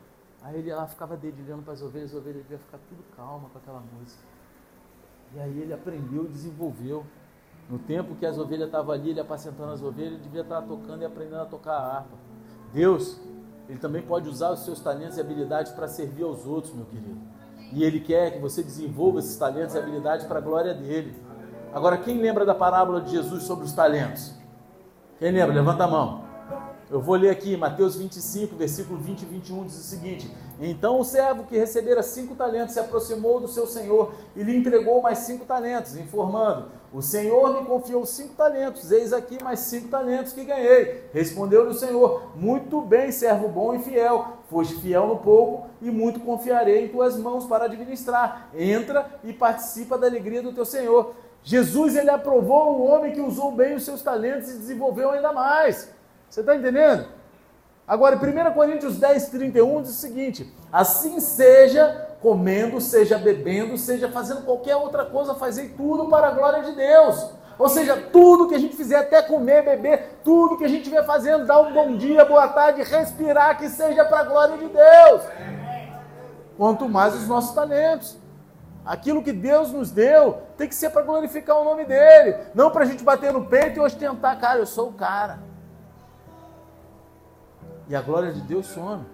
Aí 0.43 0.59
ele 0.59 0.75
lá 0.75 0.87
ficava 0.87 1.17
dedilhando 1.17 1.63
para 1.63 1.75
as 1.75 1.83
ovelhas, 1.83 2.11
as 2.11 2.17
ovelhas 2.17 2.43
deviam 2.43 2.61
ficar 2.61 2.79
tudo 2.89 3.05
calma 3.15 3.49
com 3.51 3.59
aquela 3.59 3.81
música. 3.81 4.23
E 5.35 5.41
aí 5.41 5.61
ele 5.61 5.73
aprendeu 5.73 6.25
e 6.25 6.29
desenvolveu. 6.29 7.05
No 7.69 7.79
tempo 7.79 8.17
que 8.17 8.27
as 8.27 8.37
ovelhas 8.39 8.67
estavam 8.67 8.93
ali, 8.93 9.11
ele 9.11 9.21
apacentando 9.21 9.73
as 9.73 9.83
ovelhas, 9.83 10.15
ele 10.15 10.23
devia 10.23 10.41
estar 10.41 10.63
tocando 10.63 11.03
e 11.03 11.05
aprendendo 11.05 11.43
a 11.43 11.47
tocar 11.47 11.75
a 11.75 11.97
harpa. 11.97 12.30
Deus, 12.73 13.21
ele 13.69 13.79
também 13.79 14.03
pode 14.03 14.29
usar 14.29 14.51
os 14.51 14.61
seus 14.61 14.81
talentos 14.81 15.17
e 15.17 15.21
habilidades 15.21 15.73
para 15.73 15.87
servir 15.89 16.25
aos 16.25 16.47
outros, 16.47 16.75
meu 16.75 16.87
querido. 16.87 17.19
E 17.73 17.85
ele 17.85 18.01
quer 18.01 18.33
que 18.33 18.39
você 18.39 18.63
desenvolva 18.63 19.21
esses 19.21 19.37
talentos 19.37 19.75
e 19.75 19.79
habilidades 19.79 20.27
para 20.27 20.39
a 20.39 20.43
glória 20.43 20.75
dele. 20.75 21.15
Agora, 21.73 21.97
quem 21.97 22.21
lembra 22.21 22.45
da 22.45 22.55
parábola 22.55 23.01
de 23.01 23.13
Jesus 23.13 23.45
sobre 23.45 23.65
os 23.65 23.73
talentos? 23.73 24.35
Quem 25.19 25.31
lembra? 25.31 25.55
Levanta 25.55 25.85
a 25.85 25.89
mão. 25.89 26.30
Eu 26.91 27.01
vou 27.01 27.15
ler 27.15 27.31
aqui, 27.31 27.57
Mateus 27.57 27.95
25, 27.95 28.57
versículo 28.57 28.99
20 28.99 29.23
e 29.23 29.25
21, 29.25 29.65
diz 29.65 29.79
o 29.79 29.83
seguinte: 29.83 30.29
Então 30.61 30.99
o 30.99 31.05
servo 31.05 31.45
que 31.45 31.57
recebera 31.57 32.03
cinco 32.03 32.35
talentos 32.35 32.75
se 32.75 32.81
aproximou 32.81 33.39
do 33.39 33.47
seu 33.47 33.65
senhor 33.65 34.13
e 34.35 34.43
lhe 34.43 34.57
entregou 34.57 35.01
mais 35.01 35.19
cinco 35.19 35.45
talentos, 35.45 35.97
informando: 35.97 36.67
O 36.93 37.01
senhor 37.01 37.61
me 37.61 37.65
confiou 37.65 38.05
cinco 38.05 38.35
talentos, 38.35 38.91
eis 38.91 39.13
aqui 39.13 39.41
mais 39.41 39.61
cinco 39.61 39.87
talentos 39.87 40.33
que 40.33 40.43
ganhei. 40.43 41.05
Respondeu-lhe 41.13 41.71
o 41.71 41.75
senhor: 41.75 42.33
Muito 42.35 42.81
bem, 42.81 43.13
servo 43.13 43.47
bom 43.47 43.73
e 43.73 43.79
fiel. 43.79 44.39
Foste 44.49 44.75
fiel 44.81 45.07
no 45.07 45.19
pouco 45.19 45.69
e 45.81 45.93
muito 45.93 46.19
confiarei 46.19 46.87
em 46.87 46.89
tuas 46.89 47.17
mãos 47.17 47.47
para 47.47 47.67
administrar. 47.67 48.51
Entra 48.53 49.07
e 49.23 49.33
participa 49.33 49.97
da 49.97 50.09
alegria 50.09 50.43
do 50.43 50.53
teu 50.53 50.65
senhor. 50.65 51.15
Jesus 51.45 51.95
ele 51.95 52.11
aprovou 52.11 52.81
o 52.81 52.85
homem 52.85 53.13
que 53.13 53.21
usou 53.21 53.53
bem 53.53 53.77
os 53.77 53.85
seus 53.85 54.03
talentos 54.03 54.51
e 54.51 54.59
desenvolveu 54.59 55.13
ainda 55.13 55.33
mais. 55.33 56.00
Você 56.31 56.41
está 56.41 56.55
entendendo? 56.55 57.09
Agora, 57.89 58.15
1 58.15 58.53
Coríntios 58.55 58.99
10, 58.99 59.31
31 59.31 59.83
diz 59.83 59.91
o 59.91 59.95
seguinte: 59.95 60.55
Assim 60.73 61.19
seja 61.19 62.09
comendo, 62.23 62.81
seja 62.81 63.19
bebendo, 63.19 63.77
seja 63.77 64.09
fazendo 64.09 64.43
qualquer 64.43 64.77
outra 64.77 65.05
coisa, 65.05 65.35
fazei 65.35 65.71
tudo 65.71 66.09
para 66.09 66.29
a 66.29 66.31
glória 66.31 66.63
de 66.63 66.73
Deus. 66.77 67.33
Ou 67.59 67.69
seja, 67.69 67.97
tudo 68.13 68.47
que 68.47 68.55
a 68.55 68.61
gente 68.61 68.77
fizer, 68.77 68.97
até 68.97 69.21
comer, 69.21 69.65
beber, 69.65 70.21
tudo 70.23 70.57
que 70.57 70.65
a 70.65 70.69
gente 70.69 70.83
estiver 70.83 71.05
fazendo, 71.05 71.47
dar 71.47 71.61
um 71.61 71.73
bom 71.73 71.97
dia, 71.97 72.25
boa 72.25 72.47
tarde, 72.47 72.85
respirar, 72.85 73.59
que 73.59 73.69
seja 73.69 74.05
para 74.05 74.21
a 74.21 74.25
glória 74.25 74.57
de 74.57 74.69
Deus. 74.69 75.23
Quanto 76.57 76.89
mais 76.89 77.13
os 77.13 77.27
nossos 77.27 77.55
talentos. 77.55 78.17
Aquilo 78.87 79.23
que 79.23 79.33
Deus 79.33 79.73
nos 79.73 79.91
deu 79.91 80.39
tem 80.57 80.69
que 80.69 80.75
ser 80.75 80.91
para 80.91 81.03
glorificar 81.03 81.59
o 81.59 81.65
nome 81.65 81.85
dele, 81.85 82.37
não 82.55 82.71
para 82.71 82.85
a 82.85 82.87
gente 82.87 83.03
bater 83.03 83.33
no 83.33 83.45
peito 83.45 83.79
e 83.79 83.81
ostentar, 83.81 84.41
cara, 84.41 84.61
eu 84.61 84.67
sou 84.67 84.89
o 84.89 84.93
cara 84.93 85.50
e 87.91 87.97
a 87.97 88.01
glória 88.01 88.33
de 88.33 88.41
Deus 88.41 88.67
some. 88.67 89.05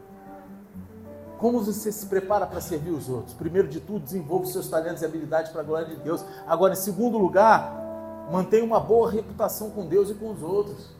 Como 1.38 1.64
você 1.64 1.90
se 1.90 2.06
prepara 2.06 2.46
para 2.46 2.60
servir 2.60 2.90
os 2.90 3.08
outros? 3.08 3.32
Primeiro 3.34 3.68
de 3.68 3.80
tudo, 3.80 4.00
desenvolve 4.00 4.46
seus 4.48 4.68
talentos 4.68 5.00
e 5.00 5.06
habilidades 5.06 5.50
para 5.50 5.62
a 5.62 5.64
glória 5.64 5.88
de 5.88 5.96
Deus. 5.96 6.22
Agora, 6.46 6.74
em 6.74 6.76
segundo 6.76 7.16
lugar, 7.16 8.26
mantenha 8.30 8.64
uma 8.64 8.78
boa 8.78 9.10
reputação 9.10 9.70
com 9.70 9.86
Deus 9.86 10.10
e 10.10 10.14
com 10.14 10.30
os 10.30 10.42
outros. 10.42 10.90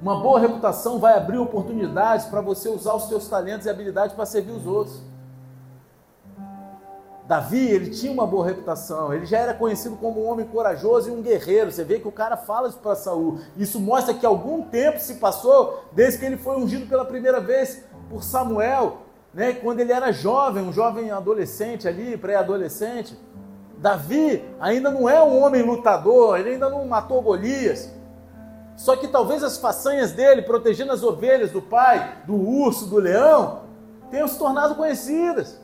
Uma 0.00 0.20
boa 0.20 0.38
reputação 0.38 1.00
vai 1.00 1.16
abrir 1.16 1.38
oportunidades 1.38 2.26
para 2.26 2.40
você 2.40 2.68
usar 2.68 2.94
os 2.94 3.08
seus 3.08 3.26
talentos 3.26 3.66
e 3.66 3.70
habilidades 3.70 4.14
para 4.14 4.26
servir 4.26 4.52
os 4.52 4.64
outros. 4.64 5.00
Davi, 7.26 7.68
ele 7.68 7.90
tinha 7.90 8.12
uma 8.12 8.26
boa 8.26 8.44
reputação, 8.44 9.14
ele 9.14 9.26
já 9.26 9.38
era 9.38 9.54
conhecido 9.54 9.96
como 9.96 10.24
um 10.24 10.28
homem 10.28 10.44
corajoso 10.44 11.08
e 11.08 11.12
um 11.12 11.22
guerreiro. 11.22 11.70
Você 11.70 11.84
vê 11.84 12.00
que 12.00 12.08
o 12.08 12.12
cara 12.12 12.36
fala 12.36 12.68
isso 12.68 12.78
para 12.78 12.96
Saul. 12.96 13.38
Isso 13.56 13.78
mostra 13.78 14.12
que 14.12 14.26
algum 14.26 14.62
tempo 14.62 14.98
se 14.98 15.14
passou 15.14 15.84
desde 15.92 16.18
que 16.18 16.24
ele 16.24 16.36
foi 16.36 16.56
ungido 16.56 16.86
pela 16.86 17.04
primeira 17.04 17.40
vez 17.40 17.84
por 18.10 18.24
Samuel, 18.24 18.98
né? 19.32 19.52
Quando 19.52 19.80
ele 19.80 19.92
era 19.92 20.10
jovem, 20.12 20.64
um 20.64 20.72
jovem 20.72 21.10
adolescente 21.10 21.86
ali, 21.86 22.16
pré-adolescente. 22.16 23.16
Davi 23.78 24.44
ainda 24.60 24.90
não 24.90 25.08
é 25.08 25.22
um 25.22 25.42
homem 25.42 25.62
lutador, 25.62 26.38
ele 26.38 26.50
ainda 26.50 26.68
não 26.68 26.84
matou 26.86 27.22
Golias. 27.22 27.90
Só 28.76 28.96
que 28.96 29.06
talvez 29.06 29.44
as 29.44 29.58
façanhas 29.58 30.10
dele, 30.10 30.42
protegendo 30.42 30.92
as 30.92 31.04
ovelhas 31.04 31.52
do 31.52 31.62
pai, 31.62 32.18
do 32.26 32.34
urso, 32.34 32.86
do 32.86 32.96
leão, 32.96 33.62
tenham 34.10 34.26
se 34.26 34.36
tornado 34.36 34.74
conhecidas. 34.74 35.61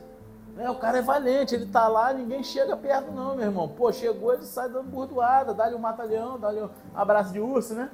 É, 0.59 0.69
o 0.69 0.75
cara 0.75 0.97
é 0.97 1.01
valente, 1.01 1.55
ele 1.55 1.67
tá 1.67 1.87
lá, 1.87 2.11
ninguém 2.11 2.43
chega 2.43 2.75
perto 2.75 3.13
não, 3.13 3.33
meu 3.33 3.45
irmão. 3.45 3.65
Pô, 3.65 3.93
chegou, 3.93 4.33
ele 4.33 4.43
sai 4.43 4.67
dando 4.67 4.89
burdoada, 4.89 5.53
dá-lhe 5.53 5.73
um 5.73 5.79
mata-leão, 5.79 6.37
dá-lhe 6.37 6.61
um 6.61 6.69
abraço 6.93 7.31
de 7.31 7.39
urso, 7.39 7.73
né? 7.73 7.89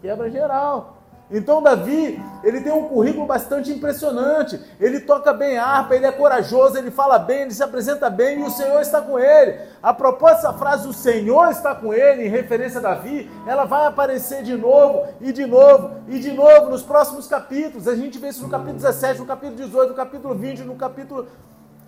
Quebra 0.00 0.30
geral. 0.30 0.98
Então 1.28 1.60
Davi, 1.60 2.22
ele 2.44 2.60
tem 2.60 2.72
um 2.72 2.86
currículo 2.86 3.26
bastante 3.26 3.72
impressionante. 3.72 4.60
Ele 4.78 5.00
toca 5.00 5.32
bem 5.32 5.58
harpa, 5.58 5.96
ele 5.96 6.06
é 6.06 6.12
corajoso, 6.12 6.78
ele 6.78 6.92
fala 6.92 7.18
bem, 7.18 7.42
ele 7.42 7.50
se 7.50 7.64
apresenta 7.64 8.08
bem 8.08 8.38
e 8.38 8.42
o 8.44 8.50
Senhor 8.50 8.80
está 8.80 9.00
com 9.00 9.18
ele. 9.18 9.58
A 9.82 9.92
propósito 9.92 10.42
dessa 10.42 10.52
frase, 10.52 10.86
o 10.86 10.92
Senhor 10.92 11.50
está 11.50 11.74
com 11.74 11.92
ele, 11.92 12.26
em 12.26 12.28
referência 12.28 12.78
a 12.78 12.82
Davi, 12.82 13.28
ela 13.44 13.64
vai 13.64 13.86
aparecer 13.86 14.44
de 14.44 14.56
novo 14.56 15.08
e 15.20 15.32
de 15.32 15.46
novo 15.46 15.96
e 16.06 16.20
de 16.20 16.30
novo 16.30 16.70
nos 16.70 16.82
próximos 16.84 17.26
capítulos. 17.26 17.88
A 17.88 17.96
gente 17.96 18.18
vê 18.18 18.28
isso 18.28 18.44
no 18.44 18.50
capítulo 18.50 18.76
17, 18.76 19.18
no 19.18 19.26
capítulo 19.26 19.56
18, 19.56 19.88
no 19.88 19.96
capítulo 19.96 20.34
20, 20.34 20.60
no 20.60 20.76
capítulo 20.76 21.26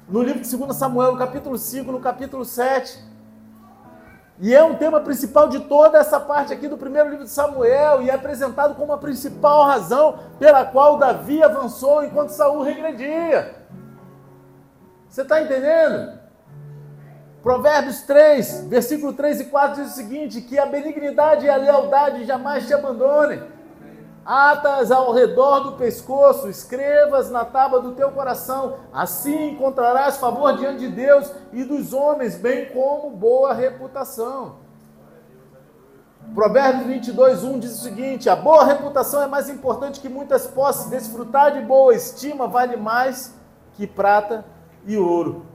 no 0.08 0.22
livro 0.22 0.40
de 0.40 0.56
2 0.56 0.76
Samuel, 0.76 1.12
no 1.12 1.18
capítulo 1.18 1.58
5, 1.58 1.90
no 1.90 2.00
capítulo 2.00 2.44
7. 2.44 3.16
E 4.38 4.54
é 4.54 4.62
um 4.62 4.74
tema 4.74 5.00
principal 5.00 5.48
de 5.48 5.60
toda 5.60 5.98
essa 5.98 6.20
parte 6.20 6.52
aqui 6.52 6.68
do 6.68 6.76
primeiro 6.76 7.08
livro 7.08 7.24
de 7.24 7.30
Samuel 7.30 8.02
e 8.02 8.10
é 8.10 8.14
apresentado 8.14 8.74
como 8.74 8.92
a 8.92 8.98
principal 8.98 9.64
razão 9.64 10.18
pela 10.38 10.64
qual 10.64 10.98
Davi 10.98 11.42
avançou 11.42 12.04
enquanto 12.04 12.28
Saul 12.30 12.62
regredia. 12.62 13.56
Você 15.08 15.22
está 15.22 15.40
entendendo? 15.40 16.18
Provérbios 17.42 18.02
3, 18.02 18.66
versículo 18.68 19.14
3 19.14 19.40
e 19.40 19.44
4 19.44 19.82
diz 19.82 19.92
o 19.92 19.96
seguinte: 19.96 20.42
que 20.42 20.58
a 20.58 20.66
benignidade 20.66 21.46
e 21.46 21.48
a 21.48 21.56
lealdade 21.56 22.24
jamais 22.26 22.66
te 22.66 22.74
abandonem. 22.74 23.42
Atas 24.26 24.90
ao 24.90 25.12
redor 25.12 25.60
do 25.60 25.72
pescoço, 25.74 26.48
escrevas 26.48 27.30
na 27.30 27.44
tábua 27.44 27.80
do 27.80 27.92
teu 27.92 28.10
coração, 28.10 28.78
assim 28.92 29.50
encontrarás 29.50 30.16
favor 30.16 30.56
diante 30.56 30.80
de 30.80 30.88
Deus 30.88 31.30
e 31.52 31.62
dos 31.62 31.92
homens, 31.92 32.34
bem 32.34 32.66
como 32.70 33.10
boa 33.10 33.54
reputação. 33.54 34.56
Provérbios 36.34 36.86
22, 36.86 37.44
1 37.44 37.58
diz 37.60 37.78
o 37.78 37.82
seguinte: 37.84 38.28
A 38.28 38.34
boa 38.34 38.64
reputação 38.64 39.22
é 39.22 39.28
mais 39.28 39.48
importante 39.48 40.00
que 40.00 40.08
muitas 40.08 40.44
posses, 40.44 40.90
desfrutar 40.90 41.52
de 41.52 41.60
boa 41.60 41.94
estima 41.94 42.48
vale 42.48 42.76
mais 42.76 43.32
que 43.74 43.86
prata 43.86 44.44
e 44.84 44.96
ouro. 44.96 45.46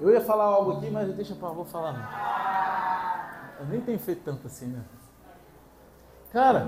Eu 0.00 0.10
ia 0.10 0.20
falar 0.20 0.44
algo 0.44 0.72
aqui, 0.72 0.90
mas 0.90 1.12
deixa 1.14 1.34
para 1.34 1.48
vou 1.48 1.64
falar 1.64 1.92
não. 1.92 3.60
Eu 3.60 3.66
nem 3.66 3.80
tenho 3.80 3.98
feito 3.98 4.22
tanto 4.22 4.46
assim, 4.46 4.66
né? 4.66 4.80
Cara, 6.30 6.66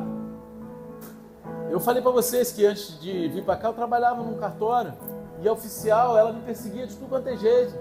eu 1.70 1.78
falei 1.78 2.02
para 2.02 2.10
vocês 2.10 2.50
que 2.52 2.64
antes 2.64 2.98
de 3.00 3.28
vir 3.28 3.44
para 3.44 3.56
cá 3.56 3.68
eu 3.68 3.74
trabalhava 3.74 4.22
num 4.22 4.38
cartório 4.38 4.94
e 5.40 5.48
a 5.48 5.52
oficial, 5.52 6.16
ela 6.16 6.32
me 6.32 6.40
perseguia 6.40 6.86
de 6.86 6.96
tudo 6.96 7.08
quanto 7.08 7.28
é 7.28 7.36
jeito. 7.36 7.74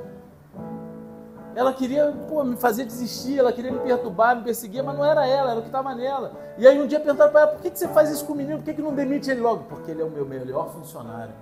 Ela 1.56 1.74
queria 1.74 2.14
pô, 2.28 2.44
me 2.44 2.56
fazer 2.56 2.86
desistir, 2.86 3.40
ela 3.40 3.52
queria 3.52 3.72
me 3.72 3.80
perturbar, 3.80 4.36
me 4.36 4.44
perseguir, 4.44 4.84
mas 4.84 4.96
não 4.96 5.04
era 5.04 5.26
ela, 5.26 5.52
era 5.52 5.60
o 5.60 5.64
que 5.64 5.70
estava 5.70 5.96
nela. 5.96 6.34
E 6.58 6.68
aí 6.68 6.80
um 6.80 6.86
dia 6.86 7.00
perguntaram 7.00 7.32
para 7.32 7.42
ela, 7.42 7.52
por 7.52 7.62
que, 7.62 7.72
que 7.72 7.80
você 7.80 7.88
faz 7.88 8.12
isso 8.12 8.26
com 8.26 8.34
o 8.34 8.36
menino? 8.36 8.58
Por 8.58 8.66
que, 8.66 8.76
que 8.76 8.82
não 8.82 8.94
demite 8.94 9.32
ele 9.32 9.42
logo? 9.42 9.64
Porque 9.64 9.90
ele 9.90 10.02
é 10.02 10.06
o 10.06 10.10
meu 10.10 10.26
melhor 10.26 10.70
funcionário. 10.72 11.34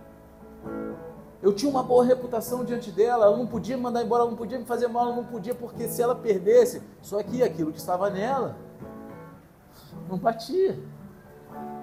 Eu 1.42 1.54
tinha 1.54 1.70
uma 1.70 1.84
boa 1.84 2.04
reputação 2.04 2.64
diante 2.64 2.92
dela, 2.92 3.26
ela 3.26 3.38
não 3.38 3.46
podia 3.46 3.78
me 3.78 3.84
mandar 3.84 4.04
embora, 4.04 4.24
ela 4.24 4.32
não 4.32 4.38
podia 4.38 4.58
me 4.58 4.66
fazer 4.66 4.88
mal, 4.88 5.08
ela 5.08 5.16
não 5.16 5.26
podia, 5.26 5.54
porque 5.54 5.88
se 5.88 6.02
ela 6.02 6.16
perdesse, 6.16 6.82
só 7.02 7.22
que 7.22 7.44
aquilo 7.44 7.72
que 7.72 7.78
estava 7.78 8.10
nela 8.10 8.56
não 10.10 10.18
batia. 10.18 10.78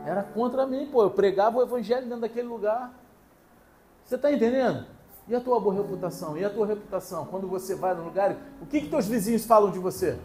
Era 0.04 0.22
contra 0.22 0.66
mim, 0.66 0.88
pô. 0.90 1.02
Eu 1.02 1.10
pregava 1.10 1.58
o 1.58 1.62
evangelho 1.62 2.02
dentro 2.02 2.20
daquele 2.20 2.48
lugar. 2.48 2.92
Você 4.04 4.16
está 4.16 4.32
entendendo? 4.32 4.84
E 5.28 5.34
a 5.34 5.40
tua 5.40 5.60
boa 5.60 5.74
reputação? 5.74 6.36
E 6.36 6.44
a 6.44 6.50
tua 6.50 6.66
reputação? 6.66 7.24
Quando 7.26 7.46
você 7.46 7.74
vai 7.74 7.94
no 7.94 8.02
lugar, 8.02 8.36
o 8.60 8.66
que 8.66 8.80
que 8.80 8.88
teus 8.88 9.06
vizinhos 9.06 9.44
falam 9.44 9.70
de 9.70 9.78
você? 9.78 10.18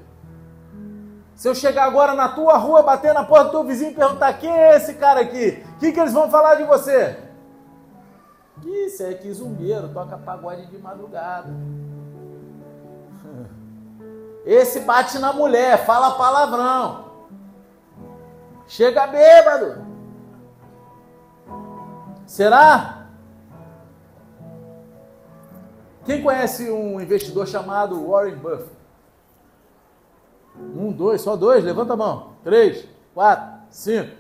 Se 1.36 1.48
eu 1.48 1.54
chegar 1.54 1.84
agora 1.84 2.16
na 2.16 2.30
tua 2.30 2.58
rua, 2.58 2.82
bater 2.82 3.14
na 3.14 3.24
porta 3.24 3.46
do 3.46 3.52
teu 3.52 3.64
vizinho 3.64 3.92
e 3.92 3.96
perguntar 3.96 4.34
quem 4.34 4.50
é 4.50 4.76
esse 4.76 4.96
cara 4.96 5.22
aqui, 5.22 5.64
o 5.76 5.80
que, 5.80 5.92
que 5.92 6.00
eles 6.00 6.12
vão 6.12 6.32
falar 6.32 6.56
de 6.56 6.64
você? 6.64 7.16
Isso 8.66 9.04
é 9.04 9.14
que 9.14 9.32
zumbeiro, 9.32 9.90
toca 9.90 10.18
pagode 10.18 10.66
de 10.68 10.78
madrugada. 10.78 11.54
Esse 14.46 14.80
bate 14.82 15.20
na 15.20 15.34
mulher, 15.34 15.86
fala 15.86 16.18
palavrão. 16.18 17.06
Chega 18.68 19.08
bêbado. 19.08 19.86
Será? 22.26 23.08
Quem 26.06 26.24
conhece 26.24 26.72
um 26.72 27.00
investidor 27.02 27.48
chamado 27.48 28.08
Warren 28.08 28.36
Buffett? 28.36 28.78
Um, 30.56 30.92
dois, 30.92 31.22
só 31.22 31.36
dois, 31.36 31.64
levanta 31.64 31.94
a 31.94 31.98
mão. 31.98 32.34
Três, 32.44 32.88
quatro, 33.14 33.60
cinco. 33.70 34.16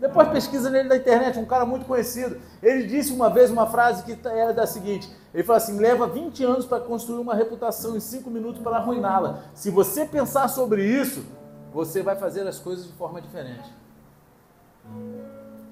Depois 0.00 0.28
pesquisa 0.28 0.70
nele 0.70 0.88
na 0.88 0.96
internet, 0.96 1.38
um 1.38 1.44
cara 1.44 1.66
muito 1.66 1.84
conhecido. 1.84 2.40
Ele 2.62 2.86
disse 2.86 3.12
uma 3.12 3.28
vez 3.28 3.50
uma 3.50 3.66
frase 3.66 4.02
que 4.02 4.18
era 4.26 4.52
da 4.52 4.66
seguinte: 4.66 5.10
ele 5.34 5.42
falou 5.42 5.58
assim: 5.58 5.78
leva 5.78 6.06
20 6.06 6.42
anos 6.42 6.64
para 6.64 6.80
construir 6.80 7.20
uma 7.20 7.34
reputação 7.34 7.94
em 7.94 8.00
5 8.00 8.30
minutos 8.30 8.62
para 8.62 8.78
arruiná-la. 8.78 9.42
Se 9.52 9.70
você 9.70 10.06
pensar 10.06 10.48
sobre 10.48 10.82
isso, 10.82 11.22
você 11.70 12.02
vai 12.02 12.16
fazer 12.16 12.48
as 12.48 12.58
coisas 12.58 12.86
de 12.86 12.92
forma 12.94 13.20
diferente. 13.20 13.70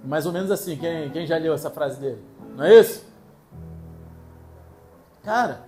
Mais 0.04 0.26
ou 0.26 0.32
menos 0.32 0.50
assim, 0.50 0.76
quem, 0.76 1.10
quem 1.10 1.26
já 1.26 1.38
leu 1.38 1.54
essa 1.54 1.70
frase 1.70 1.98
dele? 1.98 2.22
Não 2.54 2.64
é 2.64 2.78
isso? 2.78 3.04
Cara, 5.24 5.62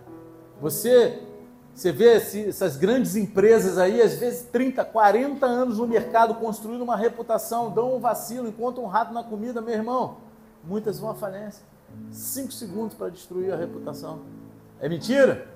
você 0.61 1.19
você 1.75 1.93
vê 1.93 2.15
essas 2.15 2.77
grandes 2.77 3.17
empresas 3.17 3.79
aí, 3.79 4.03
às 4.03 4.15
vezes 4.15 4.43
30, 4.53 4.85
40 4.85 5.47
anos 5.47 5.79
no 5.79 5.87
mercado, 5.87 6.35
construindo 6.35 6.83
uma 6.83 6.97
reputação, 6.97 7.71
dão 7.71 7.97
um 7.97 8.01
vacilo, 8.01 8.49
encontram 8.49 8.85
um 8.85 8.89
rato 8.89 9.15
na 9.15 9.25
comida, 9.25 9.61
meu 9.61 9.75
irmão, 9.75 10.19
muitas 10.65 10.99
vão 10.99 11.11
à 11.11 11.15
falência. 11.15 11.65
Cinco 12.11 12.53
segundos 12.53 12.95
para 12.95 13.09
destruir 13.09 13.53
a 13.53 13.57
reputação. 13.57 14.21
É 14.81 14.89
mentira? 14.89 15.49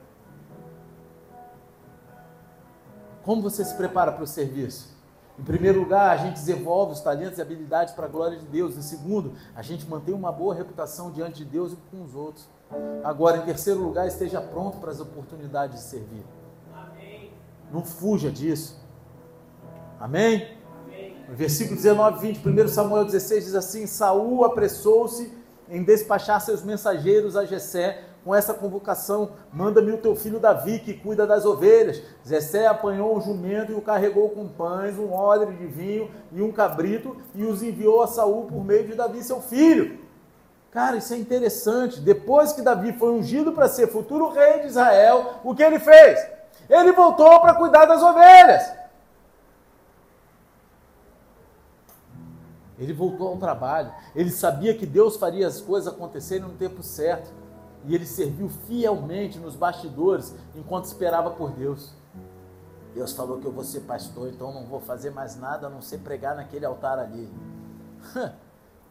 Como 3.22 3.42
você 3.42 3.64
se 3.64 3.74
prepara 3.74 4.12
para 4.12 4.24
o 4.24 4.26
serviço? 4.26 4.94
Em 5.38 5.42
primeiro 5.42 5.80
lugar, 5.80 6.10
a 6.10 6.16
gente 6.16 6.34
desenvolve 6.34 6.92
os 6.92 7.00
talentos 7.00 7.38
e 7.38 7.42
habilidades 7.42 7.92
para 7.92 8.06
a 8.06 8.08
glória 8.08 8.38
de 8.38 8.46
Deus. 8.46 8.76
Em 8.76 8.82
segundo, 8.82 9.32
a 9.54 9.62
gente 9.62 9.88
mantém 9.88 10.14
uma 10.14 10.30
boa 10.30 10.54
reputação 10.54 11.10
diante 11.10 11.38
de 11.38 11.44
Deus 11.44 11.72
e 11.72 11.76
com 11.90 12.02
os 12.04 12.14
outros. 12.14 12.48
Agora, 13.02 13.38
em 13.38 13.42
terceiro 13.42 13.80
lugar, 13.80 14.06
esteja 14.06 14.40
pronto 14.40 14.78
para 14.78 14.90
as 14.90 15.00
oportunidades 15.00 15.78
de 15.78 15.84
servir. 15.84 16.24
Amém. 16.74 17.30
Não 17.72 17.84
fuja 17.84 18.30
disso. 18.30 18.80
Amém? 20.00 20.56
Amém? 20.84 21.16
No 21.28 21.34
versículo 21.34 21.76
19, 21.76 22.20
20, 22.20 22.48
1 22.48 22.68
Samuel 22.68 23.04
16 23.04 23.44
diz 23.44 23.54
assim: 23.54 23.86
Saul 23.86 24.44
apressou-se 24.44 25.32
em 25.68 25.82
despachar 25.82 26.40
seus 26.40 26.62
mensageiros 26.62 27.36
a 27.36 27.44
Jessé 27.44 28.04
com 28.24 28.34
essa 28.34 28.54
convocação: 28.54 29.32
manda-me 29.52 29.92
o 29.92 29.98
teu 29.98 30.16
filho 30.16 30.40
Davi, 30.40 30.78
que 30.78 30.94
cuida 30.94 31.26
das 31.26 31.44
ovelhas. 31.44 32.02
Jessé 32.24 32.66
apanhou 32.66 33.16
um 33.16 33.20
jumento 33.20 33.72
e 33.72 33.74
o 33.74 33.82
carregou 33.82 34.30
com 34.30 34.48
pães, 34.48 34.98
um 34.98 35.12
odre 35.12 35.54
de 35.54 35.66
vinho 35.66 36.10
e 36.32 36.40
um 36.40 36.50
cabrito, 36.50 37.16
e 37.34 37.44
os 37.44 37.62
enviou 37.62 38.02
a 38.02 38.06
Saul 38.06 38.46
por 38.46 38.64
meio 38.64 38.86
de 38.86 38.94
Davi, 38.94 39.22
seu 39.22 39.40
filho. 39.40 40.03
Cara, 40.74 40.96
isso 40.96 41.14
é 41.14 41.16
interessante. 41.16 42.00
Depois 42.00 42.52
que 42.52 42.60
Davi 42.60 42.92
foi 42.92 43.12
ungido 43.12 43.52
para 43.52 43.68
ser 43.68 43.86
futuro 43.86 44.30
rei 44.30 44.62
de 44.62 44.66
Israel, 44.66 45.34
o 45.44 45.54
que 45.54 45.62
ele 45.62 45.78
fez? 45.78 46.18
Ele 46.68 46.90
voltou 46.90 47.40
para 47.40 47.54
cuidar 47.54 47.84
das 47.84 48.02
ovelhas. 48.02 48.72
Ele 52.76 52.92
voltou 52.92 53.28
ao 53.28 53.36
trabalho. 53.36 53.92
Ele 54.16 54.32
sabia 54.32 54.76
que 54.76 54.84
Deus 54.84 55.16
faria 55.16 55.46
as 55.46 55.60
coisas 55.60 55.92
acontecerem 55.92 56.42
no 56.42 56.54
tempo 56.54 56.82
certo. 56.82 57.32
E 57.84 57.94
ele 57.94 58.04
serviu 58.04 58.48
fielmente 58.66 59.38
nos 59.38 59.54
bastidores 59.54 60.34
enquanto 60.56 60.86
esperava 60.86 61.30
por 61.30 61.52
Deus. 61.52 61.92
Deus 62.92 63.12
falou 63.12 63.38
que 63.38 63.46
eu 63.46 63.52
vou 63.52 63.62
ser 63.62 63.80
pastor, 63.80 64.28
então 64.28 64.52
não 64.52 64.64
vou 64.64 64.80
fazer 64.80 65.10
mais 65.10 65.36
nada 65.36 65.68
a 65.68 65.70
não 65.70 65.80
ser 65.80 65.98
pregar 65.98 66.34
naquele 66.34 66.66
altar 66.66 66.98
ali. 66.98 67.30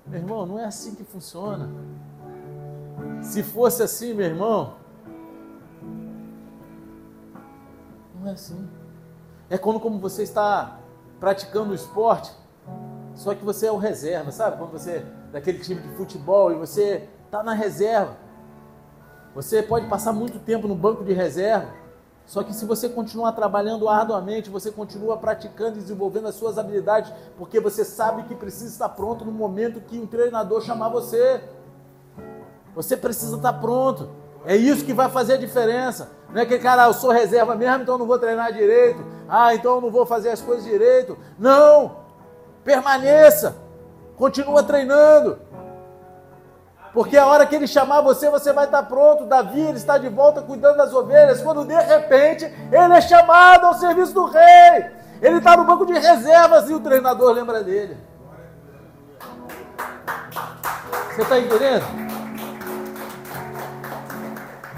Meu 0.05 0.19
irmão, 0.19 0.45
não 0.45 0.59
é 0.59 0.65
assim 0.65 0.95
que 0.95 1.03
funciona. 1.03 1.69
Se 3.21 3.41
fosse 3.41 3.81
assim, 3.81 4.13
meu 4.13 4.25
irmão, 4.25 4.75
não 8.19 8.27
é 8.27 8.33
assim. 8.33 8.67
É 9.49 9.57
quando 9.57 9.79
como 9.79 9.99
você 9.99 10.23
está 10.23 10.79
praticando 11.19 11.71
o 11.71 11.75
esporte, 11.75 12.31
só 13.15 13.33
que 13.33 13.43
você 13.43 13.67
é 13.67 13.71
o 13.71 13.77
reserva, 13.77 14.31
sabe? 14.31 14.57
Quando 14.57 14.71
você 14.71 14.91
é 14.91 15.05
daquele 15.31 15.59
time 15.59 15.81
de 15.81 15.89
futebol 15.95 16.51
e 16.51 16.55
você 16.55 17.07
está 17.25 17.41
na 17.41 17.53
reserva. 17.53 18.15
Você 19.33 19.63
pode 19.63 19.87
passar 19.87 20.13
muito 20.13 20.37
tempo 20.39 20.67
no 20.67 20.75
banco 20.75 21.03
de 21.03 21.11
reserva, 21.11 21.73
só 22.25 22.41
que 22.41 22.53
se 22.53 22.65
você 22.65 22.87
continuar 22.87 23.33
trabalhando 23.33 23.89
arduamente, 23.89 24.49
você 24.49 24.71
continua 24.71 25.17
praticando 25.17 25.77
e 25.77 25.81
desenvolvendo 25.81 26.27
as 26.27 26.35
suas 26.35 26.57
habilidades, 26.57 27.11
porque 27.37 27.59
você 27.59 27.83
sabe 27.83 28.23
que 28.23 28.35
precisa 28.35 28.69
estar 28.69 28.89
pronto 28.89 29.25
no 29.25 29.31
momento 29.31 29.81
que 29.81 29.99
um 29.99 30.07
treinador 30.07 30.61
chamar 30.61 30.89
você. 30.89 31.43
Você 32.75 32.95
precisa 32.97 33.35
estar 33.35 33.53
pronto. 33.53 34.09
É 34.45 34.55
isso 34.55 34.85
que 34.85 34.93
vai 34.93 35.09
fazer 35.09 35.33
a 35.33 35.37
diferença. 35.37 36.09
Não 36.33 36.41
é 36.41 36.45
que, 36.45 36.57
cara, 36.57 36.85
eu 36.85 36.93
sou 36.93 37.11
reserva 37.11 37.55
mesmo, 37.55 37.83
então 37.83 37.95
eu 37.95 37.99
não 37.99 38.07
vou 38.07 38.17
treinar 38.17 38.51
direito. 38.51 39.03
Ah, 39.29 39.53
então 39.53 39.75
eu 39.75 39.81
não 39.81 39.91
vou 39.91 40.05
fazer 40.05 40.29
as 40.29 40.41
coisas 40.41 40.63
direito. 40.63 41.17
Não! 41.37 41.97
Permaneça. 42.63 43.55
Continua 44.17 44.63
treinando. 44.63 45.37
Porque 46.93 47.17
a 47.17 47.25
hora 47.25 47.45
que 47.47 47.55
ele 47.55 47.65
chamar 47.65 48.01
você, 48.01 48.29
você 48.29 48.53
vai 48.53 48.65
estar 48.65 48.83
pronto. 48.83 49.25
Davi 49.25 49.61
ele 49.61 49.77
está 49.77 49.97
de 49.97 50.07
volta 50.09 50.43
cuidando 50.43 50.77
das 50.77 50.93
ovelhas. 50.93 51.41
Quando 51.41 51.65
de 51.65 51.73
repente 51.73 52.45
ele 52.45 52.93
é 52.93 53.01
chamado 53.01 53.65
ao 53.65 53.73
serviço 53.73 54.13
do 54.13 54.25
rei. 54.25 54.91
Ele 55.19 55.37
está 55.37 55.57
no 55.57 55.65
banco 55.65 55.85
de 55.87 55.93
reservas 55.93 56.69
e 56.69 56.73
o 56.73 56.79
treinador 56.79 57.31
lembra 57.31 57.63
dele. 57.63 57.97
Você 61.09 61.21
está 61.23 61.39
entendendo? 61.39 61.83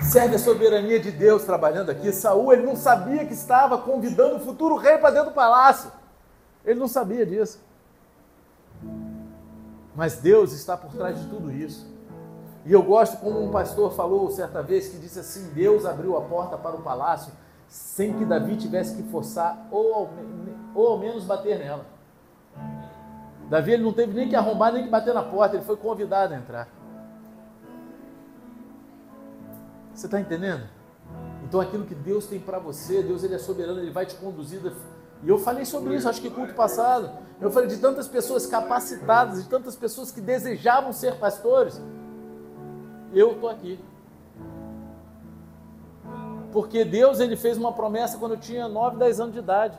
Serve 0.03 0.35
a 0.35 0.39
soberania 0.39 0.99
de 0.99 1.11
Deus 1.11 1.43
trabalhando 1.43 1.89
aqui. 1.89 2.13
Saul, 2.13 2.53
ele 2.53 2.65
não 2.65 2.75
sabia 2.77 3.25
que 3.25 3.33
estava 3.33 3.77
convidando 3.77 4.37
o 4.37 4.39
futuro 4.39 4.77
rei 4.77 4.97
para 4.97 5.09
dentro 5.09 5.31
do 5.31 5.33
palácio. 5.33 5.91
Ele 6.63 6.79
não 6.79 6.87
sabia 6.87 7.25
disso. 7.25 7.59
Mas 9.93 10.17
Deus 10.17 10.53
está 10.53 10.77
por 10.77 10.91
trás 10.91 11.19
de 11.19 11.27
tudo 11.27 11.51
isso. 11.51 11.94
E 12.65 12.73
eu 12.73 12.81
gosto 12.81 13.17
como 13.17 13.41
um 13.41 13.51
pastor 13.51 13.93
falou 13.93 14.31
certa 14.31 14.63
vez 14.63 14.89
que 14.89 14.97
disse 14.97 15.19
assim: 15.19 15.51
Deus 15.53 15.85
abriu 15.85 16.17
a 16.17 16.21
porta 16.21 16.57
para 16.57 16.75
o 16.75 16.81
palácio 16.81 17.31
sem 17.67 18.13
que 18.13 18.25
Davi 18.25 18.55
tivesse 18.57 18.95
que 18.95 19.03
forçar 19.03 19.67
ou 19.71 19.93
ao, 19.93 20.09
ou 20.73 20.87
ao 20.87 20.97
menos 20.97 21.23
bater 21.23 21.59
nela. 21.59 21.85
Davi 23.49 23.73
ele 23.73 23.83
não 23.83 23.93
teve 23.93 24.13
nem 24.13 24.27
que 24.27 24.35
arrombar 24.35 24.73
nem 24.73 24.83
que 24.83 24.89
bater 24.89 25.13
na 25.13 25.21
porta, 25.21 25.55
ele 25.55 25.65
foi 25.65 25.77
convidado 25.77 26.33
a 26.33 26.37
entrar. 26.37 26.67
Você 29.93 30.07
está 30.07 30.19
entendendo? 30.19 30.63
Então 31.43 31.61
aquilo 31.61 31.85
que 31.85 31.95
Deus 31.95 32.25
tem 32.25 32.39
para 32.39 32.57
você, 32.57 33.03
Deus 33.03 33.23
ele 33.23 33.35
é 33.35 33.39
soberano, 33.39 33.79
ele 33.79 33.91
vai 33.91 34.05
te 34.05 34.15
conduzir. 34.15 34.59
E 35.23 35.29
eu 35.29 35.37
falei 35.37 35.65
sobre 35.65 35.95
isso, 35.95 36.09
acho 36.09 36.21
que 36.21 36.29
culto 36.29 36.53
passado. 36.53 37.11
Eu 37.39 37.51
falei 37.51 37.69
de 37.69 37.77
tantas 37.77 38.07
pessoas 38.07 38.47
capacitadas, 38.47 39.43
de 39.43 39.49
tantas 39.49 39.75
pessoas 39.75 40.11
que 40.11 40.19
desejavam 40.19 40.91
ser 40.91 41.15
pastores. 41.15 41.79
Eu 43.15 43.31
estou 43.31 43.49
aqui. 43.49 43.79
Porque 46.51 46.83
Deus 46.83 47.21
ele 47.21 47.37
fez 47.37 47.57
uma 47.57 47.71
promessa 47.71 48.17
quando 48.17 48.33
eu 48.33 48.37
tinha 48.37 48.67
9, 48.67 48.97
10 48.97 49.19
anos 49.21 49.33
de 49.33 49.39
idade. 49.39 49.77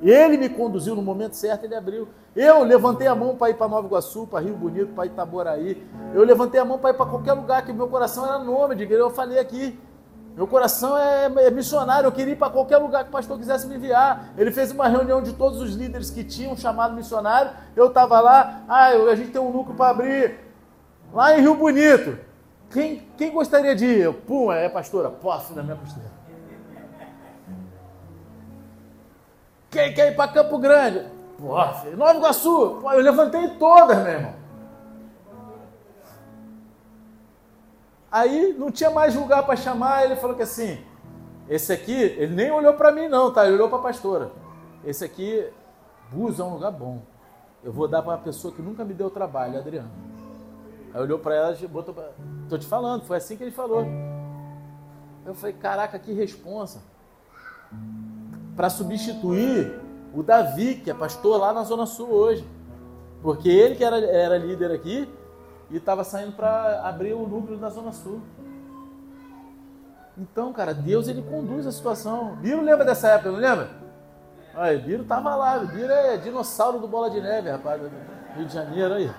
Ele 0.00 0.38
me 0.38 0.48
conduziu 0.48 0.96
no 0.96 1.02
momento 1.02 1.34
certo, 1.34 1.64
ele 1.64 1.74
abriu. 1.74 2.08
Eu 2.34 2.62
levantei 2.62 3.06
a 3.06 3.14
mão 3.14 3.36
para 3.36 3.50
ir 3.50 3.54
para 3.54 3.68
Nova 3.68 3.86
Iguaçu, 3.86 4.26
para 4.26 4.40
Rio 4.40 4.56
Bonito, 4.56 4.94
para 4.94 5.04
Itaboraí. 5.04 5.86
Eu 6.14 6.24
levantei 6.24 6.58
a 6.58 6.64
mão 6.64 6.78
para 6.78 6.90
ir 6.90 6.94
para 6.94 7.04
qualquer 7.04 7.34
lugar 7.34 7.64
que 7.66 7.72
meu 7.72 7.86
coração 7.86 8.24
era 8.24 8.38
nome 8.38 8.74
de. 8.74 8.90
Eu 8.90 9.10
falei 9.10 9.38
aqui. 9.38 9.78
Meu 10.34 10.46
coração 10.46 10.96
é, 10.96 11.26
é 11.26 11.50
missionário. 11.50 12.06
Eu 12.06 12.12
queria 12.12 12.32
ir 12.32 12.36
para 12.36 12.50
qualquer 12.50 12.78
lugar 12.78 13.02
que 13.02 13.10
o 13.10 13.12
pastor 13.12 13.36
quisesse 13.38 13.66
me 13.66 13.74
enviar. 13.74 14.32
Ele 14.38 14.50
fez 14.50 14.70
uma 14.70 14.88
reunião 14.88 15.20
de 15.20 15.34
todos 15.34 15.60
os 15.60 15.74
líderes 15.74 16.10
que 16.10 16.24
tinham 16.24 16.56
chamado 16.56 16.94
missionário. 16.94 17.50
Eu 17.76 17.88
estava 17.88 18.20
lá. 18.20 18.62
Ah, 18.66 18.88
a 18.88 19.14
gente 19.14 19.32
tem 19.32 19.40
um 19.40 19.52
núcleo 19.52 19.76
para 19.76 19.90
abrir 19.90 20.38
lá 21.12 21.36
em 21.36 21.42
Rio 21.42 21.56
Bonito. 21.56 22.29
Quem, 22.70 22.98
quem 23.16 23.32
gostaria 23.32 23.74
de 23.74 23.84
ir? 23.84 24.12
Pum, 24.12 24.52
é 24.52 24.68
pastora. 24.68 25.10
Posso 25.10 25.52
da 25.54 25.62
minha 25.62 25.76
postura. 25.76 26.06
Quem 29.70 29.92
quer 29.94 30.12
ir 30.12 30.16
para 30.16 30.32
Campo 30.32 30.58
Grande? 30.58 31.08
Pô, 31.38 31.54
Nova 31.96 32.14
Iguaçu. 32.14 32.78
Pô, 32.80 32.92
eu 32.92 33.00
levantei 33.00 33.48
todas, 33.50 33.98
meu 33.98 34.12
irmão. 34.12 34.34
Aí 38.10 38.54
não 38.58 38.70
tinha 38.70 38.90
mais 38.90 39.14
lugar 39.14 39.44
para 39.46 39.54
chamar, 39.54 40.04
ele 40.04 40.16
falou 40.16 40.34
que 40.34 40.42
assim, 40.42 40.84
esse 41.48 41.72
aqui, 41.72 41.92
ele 41.92 42.34
nem 42.34 42.50
olhou 42.50 42.74
para 42.74 42.90
mim 42.90 43.06
não, 43.06 43.32
tá? 43.32 43.44
Ele 43.44 43.54
olhou 43.54 43.68
para 43.68 43.78
a 43.78 43.82
pastora. 43.82 44.32
Esse 44.84 45.04
aqui, 45.04 45.48
Bus 46.10 46.40
é 46.40 46.42
um 46.42 46.54
lugar 46.54 46.72
bom. 46.72 47.02
Eu 47.62 47.72
vou 47.72 47.86
dar 47.86 48.02
para 48.02 48.12
uma 48.12 48.18
pessoa 48.18 48.52
que 48.52 48.60
nunca 48.60 48.84
me 48.84 48.94
deu 48.94 49.10
trabalho, 49.10 49.58
Adriano. 49.58 50.09
Aí 50.92 51.00
olhou 51.00 51.18
para 51.18 51.34
ela 51.34 51.56
e 51.60 51.66
botou 51.66 51.94
pra... 51.94 52.10
Tô 52.48 52.58
te 52.58 52.66
falando, 52.66 53.04
foi 53.04 53.16
assim 53.16 53.36
que 53.36 53.42
ele 53.42 53.52
falou. 53.52 53.86
Eu 55.24 55.34
falei, 55.34 55.54
caraca, 55.54 55.98
que 55.98 56.12
responsa 56.12 56.80
para 58.56 58.68
substituir 58.68 59.80
o 60.12 60.22
Davi, 60.22 60.76
que 60.76 60.90
é 60.90 60.94
pastor 60.94 61.38
lá 61.38 61.52
na 61.52 61.62
Zona 61.62 61.86
Sul 61.86 62.10
hoje. 62.10 62.44
Porque 63.22 63.48
ele 63.48 63.76
que 63.76 63.84
era, 63.84 63.98
era 63.98 64.38
líder 64.38 64.72
aqui 64.72 65.08
e 65.70 65.76
estava 65.76 66.02
saindo 66.02 66.32
para 66.32 66.82
abrir 66.86 67.12
o 67.12 67.26
núcleo 67.26 67.58
da 67.58 67.68
Zona 67.68 67.92
Sul. 67.92 68.20
Então, 70.18 70.52
cara, 70.52 70.74
Deus 70.74 71.08
ele 71.08 71.22
conduz 71.22 71.66
a 71.66 71.72
situação. 71.72 72.36
Biro 72.36 72.62
lembra 72.62 72.84
dessa 72.84 73.08
época, 73.08 73.30
não 73.30 73.38
lembra? 73.38 73.70
Olha, 74.54 74.78
Biro 74.78 75.04
tava 75.04 75.34
lá, 75.36 75.58
Biro 75.58 75.92
é 75.92 76.16
dinossauro 76.16 76.80
do 76.80 76.88
Bola 76.88 77.08
de 77.10 77.20
Neve, 77.20 77.50
rapaz, 77.50 77.80
do 77.80 77.90
Rio 78.36 78.46
de 78.46 78.52
Janeiro 78.52 78.94
aí. 78.94 79.10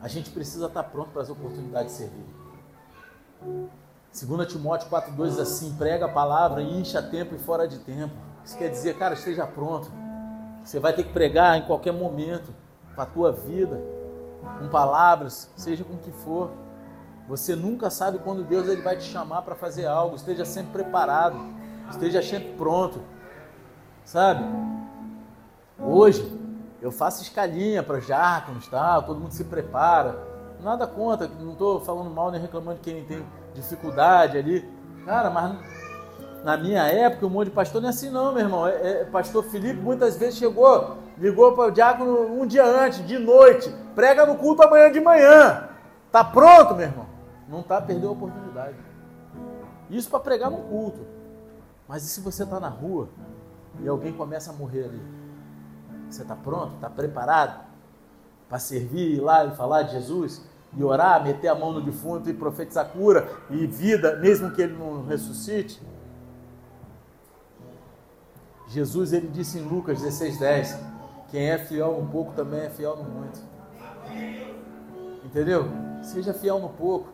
A 0.00 0.08
gente 0.08 0.30
precisa 0.30 0.66
estar 0.66 0.84
pronto 0.84 1.10
para 1.10 1.22
as 1.22 1.30
oportunidades 1.30 1.92
de 1.92 1.98
servir. 1.98 2.26
2 4.12 4.52
Timóteo 4.52 4.88
4,2 4.90 5.28
diz 5.28 5.38
assim: 5.38 5.74
prega 5.76 6.06
a 6.06 6.08
palavra, 6.08 6.62
encha 6.62 7.02
tempo 7.02 7.34
e 7.34 7.38
fora 7.38 7.66
de 7.66 7.78
tempo. 7.78 8.14
Isso 8.44 8.56
quer 8.56 8.68
dizer, 8.68 8.96
cara, 8.96 9.14
esteja 9.14 9.46
pronto. 9.46 9.90
Você 10.64 10.80
vai 10.80 10.92
ter 10.92 11.04
que 11.04 11.12
pregar 11.12 11.56
em 11.56 11.62
qualquer 11.62 11.92
momento 11.92 12.52
para 12.94 13.04
a 13.04 13.06
tua 13.06 13.32
vida, 13.32 13.80
com 14.58 14.68
palavras, 14.68 15.50
seja 15.56 15.84
com 15.84 15.94
o 15.94 15.98
que 15.98 16.10
for. 16.10 16.50
Você 17.28 17.54
nunca 17.54 17.90
sabe 17.90 18.18
quando 18.18 18.42
Deus 18.42 18.68
ele 18.68 18.82
vai 18.82 18.96
te 18.96 19.04
chamar 19.04 19.42
para 19.42 19.54
fazer 19.54 19.86
algo. 19.86 20.16
Esteja 20.16 20.44
sempre 20.44 20.82
preparado, 20.82 21.38
esteja 21.90 22.22
sempre 22.22 22.54
pronto. 22.54 23.00
Sabe? 24.04 24.42
Hoje, 25.78 26.37
eu 26.80 26.92
faço 26.92 27.22
escalinha 27.22 27.82
para 27.82 27.98
diáconos, 27.98 28.68
tá? 28.68 29.00
todo 29.02 29.20
mundo 29.20 29.32
se 29.32 29.44
prepara. 29.44 30.18
Nada 30.60 30.86
contra, 30.86 31.28
não 31.28 31.52
estou 31.52 31.80
falando 31.80 32.10
mal 32.10 32.30
nem 32.30 32.40
reclamando 32.40 32.78
de 32.78 32.82
quem 32.82 33.04
tem 33.04 33.24
dificuldade 33.54 34.36
ali. 34.36 34.68
Cara, 35.04 35.30
mas 35.30 35.56
na 36.44 36.56
minha 36.56 36.82
época, 36.82 37.26
um 37.26 37.30
monte 37.30 37.46
de 37.46 37.54
pastor 37.54 37.80
não 37.80 37.88
é 37.88 37.90
assim 37.90 38.10
não, 38.10 38.32
meu 38.32 38.42
irmão. 38.42 38.66
É, 38.66 39.02
é, 39.02 39.04
pastor 39.04 39.44
Felipe 39.44 39.80
muitas 39.80 40.16
vezes 40.16 40.38
chegou, 40.38 40.96
ligou 41.16 41.52
para 41.52 41.66
o 41.66 41.70
diácono 41.70 42.40
um 42.40 42.46
dia 42.46 42.64
antes, 42.64 43.06
de 43.06 43.18
noite, 43.18 43.72
prega 43.94 44.24
no 44.26 44.36
culto 44.36 44.62
amanhã 44.62 44.90
de 44.90 45.00
manhã. 45.00 45.68
Tá 46.10 46.24
pronto, 46.24 46.74
meu 46.74 46.86
irmão? 46.86 47.06
Não 47.48 47.62
tá, 47.62 47.80
perdeu 47.80 48.10
a 48.10 48.12
oportunidade. 48.12 48.76
Isso 49.90 50.10
para 50.10 50.20
pregar 50.20 50.50
no 50.50 50.58
culto. 50.58 51.00
Mas 51.86 52.04
e 52.04 52.08
se 52.08 52.20
você 52.20 52.42
está 52.42 52.60
na 52.60 52.68
rua 52.68 53.08
e 53.80 53.88
alguém 53.88 54.12
começa 54.12 54.50
a 54.50 54.54
morrer 54.54 54.84
ali? 54.84 55.17
Você 56.08 56.22
está 56.22 56.34
pronto? 56.34 56.74
Está 56.74 56.88
preparado 56.88 57.66
para 58.48 58.58
servir, 58.58 59.16
ir 59.16 59.20
lá 59.20 59.44
e 59.44 59.50
falar 59.50 59.82
de 59.82 59.92
Jesus? 59.92 60.42
E 60.76 60.84
orar, 60.84 61.22
meter 61.22 61.48
a 61.48 61.54
mão 61.54 61.72
no 61.72 61.80
defunto 61.80 62.28
e 62.28 62.34
profetizar 62.34 62.88
cura 62.88 63.28
e 63.50 63.66
vida, 63.66 64.16
mesmo 64.16 64.50
que 64.50 64.62
ele 64.62 64.76
não 64.76 65.06
ressuscite? 65.06 65.80
Jesus 68.68 69.12
ele 69.14 69.28
disse 69.28 69.58
em 69.58 69.62
Lucas 69.62 69.98
16:10, 70.02 70.78
quem 71.30 71.50
é 71.50 71.58
fiel 71.58 72.00
no 72.00 72.08
pouco 72.08 72.32
também 72.34 72.60
é 72.60 72.70
fiel 72.70 72.96
no 72.96 73.04
muito. 73.04 73.40
Entendeu? 75.24 75.66
Seja 76.02 76.34
fiel 76.34 76.58
no 76.58 76.68
pouco. 76.68 77.08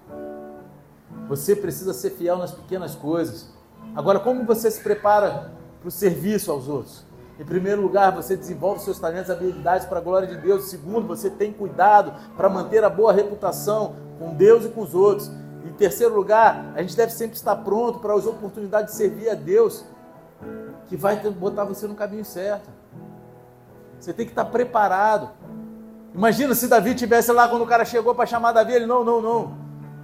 Você 1.28 1.54
precisa 1.54 1.92
ser 1.92 2.10
fiel 2.10 2.36
nas 2.36 2.52
pequenas 2.52 2.94
coisas. 2.94 3.48
Agora, 3.94 4.18
como 4.18 4.44
você 4.44 4.70
se 4.70 4.80
prepara 4.82 5.52
para 5.80 5.88
o 5.88 5.90
serviço 5.90 6.50
aos 6.50 6.68
outros? 6.68 7.04
Em 7.38 7.44
primeiro 7.44 7.82
lugar, 7.82 8.12
você 8.12 8.36
desenvolve 8.36 8.80
seus 8.80 8.98
talentos 8.98 9.28
e 9.28 9.32
habilidades 9.32 9.86
para 9.86 9.98
a 9.98 10.02
glória 10.02 10.28
de 10.28 10.36
Deus. 10.36 10.66
Segundo, 10.66 11.06
você 11.06 11.28
tem 11.28 11.52
cuidado 11.52 12.12
para 12.36 12.48
manter 12.48 12.84
a 12.84 12.88
boa 12.88 13.12
reputação 13.12 13.96
com 14.18 14.34
Deus 14.34 14.64
e 14.64 14.68
com 14.68 14.82
os 14.82 14.94
outros. 14.94 15.30
Em 15.64 15.72
terceiro 15.72 16.14
lugar, 16.14 16.72
a 16.76 16.82
gente 16.82 16.96
deve 16.96 17.12
sempre 17.12 17.36
estar 17.36 17.56
pronto 17.56 17.98
para 17.98 18.14
as 18.14 18.26
oportunidades 18.26 18.92
de 18.92 18.98
servir 18.98 19.28
a 19.30 19.34
Deus, 19.34 19.84
que 20.88 20.96
vai 20.96 21.16
botar 21.30 21.64
você 21.64 21.88
no 21.88 21.94
caminho 21.94 22.24
certo. 22.24 22.70
Você 23.98 24.12
tem 24.12 24.26
que 24.26 24.32
estar 24.32 24.44
preparado. 24.44 25.30
Imagina 26.14 26.54
se 26.54 26.68
Davi 26.68 26.94
tivesse 26.94 27.32
lá 27.32 27.48
quando 27.48 27.62
o 27.62 27.66
cara 27.66 27.84
chegou 27.84 28.14
para 28.14 28.26
chamar 28.26 28.52
Davi, 28.52 28.74
ele 28.74 28.86
não, 28.86 29.02
não, 29.02 29.20
não. 29.20 29.58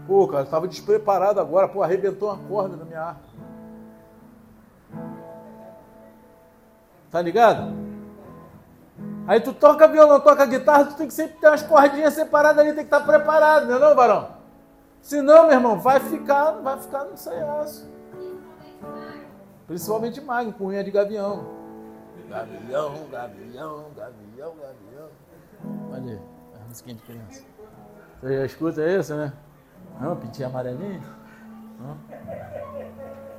Pô, 0.09 0.27
cara, 0.27 0.43
estava 0.43 0.67
despreparado 0.67 1.39
agora, 1.39 1.69
pô, 1.69 1.83
arrebentou 1.83 2.29
uma 2.29 2.39
corda 2.49 2.77
na 2.77 2.85
minha 2.85 3.01
arma. 3.01 3.30
Tá 7.11 7.21
ligado? 7.21 7.73
Aí 9.27 9.41
tu 9.41 9.53
toca 9.53 9.87
violão, 9.87 10.21
toca 10.21 10.45
guitarra, 10.47 10.87
tu 10.87 10.97
tem 10.97 11.07
que 11.07 11.15
sempre 11.15 11.37
ter 11.39 11.49
umas 11.49 11.63
cordinhas 11.63 12.15
separadas 12.15 12.59
ali, 12.59 12.75
tem 12.75 12.85
que 12.85 12.95
estar 12.95 13.01
preparado, 13.01 13.67
não 13.67 13.77
é 13.77 13.79
não, 13.79 13.95
varão? 13.95 14.29
Senão, 15.03 15.45
meu 15.45 15.53
irmão, 15.53 15.79
vai 15.79 16.01
ficar, 16.01 16.53
vai 16.53 16.79
ficar 16.81 17.05
no 17.05 17.17
saiaço. 17.17 17.89
Principalmente 19.67 20.21
magno, 20.21 20.53
com 20.53 20.67
unha 20.67 20.83
de 20.85 20.91
gavião. 20.91 21.47
Gavião, 22.29 22.93
gavião, 23.11 23.87
gavião, 23.97 24.55
gavião. 24.57 25.09
Olha 25.93 26.13
aí, 26.13 26.21
a 26.61 26.69
musiquinha 26.69 26.97
de 26.97 27.03
criança. 27.03 27.45
Você 28.21 28.37
já 28.37 28.47
escuta 28.47 28.87
isso, 28.87 29.15
né? 29.15 29.33
Não, 30.01 30.17
pintinho 30.17 30.49
amarelinho? 30.49 31.03
Não. 31.81 31.97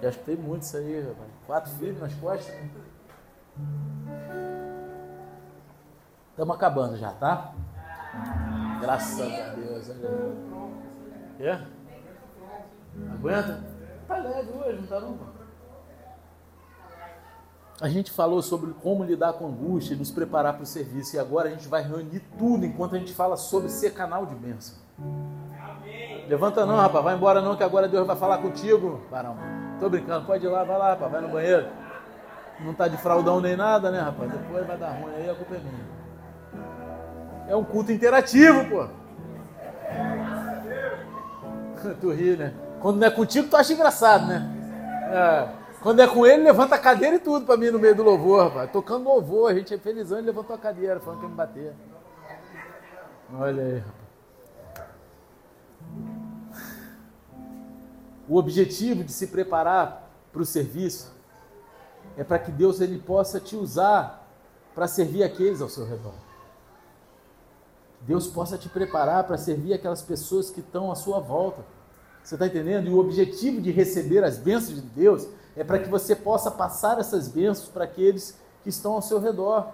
Já 0.01 0.09
escutei 0.09 0.35
muito 0.35 0.63
isso 0.63 0.77
aí, 0.77 1.01
rapaz. 1.01 1.29
Quatro 1.45 1.71
filhos 1.73 1.99
nas 1.99 2.13
costas. 2.15 2.55
Né? 2.55 2.69
Estamos 6.31 6.55
acabando 6.55 6.97
já, 6.97 7.11
tá? 7.11 7.53
Graças 8.81 9.21
a 9.21 9.53
Deus. 9.53 9.89
É? 11.39 11.59
Aguenta? 13.13 13.63
Tá 14.07 14.17
leve 14.17 14.51
hoje, 14.51 14.81
não 14.81 14.87
tá 14.87 14.99
não? 14.99 15.17
A 17.79 17.89
gente 17.89 18.11
falou 18.11 18.43
sobre 18.43 18.73
como 18.73 19.03
lidar 19.03 19.33
com 19.33 19.47
angústia 19.47 19.95
e 19.95 19.97
nos 19.97 20.11
preparar 20.11 20.53
para 20.53 20.63
o 20.63 20.67
serviço. 20.67 21.15
E 21.15 21.19
agora 21.19 21.49
a 21.49 21.51
gente 21.51 21.67
vai 21.67 21.81
reunir 21.81 22.19
tudo 22.37 22.63
enquanto 22.63 22.95
a 22.95 22.99
gente 22.99 23.11
fala 23.11 23.35
sobre 23.35 23.69
ser 23.69 23.95
canal 23.95 24.25
de 24.25 24.35
bênção. 24.35 24.77
Levanta 26.27 26.63
não, 26.63 26.77
rapaz. 26.77 27.03
Vai 27.03 27.15
embora 27.15 27.41
não, 27.41 27.55
que 27.55 27.63
agora 27.63 27.87
Deus 27.87 28.05
vai 28.05 28.15
falar 28.15 28.37
contigo. 28.37 29.01
Barão. 29.09 29.35
Tô 29.79 29.89
brincando. 29.89 30.27
Pode 30.27 30.45
ir 30.45 30.49
lá, 30.49 30.63
vai 30.63 30.77
lá, 30.77 30.89
rapaz. 30.89 31.11
Vai 31.11 31.21
no 31.21 31.29
banheiro. 31.29 31.67
Não 32.63 32.73
tá 32.73 32.87
de 32.87 32.97
fraldão 32.97 33.41
nem 33.41 33.55
nada, 33.55 33.89
né, 33.89 33.99
rapaz? 33.99 34.31
Depois 34.31 34.65
vai 34.67 34.77
dar 34.77 34.91
ruim 34.91 35.13
aí, 35.15 35.29
a 35.29 35.35
culpa 35.35 35.55
é 35.55 35.59
minha. 35.59 36.01
É 37.47 37.55
um 37.55 37.63
culto 37.63 37.91
interativo, 37.91 38.65
pô. 38.69 38.87
tu 41.99 42.11
ri, 42.11 42.37
né? 42.37 42.53
Quando 42.79 42.99
não 42.99 43.07
é 43.07 43.11
contigo, 43.11 43.47
tu 43.49 43.57
acha 43.57 43.73
engraçado, 43.73 44.27
né? 44.27 44.47
É. 45.11 45.61
Quando 45.81 45.99
é 45.99 46.07
com 46.07 46.25
ele, 46.25 46.43
levanta 46.43 46.75
a 46.75 46.79
cadeira 46.79 47.15
e 47.15 47.19
tudo 47.19 47.45
pra 47.45 47.57
mim 47.57 47.71
no 47.71 47.79
meio 47.79 47.95
do 47.95 48.03
louvor, 48.03 48.49
rapaz. 48.49 48.71
Tocando 48.71 49.05
louvor, 49.05 49.49
a 49.49 49.55
gente 49.55 49.73
é 49.73 49.77
felizão, 49.77 50.19
ele 50.19 50.27
levantou 50.27 50.55
a 50.55 50.59
cadeira, 50.59 50.99
falando 50.99 51.19
que 51.19 51.25
ia 51.25 51.29
me 51.29 51.35
bater. 51.35 51.73
Olha 53.33 53.63
aí, 53.63 53.77
rapaz. 53.79 54.01
O 58.29 58.37
objetivo 58.37 59.03
de 59.03 59.11
se 59.11 59.27
preparar 59.27 60.09
para 60.31 60.41
o 60.41 60.45
serviço 60.45 61.11
é 62.17 62.23
para 62.23 62.39
que 62.39 62.51
Deus 62.51 62.81
ele 62.81 62.99
possa 62.99 63.39
te 63.39 63.55
usar 63.55 64.27
para 64.73 64.87
servir 64.87 65.23
aqueles 65.23 65.61
ao 65.61 65.69
seu 65.69 65.85
redor. 65.85 66.13
Deus 68.01 68.27
possa 68.27 68.57
te 68.57 68.67
preparar 68.67 69.25
para 69.25 69.37
servir 69.37 69.73
aquelas 69.73 70.01
pessoas 70.01 70.49
que 70.49 70.59
estão 70.59 70.91
à 70.91 70.95
sua 70.95 71.19
volta. 71.19 71.63
Você 72.23 72.35
está 72.35 72.47
entendendo? 72.47 72.87
E 72.87 72.93
o 72.93 72.99
objetivo 72.99 73.61
de 73.61 73.71
receber 73.71 74.23
as 74.23 74.37
bênçãos 74.37 74.75
de 74.75 74.81
Deus 74.81 75.27
é 75.55 75.63
para 75.63 75.79
que 75.79 75.89
você 75.89 76.15
possa 76.15 76.49
passar 76.49 76.99
essas 76.99 77.27
bênçãos 77.27 77.69
para 77.69 77.83
aqueles 77.83 78.39
que 78.63 78.69
estão 78.69 78.93
ao 78.93 79.01
seu 79.01 79.19
redor. 79.19 79.69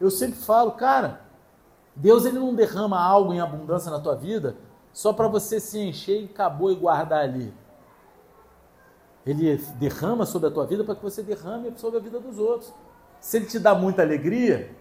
Eu 0.00 0.10
sempre 0.10 0.38
falo, 0.38 0.72
cara, 0.72 1.20
Deus 1.94 2.24
ele 2.24 2.38
não 2.38 2.54
derrama 2.54 2.98
algo 2.98 3.32
em 3.32 3.40
abundância 3.40 3.90
na 3.90 4.00
tua 4.00 4.14
vida 4.14 4.56
só 4.92 5.12
para 5.12 5.28
você 5.28 5.60
se 5.60 5.78
encher 5.78 6.22
e 6.22 6.24
acabou 6.24 6.70
e 6.70 6.74
guardar 6.74 7.20
ali. 7.20 7.52
Ele 9.30 9.56
derrama 9.78 10.26
sobre 10.26 10.48
a 10.48 10.50
tua 10.50 10.66
vida 10.66 10.84
para 10.84 10.94
que 10.94 11.02
você 11.02 11.22
derrame 11.22 11.72
sobre 11.76 11.98
a 11.98 12.02
vida 12.02 12.18
dos 12.18 12.38
outros. 12.38 12.72
Se 13.20 13.36
ele 13.36 13.46
te 13.46 13.58
dá 13.58 13.74
muita 13.74 14.02
alegria, 14.02 14.74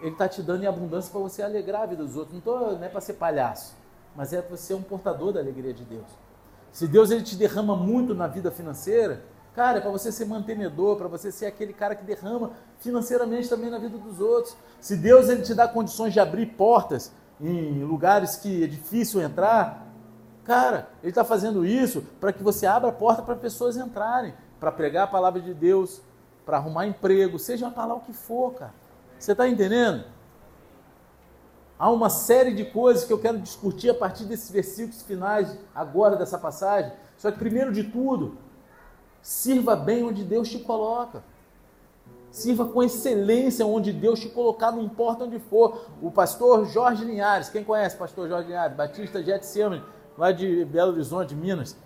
ele 0.00 0.12
está 0.12 0.28
te 0.28 0.42
dando 0.42 0.64
em 0.64 0.66
abundância 0.66 1.10
para 1.10 1.20
você 1.20 1.42
alegrar 1.42 1.82
a 1.82 1.86
vida 1.86 2.04
dos 2.04 2.16
outros. 2.16 2.34
Não, 2.34 2.40
tô, 2.40 2.58
não 2.72 2.84
é 2.84 2.88
para 2.88 3.00
ser 3.00 3.14
palhaço, 3.14 3.74
mas 4.16 4.32
é 4.32 4.42
para 4.42 4.56
ser 4.56 4.74
um 4.74 4.82
portador 4.82 5.32
da 5.32 5.40
alegria 5.40 5.72
de 5.72 5.84
Deus. 5.84 6.06
Se 6.72 6.88
Deus 6.88 7.10
ele 7.10 7.22
te 7.22 7.36
derrama 7.36 7.76
muito 7.76 8.14
na 8.14 8.26
vida 8.26 8.50
financeira, 8.50 9.22
Cara, 9.54 9.78
é 9.78 9.80
para 9.80 9.90
você 9.90 10.10
ser 10.10 10.24
mantenedor, 10.24 10.96
para 10.96 11.06
você 11.06 11.30
ser 11.30 11.46
aquele 11.46 11.72
cara 11.72 11.94
que 11.94 12.04
derrama 12.04 12.50
financeiramente 12.80 13.48
também 13.48 13.70
na 13.70 13.78
vida 13.78 13.96
dos 13.96 14.18
outros. 14.18 14.56
Se 14.80 14.96
Deus 14.96 15.28
ele 15.28 15.42
te 15.42 15.54
dá 15.54 15.68
condições 15.68 16.12
de 16.12 16.18
abrir 16.18 16.46
portas 16.46 17.12
em 17.40 17.84
lugares 17.84 18.34
que 18.34 18.64
é 18.64 18.66
difícil 18.66 19.20
entrar, 19.20 19.83
cara, 20.44 20.88
ele 21.02 21.10
está 21.10 21.24
fazendo 21.24 21.64
isso 21.64 22.02
para 22.20 22.32
que 22.32 22.42
você 22.42 22.66
abra 22.66 22.90
a 22.90 22.92
porta 22.92 23.22
para 23.22 23.34
pessoas 23.34 23.76
entrarem, 23.76 24.34
para 24.60 24.70
pregar 24.70 25.04
a 25.04 25.08
palavra 25.08 25.40
de 25.40 25.52
Deus, 25.52 26.00
para 26.44 26.58
arrumar 26.58 26.86
emprego, 26.86 27.38
seja 27.38 27.72
lá 27.74 27.94
o 27.94 28.00
que 28.00 28.12
for, 28.12 28.54
cara. 28.54 28.74
Você 29.18 29.32
está 29.32 29.48
entendendo? 29.48 30.04
Há 31.78 31.90
uma 31.90 32.08
série 32.08 32.54
de 32.54 32.64
coisas 32.64 33.04
que 33.04 33.12
eu 33.12 33.18
quero 33.18 33.38
discutir 33.38 33.90
a 33.90 33.94
partir 33.94 34.24
desses 34.24 34.50
versículos 34.50 35.02
finais 35.02 35.58
agora 35.74 36.16
dessa 36.16 36.38
passagem. 36.38 36.92
Só 37.16 37.30
que 37.30 37.38
primeiro 37.38 37.72
de 37.72 37.84
tudo, 37.84 38.38
Sirva 39.24 39.74
bem 39.74 40.04
onde 40.04 40.22
Deus 40.22 40.50
te 40.50 40.58
coloca. 40.58 41.24
Sirva 42.30 42.66
com 42.66 42.82
excelência 42.82 43.64
onde 43.64 43.90
Deus 43.90 44.20
te 44.20 44.28
colocar, 44.28 44.70
não 44.70 44.82
importa 44.82 45.24
onde 45.24 45.38
for. 45.38 45.86
O 46.02 46.10
pastor 46.10 46.66
Jorge 46.66 47.06
Linhares, 47.06 47.48
quem 47.48 47.64
conhece 47.64 47.96
o 47.96 48.00
pastor 48.00 48.28
Jorge 48.28 48.48
Linhares? 48.48 48.76
Batista 48.76 49.22
Getsemane, 49.22 49.82
lá 50.16 50.32
de 50.32 50.64
Belo 50.64 50.92
Horizonte, 50.92 51.34
Minas. 51.34 51.76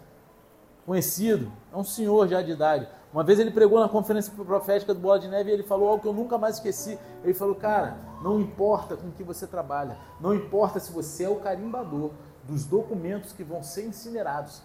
Conhecido, 0.86 1.52
é 1.72 1.76
um 1.76 1.84
senhor 1.84 2.26
já 2.28 2.40
de 2.40 2.52
idade. 2.52 2.88
Uma 3.12 3.22
vez 3.22 3.38
ele 3.38 3.50
pregou 3.50 3.80
na 3.80 3.88
conferência 3.88 4.32
profética 4.32 4.94
do 4.94 5.00
Bola 5.00 5.18
de 5.18 5.28
Neve 5.28 5.50
e 5.50 5.52
ele 5.52 5.62
falou 5.62 5.88
algo 5.88 6.02
que 6.02 6.08
eu 6.08 6.12
nunca 6.12 6.38
mais 6.38 6.56
esqueci. 6.56 6.98
Ele 7.22 7.34
falou, 7.34 7.54
cara, 7.54 7.96
não 8.22 8.40
importa 8.40 8.96
com 8.96 9.10
que 9.10 9.22
você 9.22 9.46
trabalha, 9.46 9.98
não 10.20 10.34
importa 10.34 10.80
se 10.80 10.92
você 10.92 11.24
é 11.24 11.28
o 11.28 11.36
carimbador 11.36 12.10
dos 12.44 12.64
documentos 12.64 13.32
que 13.32 13.44
vão 13.44 13.62
ser 13.62 13.86
incinerados 13.86 14.62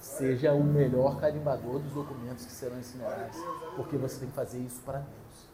seja 0.00 0.52
o 0.52 0.64
melhor 0.64 1.20
carimbador 1.20 1.78
dos 1.78 1.92
documentos 1.92 2.44
que 2.44 2.52
serão 2.52 2.78
incinerados. 2.78 3.38
Porque 3.76 3.96
você 3.96 4.20
tem 4.20 4.28
que 4.28 4.34
fazer 4.34 4.58
isso 4.58 4.80
para 4.82 4.98
Deus. 4.98 5.48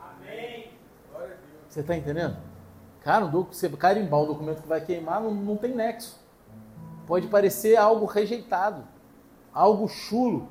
Amém. 0.00 0.72
Você 1.68 1.80
está 1.80 1.96
entendendo? 1.96 2.36
Cara, 3.08 3.24
você 3.24 3.70
carimbar 3.70 4.20
um 4.20 4.26
documento 4.26 4.60
que 4.60 4.68
vai 4.68 4.82
queimar 4.82 5.18
não, 5.18 5.32
não 5.32 5.56
tem 5.56 5.74
nexo. 5.74 6.20
Pode 7.06 7.26
parecer 7.26 7.74
algo 7.74 8.04
rejeitado, 8.04 8.84
algo 9.50 9.88
chulo. 9.88 10.46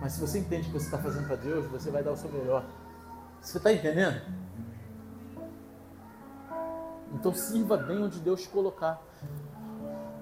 Mas 0.00 0.12
se 0.12 0.20
você 0.20 0.38
entende 0.38 0.68
que 0.68 0.72
você 0.72 0.84
está 0.84 0.98
fazendo 0.98 1.26
para 1.26 1.34
Deus, 1.34 1.66
você 1.66 1.90
vai 1.90 2.00
dar 2.00 2.12
o 2.12 2.16
seu 2.16 2.30
melhor. 2.30 2.64
Você 3.40 3.56
está 3.56 3.72
entendendo? 3.72 4.22
Então 7.12 7.34
sirva 7.34 7.76
bem 7.76 8.04
onde 8.04 8.20
Deus 8.20 8.42
te 8.42 8.48
colocar. 8.50 9.02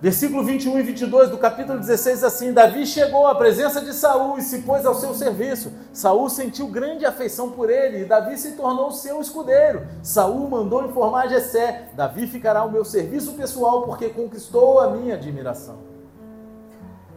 Versículo 0.00 0.44
21 0.44 0.78
e 0.78 0.82
22 0.82 1.30
do 1.30 1.38
capítulo 1.38 1.78
16 1.78 2.22
assim: 2.22 2.52
Davi 2.52 2.86
chegou 2.86 3.26
à 3.26 3.34
presença 3.34 3.80
de 3.80 3.94
Saul 3.94 4.36
e 4.36 4.42
se 4.42 4.58
pôs 4.58 4.84
ao 4.84 4.94
seu 4.94 5.14
serviço. 5.14 5.72
Saul 5.90 6.28
sentiu 6.28 6.66
grande 6.66 7.06
afeição 7.06 7.50
por 7.50 7.70
ele 7.70 8.02
e 8.02 8.04
Davi 8.04 8.36
se 8.36 8.52
tornou 8.52 8.90
seu 8.90 9.20
escudeiro. 9.22 9.86
Saul 10.02 10.50
mandou 10.50 10.84
informar 10.84 11.24
a 11.24 11.28
Jessé: 11.28 11.88
Davi 11.94 12.26
ficará 12.26 12.60
ao 12.60 12.70
meu 12.70 12.84
serviço 12.84 13.32
pessoal 13.32 13.84
porque 13.84 14.10
conquistou 14.10 14.80
a 14.80 14.90
minha 14.90 15.14
admiração. 15.14 15.78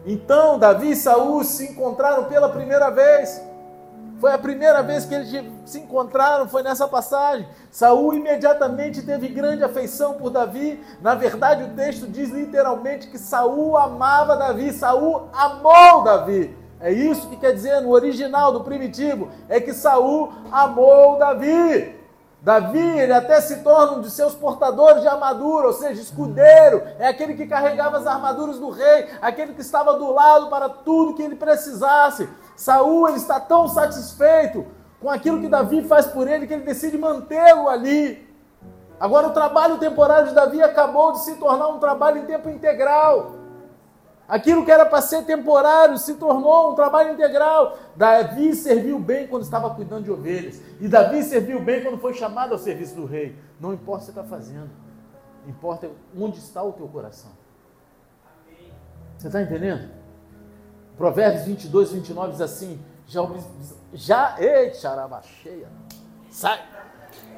Então 0.06 0.58
Davi 0.58 0.92
e 0.92 0.96
Saul 0.96 1.44
se 1.44 1.72
encontraram 1.72 2.24
pela 2.24 2.48
primeira 2.48 2.88
vez. 2.88 3.49
Foi 4.20 4.34
a 4.34 4.38
primeira 4.38 4.82
vez 4.82 5.06
que 5.06 5.14
eles 5.14 5.30
se 5.64 5.80
encontraram, 5.80 6.46
foi 6.46 6.62
nessa 6.62 6.86
passagem. 6.86 7.48
Saul 7.70 8.12
imediatamente 8.12 9.00
teve 9.00 9.28
grande 9.28 9.64
afeição 9.64 10.12
por 10.12 10.28
Davi. 10.28 10.78
Na 11.00 11.14
verdade, 11.14 11.64
o 11.64 11.68
texto 11.70 12.06
diz 12.06 12.28
literalmente 12.28 13.08
que 13.08 13.16
Saul 13.16 13.78
amava 13.78 14.36
Davi, 14.36 14.74
Saul 14.74 15.28
amou 15.32 16.02
Davi. 16.02 16.54
É 16.78 16.92
isso 16.92 17.30
que 17.30 17.36
quer 17.36 17.52
dizer 17.52 17.80
no 17.80 17.90
original 17.90 18.52
do 18.52 18.60
primitivo, 18.60 19.30
é 19.48 19.58
que 19.58 19.72
Saul 19.72 20.30
amou 20.52 21.18
Davi. 21.18 21.98
Davi, 22.42 22.98
ele 22.98 23.12
até 23.12 23.38
se 23.40 23.62
torna 23.62 23.98
um 23.98 24.00
de 24.00 24.10
seus 24.10 24.34
portadores 24.34 25.02
de 25.02 25.08
armadura, 25.08 25.66
ou 25.66 25.74
seja, 25.74 26.00
escudeiro, 26.00 26.82
é 26.98 27.06
aquele 27.06 27.34
que 27.34 27.46
carregava 27.46 27.98
as 27.98 28.06
armaduras 28.06 28.58
do 28.58 28.70
rei, 28.70 29.08
aquele 29.20 29.52
que 29.52 29.60
estava 29.60 29.94
do 29.98 30.10
lado 30.10 30.48
para 30.48 30.68
tudo 30.70 31.14
que 31.14 31.22
ele 31.22 31.36
precisasse. 31.36 32.26
Saul 32.60 33.08
ele 33.08 33.16
está 33.16 33.40
tão 33.40 33.66
satisfeito 33.66 34.66
com 35.00 35.08
aquilo 35.08 35.40
que 35.40 35.48
Davi 35.48 35.82
faz 35.82 36.06
por 36.06 36.28
ele 36.28 36.46
que 36.46 36.52
ele 36.52 36.62
decide 36.62 36.98
mantê-lo 36.98 37.70
ali. 37.70 38.28
Agora 39.00 39.28
o 39.28 39.32
trabalho 39.32 39.78
temporário 39.78 40.28
de 40.28 40.34
Davi 40.34 40.62
acabou 40.62 41.12
de 41.12 41.20
se 41.20 41.36
tornar 41.36 41.68
um 41.68 41.78
trabalho 41.78 42.18
em 42.18 42.26
tempo 42.26 42.50
integral. 42.50 43.36
Aquilo 44.28 44.62
que 44.62 44.70
era 44.70 44.84
para 44.84 45.00
ser 45.00 45.24
temporário 45.24 45.96
se 45.96 46.16
tornou 46.16 46.72
um 46.72 46.74
trabalho 46.74 47.14
integral. 47.14 47.78
Davi 47.96 48.54
serviu 48.54 48.98
bem 48.98 49.26
quando 49.26 49.42
estava 49.42 49.74
cuidando 49.74 50.04
de 50.04 50.10
ovelhas. 50.10 50.60
E 50.78 50.86
Davi 50.86 51.22
serviu 51.22 51.62
bem 51.62 51.82
quando 51.82 51.98
foi 51.98 52.12
chamado 52.12 52.52
ao 52.52 52.58
serviço 52.58 52.94
do 52.94 53.06
rei. 53.06 53.38
Não 53.58 53.72
importa 53.72 54.04
o 54.04 54.06
que 54.08 54.12
você 54.12 54.20
está 54.20 54.36
fazendo. 54.36 54.68
Importa 55.46 55.90
onde 56.14 56.38
está 56.38 56.62
o 56.62 56.74
teu 56.74 56.86
coração. 56.88 57.30
Você 59.16 59.28
está 59.28 59.40
entendendo? 59.40 59.99
Provérbios 61.00 61.46
22, 61.46 61.92
29 61.92 62.32
diz 62.32 62.42
assim: 62.42 62.78
já, 63.06 63.26
já 63.94 64.36
ei, 64.38 64.74
charaba 64.74 65.22
cheia, 65.22 65.66
sai. 66.30 66.62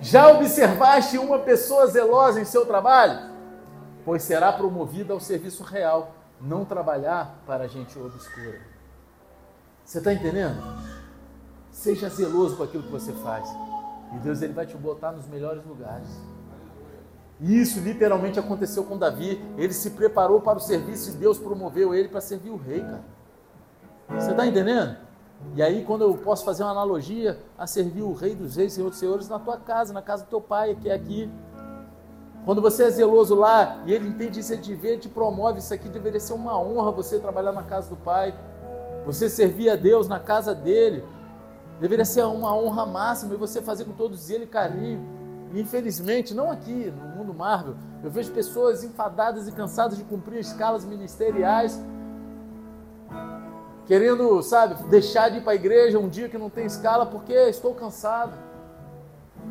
Já 0.01 0.33
observaste 0.33 1.17
uma 1.17 1.39
pessoa 1.39 1.87
zelosa 1.87 2.41
em 2.41 2.45
seu 2.45 2.67
trabalho? 2.67 3.31
Pois 4.05 4.25
será 4.25 4.53
promovida 4.53 5.13
ao 5.13 5.21
serviço 5.21 5.63
real, 5.63 6.13
não 6.41 6.65
trabalhar 6.65 7.41
para 7.47 7.69
gente 7.69 7.97
obscura. 7.97 8.61
Você 9.85 9.99
está 9.99 10.13
entendendo? 10.13 10.61
Seja 11.71 12.09
zeloso 12.09 12.57
com 12.57 12.65
aquilo 12.65 12.83
que 12.83 12.91
você 12.91 13.13
faz. 13.13 13.49
E 14.13 14.19
Deus 14.19 14.43
ele 14.43 14.55
vai 14.55 14.67
te 14.67 14.77
botar 14.77 15.13
nos 15.13 15.29
melhores 15.29 15.65
lugares. 15.65 16.09
E 17.39 17.61
isso 17.61 17.79
literalmente 17.79 18.41
aconteceu 18.41 18.83
com 18.83 18.99
Davi. 18.99 19.41
Ele 19.57 19.73
se 19.73 19.91
preparou 19.91 20.41
para 20.41 20.59
o 20.59 20.61
serviço 20.61 21.11
e 21.11 21.13
Deus 21.13 21.39
promoveu 21.39 21.95
ele 21.95 22.09
para 22.09 22.21
servir 22.21 22.51
o 22.51 22.57
rei, 22.57 22.81
cara. 22.81 23.22
Você 24.15 24.31
está 24.31 24.47
entendendo? 24.47 24.97
E 25.55 25.63
aí, 25.63 25.85
quando 25.85 26.03
eu 26.03 26.15
posso 26.15 26.45
fazer 26.45 26.63
uma 26.63 26.71
analogia 26.71 27.39
a 27.59 27.67
servir 27.67 28.03
o 28.03 28.13
Rei 28.13 28.35
dos 28.35 28.57
Reis, 28.57 28.73
Senhor 28.73 28.89
dos 28.89 28.99
Senhores, 28.99 29.29
na 29.29 29.39
tua 29.39 29.57
casa, 29.57 29.93
na 29.93 30.01
casa 30.01 30.25
do 30.25 30.29
teu 30.29 30.41
pai, 30.41 30.77
que 30.81 30.89
é 30.89 30.95
aqui. 30.95 31.31
Quando 32.45 32.61
você 32.61 32.85
é 32.85 32.91
zeloso 32.91 33.35
lá 33.35 33.83
e 33.87 33.93
ele 33.93 34.09
entende 34.09 34.41
isso, 34.41 34.53
ele 34.53 34.63
te 34.63 34.75
vê, 34.75 34.97
te 34.97 35.09
promove, 35.09 35.59
isso 35.59 35.73
aqui 35.73 35.89
deveria 35.89 36.19
ser 36.19 36.33
uma 36.33 36.59
honra 36.59 36.91
você 36.91 37.19
trabalhar 37.19 37.53
na 37.53 37.63
casa 37.63 37.89
do 37.89 37.97
pai. 37.97 38.35
Você 39.05 39.29
servir 39.29 39.69
a 39.71 39.77
Deus 39.77 40.09
na 40.09 40.19
casa 40.19 40.55
dele. 40.55 41.05
Deveria 41.81 42.05
ser 42.05 42.25
uma 42.25 42.55
honra 42.57 42.87
máxima 42.87 43.35
e 43.35 43.37
você 43.37 43.61
fazer 43.61 43.85
com 43.85 43.93
todos 43.93 44.31
eles 44.31 44.49
carinho. 44.49 45.05
Infelizmente, 45.55 46.33
não 46.33 46.51
aqui 46.51 46.91
no 46.91 47.17
mundo 47.17 47.35
Marvel, 47.35 47.75
eu 48.03 48.11
vejo 48.11 48.33
pessoas 48.33 48.83
enfadadas 48.83 49.47
e 49.47 49.53
cansadas 49.53 49.99
de 49.99 50.05
cumprir 50.05 50.41
escalas 50.41 50.85
ministeriais, 50.85 51.79
querendo, 53.87 54.43
sabe, 54.43 54.83
deixar 54.85 55.29
de 55.29 55.39
ir 55.39 55.41
para 55.43 55.53
a 55.53 55.57
igreja 55.57 55.99
um 55.99 56.09
dia 56.09 56.29
que 56.29 56.39
não 56.39 56.49
tem 56.51 56.67
escala 56.67 57.07
porque 57.07 57.33
estou 57.33 57.75
cansado. 57.75 58.33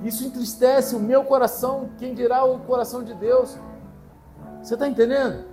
Isso 0.03 0.25
entristece 0.25 0.95
o 0.95 0.99
meu 0.99 1.23
coração, 1.23 1.89
quem 1.97 2.13
dirá 2.13 2.43
o 2.43 2.59
coração 2.59 3.03
de 3.03 3.13
Deus. 3.13 3.57
Você 4.61 4.73
está 4.73 4.87
entendendo? 4.87 5.45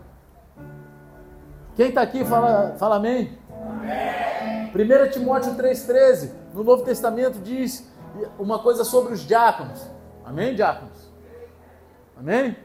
Quem 1.74 1.88
está 1.88 2.02
aqui 2.02 2.24
fala, 2.24 2.74
fala 2.78 2.96
amém. 2.96 3.38
amém. 3.50 5.06
1 5.06 5.10
Timóteo 5.10 5.54
3,13, 5.54 6.30
no 6.54 6.64
Novo 6.64 6.84
Testamento, 6.84 7.38
diz 7.40 7.90
uma 8.38 8.58
coisa 8.58 8.84
sobre 8.84 9.12
os 9.12 9.20
diáconos. 9.20 9.86
Amém, 10.24 10.54
diáconos? 10.54 11.10
Amém? 12.16 12.56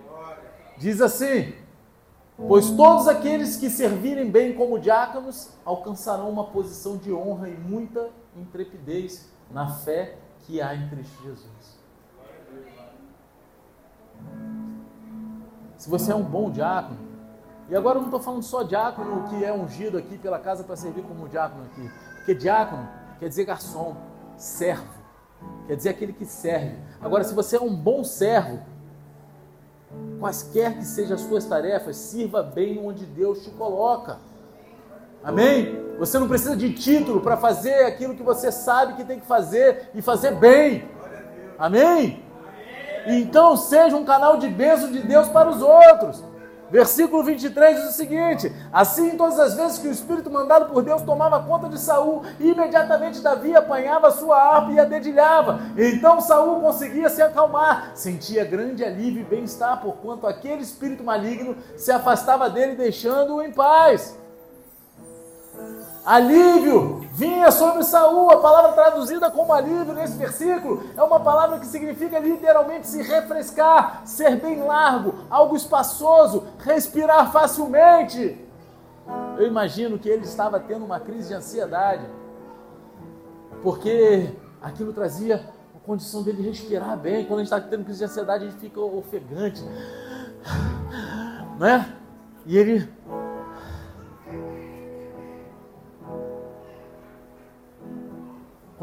Diz 0.77 0.99
assim: 1.01 1.53
Pois 2.47 2.71
todos 2.71 3.07
aqueles 3.07 3.55
que 3.55 3.69
servirem 3.69 4.29
bem 4.29 4.53
como 4.53 4.79
diáconos 4.79 5.49
alcançarão 5.63 6.29
uma 6.29 6.45
posição 6.45 6.97
de 6.97 7.11
honra 7.11 7.49
e 7.49 7.57
muita 7.57 8.09
intrepidez 8.35 9.29
na 9.49 9.69
fé 9.69 10.17
que 10.41 10.61
há 10.61 10.75
em 10.75 10.89
Cristo 10.89 11.23
Jesus. 11.23 11.83
Se 15.77 15.89
você 15.89 16.11
é 16.11 16.15
um 16.15 16.23
bom 16.23 16.49
diácono, 16.49 16.99
e 17.69 17.75
agora 17.75 17.97
eu 17.97 18.01
não 18.01 18.09
estou 18.09 18.19
falando 18.19 18.43
só 18.43 18.63
diácono 18.63 19.27
que 19.29 19.43
é 19.43 19.53
ungido 19.53 19.97
aqui 19.97 20.17
pela 20.17 20.39
casa 20.39 20.63
para 20.63 20.75
servir 20.75 21.03
como 21.03 21.29
diácono 21.29 21.63
aqui, 21.63 21.89
porque 22.17 22.35
diácono 22.35 22.87
quer 23.19 23.29
dizer 23.29 23.45
garçom, 23.45 23.95
servo, 24.35 24.87
quer 25.67 25.75
dizer 25.75 25.89
aquele 25.89 26.13
que 26.13 26.25
serve. 26.25 26.77
Agora, 27.01 27.23
se 27.23 27.33
você 27.33 27.55
é 27.55 27.61
um 27.61 27.73
bom 27.75 28.03
servo, 28.03 28.59
quaisquer 30.19 30.77
que 30.77 30.85
sejam 30.85 31.15
as 31.15 31.21
suas 31.21 31.45
tarefas, 31.45 31.97
sirva 31.97 32.41
bem 32.41 32.79
onde 32.83 33.05
Deus 33.05 33.43
te 33.43 33.49
coloca. 33.51 34.17
Amém? 35.23 35.81
Você 35.99 36.19
não 36.19 36.27
precisa 36.27 36.55
de 36.55 36.73
título 36.73 37.21
para 37.21 37.37
fazer 37.37 37.85
aquilo 37.85 38.15
que 38.15 38.23
você 38.23 38.51
sabe 38.51 38.93
que 38.93 39.05
tem 39.05 39.19
que 39.19 39.25
fazer 39.25 39.89
e 39.93 40.01
fazer 40.01 40.35
bem. 40.35 40.89
Amém? 41.57 42.23
Então 43.05 43.55
seja 43.55 43.95
um 43.95 44.05
canal 44.05 44.37
de 44.37 44.47
bênção 44.47 44.91
de 44.91 44.99
Deus 44.99 45.27
para 45.29 45.49
os 45.49 45.61
outros. 45.61 46.23
Versículo 46.73 47.23
23 47.23 47.81
diz 47.81 47.89
o 47.91 47.93
seguinte: 47.93 48.51
Assim, 48.71 49.11
todas 49.11 49.39
as 49.39 49.53
vezes 49.53 49.77
que 49.77 49.87
o 49.87 49.91
Espírito 49.91 50.31
mandado 50.31 50.73
por 50.73 50.81
Deus 50.81 51.03
tomava 51.03 51.43
conta 51.43 51.69
de 51.69 51.77
Saul, 51.77 52.23
imediatamente 52.39 53.21
Davi 53.21 53.55
apanhava 53.55 54.09
sua 54.09 54.41
harpa 54.41 54.71
e 54.71 54.79
a 54.79 54.83
dedilhava. 54.83 55.59
Então 55.77 56.19
Saul 56.19 56.61
conseguia 56.61 57.09
se 57.09 57.21
acalmar, 57.21 57.91
sentia 57.93 58.43
grande 58.43 58.83
alívio 58.83 59.21
e 59.21 59.23
bem-estar, 59.23 59.81
porquanto 59.81 60.25
aquele 60.25 60.63
espírito 60.63 61.03
maligno 61.03 61.55
se 61.77 61.91
afastava 61.91 62.49
dele, 62.49 62.75
deixando-o 62.75 63.43
em 63.43 63.51
paz 63.51 64.17
alívio 66.05 67.07
vinha 67.13 67.51
sobre 67.51 67.83
Saul. 67.83 68.31
A 68.31 68.37
palavra 68.37 68.73
traduzida 68.73 69.29
como 69.31 69.53
alívio 69.53 69.93
nesse 69.93 70.17
versículo 70.17 70.83
é 70.95 71.01
uma 71.01 71.19
palavra 71.19 71.59
que 71.59 71.65
significa 71.65 72.19
literalmente 72.19 72.87
se 72.87 73.01
refrescar, 73.01 74.01
ser 74.05 74.39
bem 74.39 74.63
largo, 74.63 75.15
algo 75.29 75.55
espaçoso, 75.55 76.45
respirar 76.59 77.31
facilmente. 77.31 78.37
Eu 79.37 79.47
imagino 79.47 79.99
que 79.99 80.09
ele 80.09 80.23
estava 80.23 80.59
tendo 80.59 80.85
uma 80.85 80.99
crise 80.99 81.29
de 81.29 81.33
ansiedade, 81.33 82.05
porque 83.61 84.29
aquilo 84.61 84.93
trazia 84.93 85.43
a 85.75 85.85
condição 85.85 86.23
dele 86.23 86.41
respirar 86.41 86.97
bem. 86.97 87.25
Quando 87.25 87.39
a 87.39 87.43
gente 87.43 87.53
está 87.53 87.59
tendo 87.59 87.83
crise 87.83 87.99
de 87.99 88.05
ansiedade, 88.05 88.45
a 88.45 88.49
gente 88.49 88.59
fica 88.59 88.79
ofegante, 88.79 89.61
né? 91.59 91.93
E 92.45 92.57
ele 92.57 92.89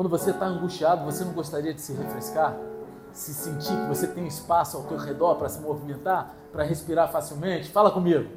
Quando 0.01 0.09
você 0.09 0.31
está 0.31 0.47
angustiado, 0.47 1.05
você 1.05 1.23
não 1.27 1.35
gostaria 1.35 1.75
de 1.75 1.81
se 1.83 1.93
refrescar? 1.93 2.57
Se 3.13 3.35
sentir 3.35 3.77
que 3.77 3.87
você 3.87 4.07
tem 4.07 4.27
espaço 4.27 4.79
ao 4.79 4.85
teu 4.85 4.97
redor 4.97 5.35
para 5.35 5.47
se 5.51 5.61
movimentar, 5.61 6.35
para 6.51 6.65
respirar 6.65 7.13
facilmente? 7.13 7.71
Fala 7.71 7.91
comigo. 7.91 8.31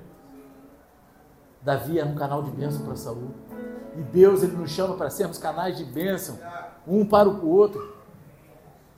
Davi 1.62 1.98
era 1.98 2.06
um 2.06 2.16
canal 2.16 2.44
de 2.44 2.52
bênção 2.52 2.84
para 2.86 2.98
Saul. 2.98 3.32
E 3.96 4.02
Deus 4.02 4.44
ele 4.44 4.58
nos 4.58 4.72
chama 4.72 4.96
para 4.96 5.10
sermos 5.10 5.38
canais 5.38 5.78
de 5.78 5.86
bênção 5.86 6.38
um 6.86 7.06
para 7.06 7.30
o 7.30 7.50
outro. 7.50 7.96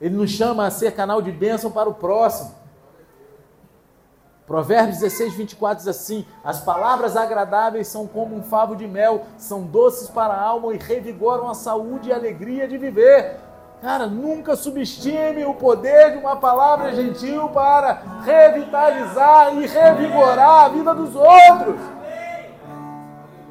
Ele 0.00 0.16
nos 0.16 0.32
chama 0.32 0.66
a 0.66 0.70
ser 0.72 0.90
canal 0.90 1.22
de 1.22 1.30
bênção 1.30 1.70
para 1.70 1.88
o 1.88 1.94
próximo. 1.94 2.52
Provérbios 4.46 4.98
16, 5.00 5.34
24 5.34 5.78
diz 5.78 5.88
assim: 5.88 6.24
As 6.44 6.60
palavras 6.60 7.16
agradáveis 7.16 7.88
são 7.88 8.06
como 8.06 8.36
um 8.36 8.42
favo 8.42 8.76
de 8.76 8.86
mel, 8.86 9.24
são 9.36 9.62
doces 9.62 10.08
para 10.08 10.34
a 10.34 10.40
alma 10.40 10.72
e 10.72 10.78
revigoram 10.78 11.50
a 11.50 11.54
saúde 11.54 12.08
e 12.08 12.12
a 12.12 12.16
alegria 12.16 12.68
de 12.68 12.78
viver. 12.78 13.40
Cara, 13.82 14.06
nunca 14.06 14.54
subestime 14.54 15.44
o 15.44 15.54
poder 15.54 16.12
de 16.12 16.18
uma 16.18 16.36
palavra 16.36 16.94
gentil 16.94 17.48
para 17.48 18.00
revitalizar 18.24 19.52
e 19.54 19.66
revigorar 19.66 20.66
a 20.66 20.68
vida 20.68 20.94
dos 20.94 21.14
outros. 21.16 21.80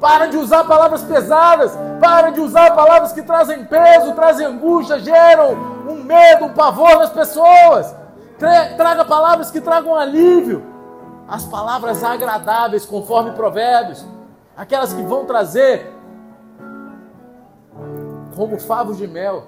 Para 0.00 0.26
de 0.26 0.38
usar 0.38 0.64
palavras 0.64 1.02
pesadas, 1.04 1.76
para 2.00 2.30
de 2.30 2.40
usar 2.40 2.74
palavras 2.74 3.12
que 3.12 3.22
trazem 3.22 3.64
peso, 3.64 4.14
trazem 4.14 4.46
angústia, 4.46 4.98
geram 4.98 5.52
um 5.88 6.02
medo, 6.02 6.46
um 6.46 6.54
pavor 6.54 6.98
nas 6.98 7.10
pessoas. 7.10 7.94
Traga 8.38 9.04
palavras 9.04 9.50
que 9.50 9.60
tragam 9.60 9.94
alívio 9.94 10.65
as 11.28 11.44
palavras 11.44 12.04
agradáveis, 12.04 12.86
conforme 12.86 13.32
Provérbios, 13.32 14.06
aquelas 14.56 14.92
que 14.92 15.02
vão 15.02 15.24
trazer, 15.24 15.92
como 18.34 18.58
favos 18.60 18.96
de 18.96 19.06
mel, 19.06 19.44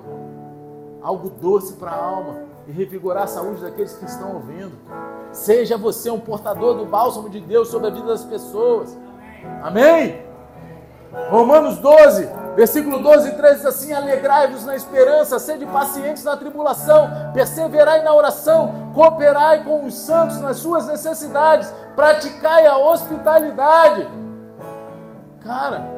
algo 1.03 1.31
doce 1.31 1.75
para 1.75 1.91
a 1.91 2.05
alma 2.05 2.41
e 2.67 2.73
revigorar 2.73 3.25
a 3.25 3.27
saúde 3.29 3.63
daqueles 3.63 3.93
que 3.95 4.05
estão 4.05 4.35
ouvindo. 4.35 4.77
Seja 5.33 5.77
você 5.77 6.11
um 6.11 6.21
portador 6.21 6.75
do 6.77 6.85
bálsamo 6.85 7.29
de 7.29 7.41
Deus 7.41 7.69
sobre 7.69 7.89
a 7.89 7.91
vida 7.91 8.07
das 8.07 8.25
pessoas. 8.25 8.97
Amém? 9.63 10.23
Romanos 11.31 11.79
12, 11.79 12.29
versículo 12.59 13.01
12 13.01 13.29
e 13.29 13.33
13 13.37 13.55
diz 13.55 13.67
assim: 13.67 13.93
Alegrai-vos 13.93 14.65
na 14.65 14.75
esperança, 14.75 15.39
sede 15.39 15.65
pacientes 15.65 16.25
na 16.25 16.37
tribulação, 16.37 17.09
perseverai 17.33 18.03
na 18.03 18.13
oração, 18.13 18.91
cooperai 18.93 19.63
com 19.63 19.87
os 19.87 19.95
santos 19.95 20.41
nas 20.41 20.57
suas 20.57 20.89
necessidades, 20.89 21.73
praticai 21.95 22.67
a 22.67 22.77
hospitalidade. 22.77 24.09
Cara, 25.41 25.89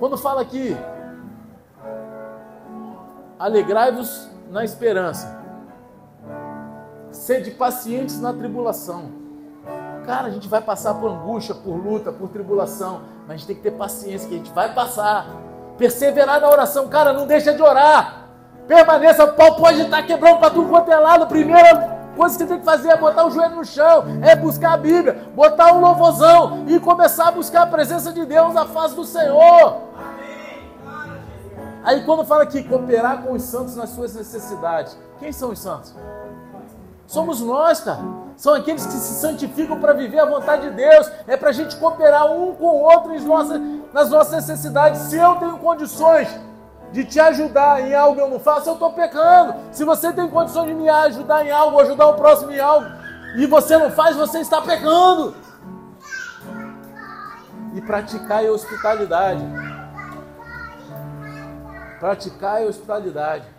quando 0.00 0.18
fala 0.18 0.42
aqui, 0.42 0.76
alegrai-vos 3.38 4.28
na 4.50 4.64
esperança, 4.64 5.40
sede 7.12 7.52
pacientes 7.52 8.20
na 8.20 8.32
tribulação. 8.32 9.25
Cara, 10.06 10.28
a 10.28 10.30
gente 10.30 10.46
vai 10.46 10.62
passar 10.62 10.94
por 10.94 11.10
angústia, 11.10 11.52
por 11.52 11.74
luta, 11.74 12.12
por 12.12 12.28
tribulação, 12.28 13.00
mas 13.26 13.34
a 13.34 13.36
gente 13.38 13.46
tem 13.48 13.56
que 13.56 13.62
ter 13.62 13.72
paciência, 13.72 14.28
que 14.28 14.36
a 14.36 14.38
gente 14.38 14.52
vai 14.52 14.72
passar. 14.72 15.26
Perseverar 15.76 16.40
na 16.40 16.48
oração, 16.48 16.86
cara, 16.86 17.12
não 17.12 17.26
deixa 17.26 17.52
de 17.52 17.60
orar. 17.60 18.28
Permaneça, 18.68 19.24
o 19.24 19.32
pau 19.32 19.56
pode 19.56 19.80
estar 19.80 20.04
quebrando 20.04 20.38
para 20.38 20.50
tudo 20.50 20.68
quanto 20.68 20.92
é 20.92 20.96
lado. 20.96 21.26
Primeira 21.26 21.98
coisa 22.16 22.36
que 22.36 22.44
você 22.44 22.48
tem 22.48 22.60
que 22.60 22.64
fazer 22.64 22.90
é 22.90 22.96
botar 22.96 23.26
o 23.26 23.30
joelho 23.30 23.56
no 23.56 23.64
chão, 23.64 24.04
é 24.22 24.36
buscar 24.36 24.74
a 24.74 24.76
Bíblia, 24.76 25.24
botar 25.34 25.72
um 25.72 25.80
louvorzão 25.80 26.64
e 26.68 26.78
começar 26.78 27.28
a 27.28 27.32
buscar 27.32 27.62
a 27.62 27.66
presença 27.66 28.12
de 28.12 28.24
Deus 28.24 28.54
na 28.54 28.64
face 28.64 28.94
do 28.94 29.04
Senhor. 29.04 29.82
Aí 31.82 32.04
quando 32.04 32.24
fala 32.24 32.46
que 32.46 32.62
cooperar 32.62 33.22
com 33.22 33.32
os 33.32 33.42
santos 33.42 33.74
nas 33.74 33.90
suas 33.90 34.14
necessidades, 34.14 34.96
quem 35.18 35.32
são 35.32 35.50
os 35.50 35.58
santos? 35.58 35.94
Somos 37.06 37.40
nós, 37.40 37.80
cara. 37.80 38.25
São 38.36 38.54
aqueles 38.54 38.84
que 38.84 38.92
se 38.92 39.20
santificam 39.20 39.80
para 39.80 39.94
viver 39.94 40.18
a 40.18 40.26
vontade 40.26 40.68
de 40.68 40.76
Deus. 40.76 41.10
É 41.26 41.36
para 41.36 41.50
a 41.50 41.52
gente 41.52 41.74
cooperar 41.76 42.30
um 42.30 42.54
com 42.54 42.66
o 42.66 42.82
outro 42.82 43.12
nas 43.12 43.24
nossas, 43.24 43.60
nas 43.92 44.10
nossas 44.10 44.32
necessidades. 44.32 45.00
Se 45.02 45.16
eu 45.16 45.36
tenho 45.36 45.56
condições 45.58 46.28
de 46.92 47.04
te 47.04 47.18
ajudar 47.18 47.80
em 47.80 47.94
algo 47.94 48.20
eu 48.20 48.28
não 48.28 48.38
faço, 48.38 48.68
eu 48.68 48.74
estou 48.74 48.92
pecando. 48.92 49.54
Se 49.72 49.84
você 49.84 50.12
tem 50.12 50.28
condições 50.28 50.68
de 50.68 50.74
me 50.74 50.88
ajudar 50.88 51.44
em 51.44 51.50
algo, 51.50 51.80
ajudar 51.80 52.06
o 52.06 52.14
próximo 52.14 52.52
em 52.52 52.60
algo, 52.60 52.86
e 53.36 53.46
você 53.46 53.76
não 53.76 53.90
faz, 53.90 54.16
você 54.16 54.38
está 54.38 54.60
pecando. 54.60 55.34
E 57.74 57.80
praticar 57.80 58.44
a 58.44 58.50
hospitalidade. 58.50 59.44
Praticar 62.00 62.62
a 62.62 62.66
hospitalidade. 62.66 63.55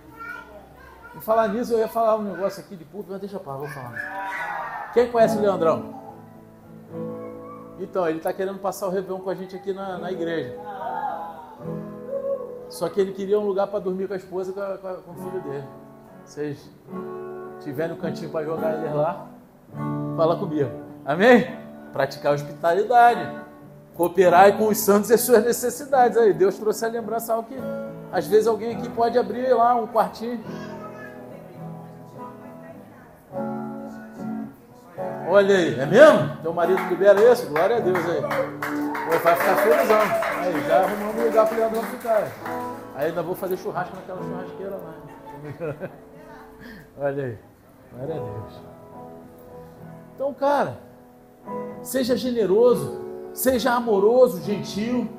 Falar 1.21 1.47
nisso, 1.49 1.73
eu 1.73 1.79
ia 1.79 1.87
falar 1.87 2.17
um 2.17 2.23
negócio 2.23 2.61
aqui 2.61 2.75
de 2.75 2.85
puto, 2.85 3.07
mas 3.09 3.19
deixa 3.19 3.35
eu 3.35 3.39
parar, 3.39 3.57
vou 3.57 3.67
falar. 3.67 4.91
Quem 4.93 5.11
conhece 5.11 5.37
o 5.37 5.41
Leandrão? 5.41 5.97
Então, 7.79 8.07
ele 8.07 8.17
está 8.17 8.33
querendo 8.33 8.59
passar 8.59 8.87
o 8.87 8.89
Réveillon 8.89 9.19
com 9.19 9.29
a 9.29 9.35
gente 9.35 9.55
aqui 9.55 9.73
na, 9.73 9.97
na 9.97 10.11
igreja. 10.11 10.55
Só 12.69 12.89
que 12.89 12.99
ele 12.99 13.13
queria 13.13 13.39
um 13.39 13.45
lugar 13.45 13.67
para 13.67 13.79
dormir 13.79 14.07
com 14.07 14.13
a 14.13 14.17
esposa 14.17 14.51
e 14.51 14.53
com, 14.53 14.61
com, 15.03 15.11
o 15.11 15.23
filho 15.23 15.41
dele. 15.43 15.67
Vocês 16.25 16.69
tiverem 17.61 17.95
um 17.95 17.99
cantinho 17.99 18.29
para 18.29 18.45
jogar 18.45 18.77
eles 18.77 18.93
lá, 18.93 19.27
fala 20.15 20.35
comigo. 20.37 20.69
Amém? 21.05 21.47
Praticar 21.93 22.33
hospitalidade. 22.33 23.45
Cooperar 23.95 24.57
com 24.57 24.67
os 24.67 24.77
santos 24.77 25.09
e 25.09 25.13
as 25.13 25.21
suas 25.21 25.43
necessidades. 25.43 26.17
Aí, 26.17 26.33
Deus 26.33 26.57
trouxe 26.57 26.85
a 26.85 26.89
lembrança 26.89 27.41
que 27.43 27.55
às 28.11 28.27
vezes 28.27 28.47
alguém 28.47 28.75
aqui 28.75 28.89
pode 28.89 29.17
abrir 29.17 29.53
lá 29.53 29.75
um 29.75 29.87
quartinho. 29.87 30.43
Olha 35.29 35.57
aí, 35.57 35.77
é 35.77 35.85
mesmo? 35.85 36.37
Teu 36.41 36.53
marido 36.53 36.81
libera 36.87 37.31
isso? 37.33 37.47
Glória 37.47 37.75
a 37.75 37.79
Deus 37.81 37.97
aí. 37.97 38.21
Pô, 38.21 39.19
vai 39.21 39.35
ficar 39.35 39.55
felizão. 39.57 39.99
Aí, 39.99 40.67
já 40.67 40.83
arrumamos 40.83 41.15
um 41.15 41.25
lugar 41.25 41.45
para 41.45 41.55
o 41.55 41.59
Leandrão 41.59 41.83
ficar. 41.83 42.27
Aí 42.95 43.07
ainda 43.07 43.21
vou 43.21 43.35
fazer 43.35 43.57
churrasco 43.57 43.93
naquela 43.97 44.23
churrasqueira 44.23 44.77
lá. 44.77 45.89
Olha 46.97 47.25
aí. 47.25 47.37
Glória 47.93 48.15
a 48.15 48.19
Deus. 48.19 48.53
Então, 50.15 50.33
cara, 50.33 50.77
seja 51.81 52.15
generoso, 52.15 53.01
seja 53.33 53.73
amoroso, 53.73 54.41
gentil. 54.41 55.09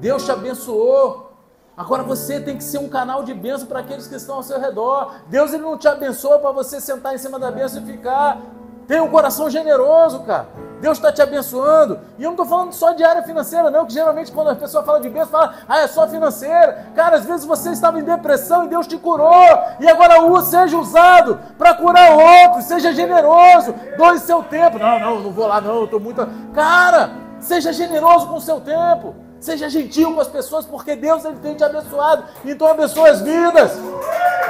Deus 0.00 0.22
te 0.26 0.32
abençoou. 0.32 1.32
Agora 1.74 2.02
você 2.02 2.38
tem 2.40 2.58
que 2.58 2.62
ser 2.62 2.78
um 2.78 2.88
canal 2.88 3.24
de 3.24 3.32
bênção 3.32 3.66
para 3.66 3.80
aqueles 3.80 4.06
que 4.06 4.14
estão 4.14 4.36
ao 4.36 4.42
seu 4.42 4.60
redor. 4.60 5.14
Deus 5.28 5.54
ele 5.54 5.62
não 5.62 5.78
te 5.78 5.88
abençoa 5.88 6.38
para 6.38 6.52
você 6.52 6.78
sentar 6.78 7.14
em 7.14 7.18
cima 7.18 7.38
da 7.38 7.50
bênção 7.50 7.82
e 7.82 7.86
ficar 7.86 8.38
Tenha 8.86 9.02
um 9.02 9.08
coração 9.08 9.48
generoso, 9.48 10.20
cara. 10.20 10.46
Deus 10.80 10.98
está 10.98 11.10
te 11.10 11.22
abençoando. 11.22 11.98
E 12.18 12.22
eu 12.22 12.26
não 12.26 12.32
estou 12.32 12.44
falando 12.44 12.72
só 12.72 12.92
de 12.92 13.02
área 13.02 13.22
financeira, 13.22 13.70
não, 13.70 13.86
que 13.86 13.94
geralmente 13.94 14.30
quando 14.30 14.50
a 14.50 14.54
pessoa 14.54 14.84
fala 14.84 15.00
de 15.00 15.08
bênção, 15.08 15.28
fala, 15.28 15.54
ah, 15.66 15.80
é 15.80 15.86
só 15.86 16.06
financeira. 16.06 16.88
Cara, 16.94 17.16
às 17.16 17.24
vezes 17.24 17.46
você 17.46 17.70
estava 17.70 17.98
em 17.98 18.04
depressão 18.04 18.64
e 18.64 18.68
Deus 18.68 18.86
te 18.86 18.98
curou. 18.98 19.32
E 19.80 19.88
agora 19.88 20.14
seja 20.42 20.76
usado 20.76 21.40
para 21.56 21.72
curar 21.74 22.12
outros. 22.12 22.64
Seja 22.64 22.92
generoso. 22.92 23.74
Doe 23.96 24.18
seu 24.18 24.42
tempo. 24.42 24.78
Não, 24.78 25.00
não, 25.00 25.20
não 25.20 25.30
vou 25.30 25.46
lá, 25.46 25.60
não, 25.60 25.76
eu 25.76 25.84
estou 25.84 26.00
muito. 26.00 26.28
Cara, 26.54 27.12
seja 27.40 27.72
generoso 27.72 28.28
com 28.28 28.36
o 28.36 28.40
seu 28.40 28.60
tempo. 28.60 29.14
Seja 29.40 29.68
gentil 29.68 30.14
com 30.14 30.20
as 30.20 30.28
pessoas, 30.28 30.66
porque 30.66 30.96
Deus 30.96 31.24
ele 31.24 31.36
tem 31.36 31.54
te 31.54 31.64
abençoado. 31.64 32.24
Então 32.44 32.66
abençoe 32.66 33.08
as 33.08 33.22
vidas. 33.22 33.72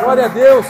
Glória 0.01 0.25
a 0.25 0.29
Deus. 0.29 0.67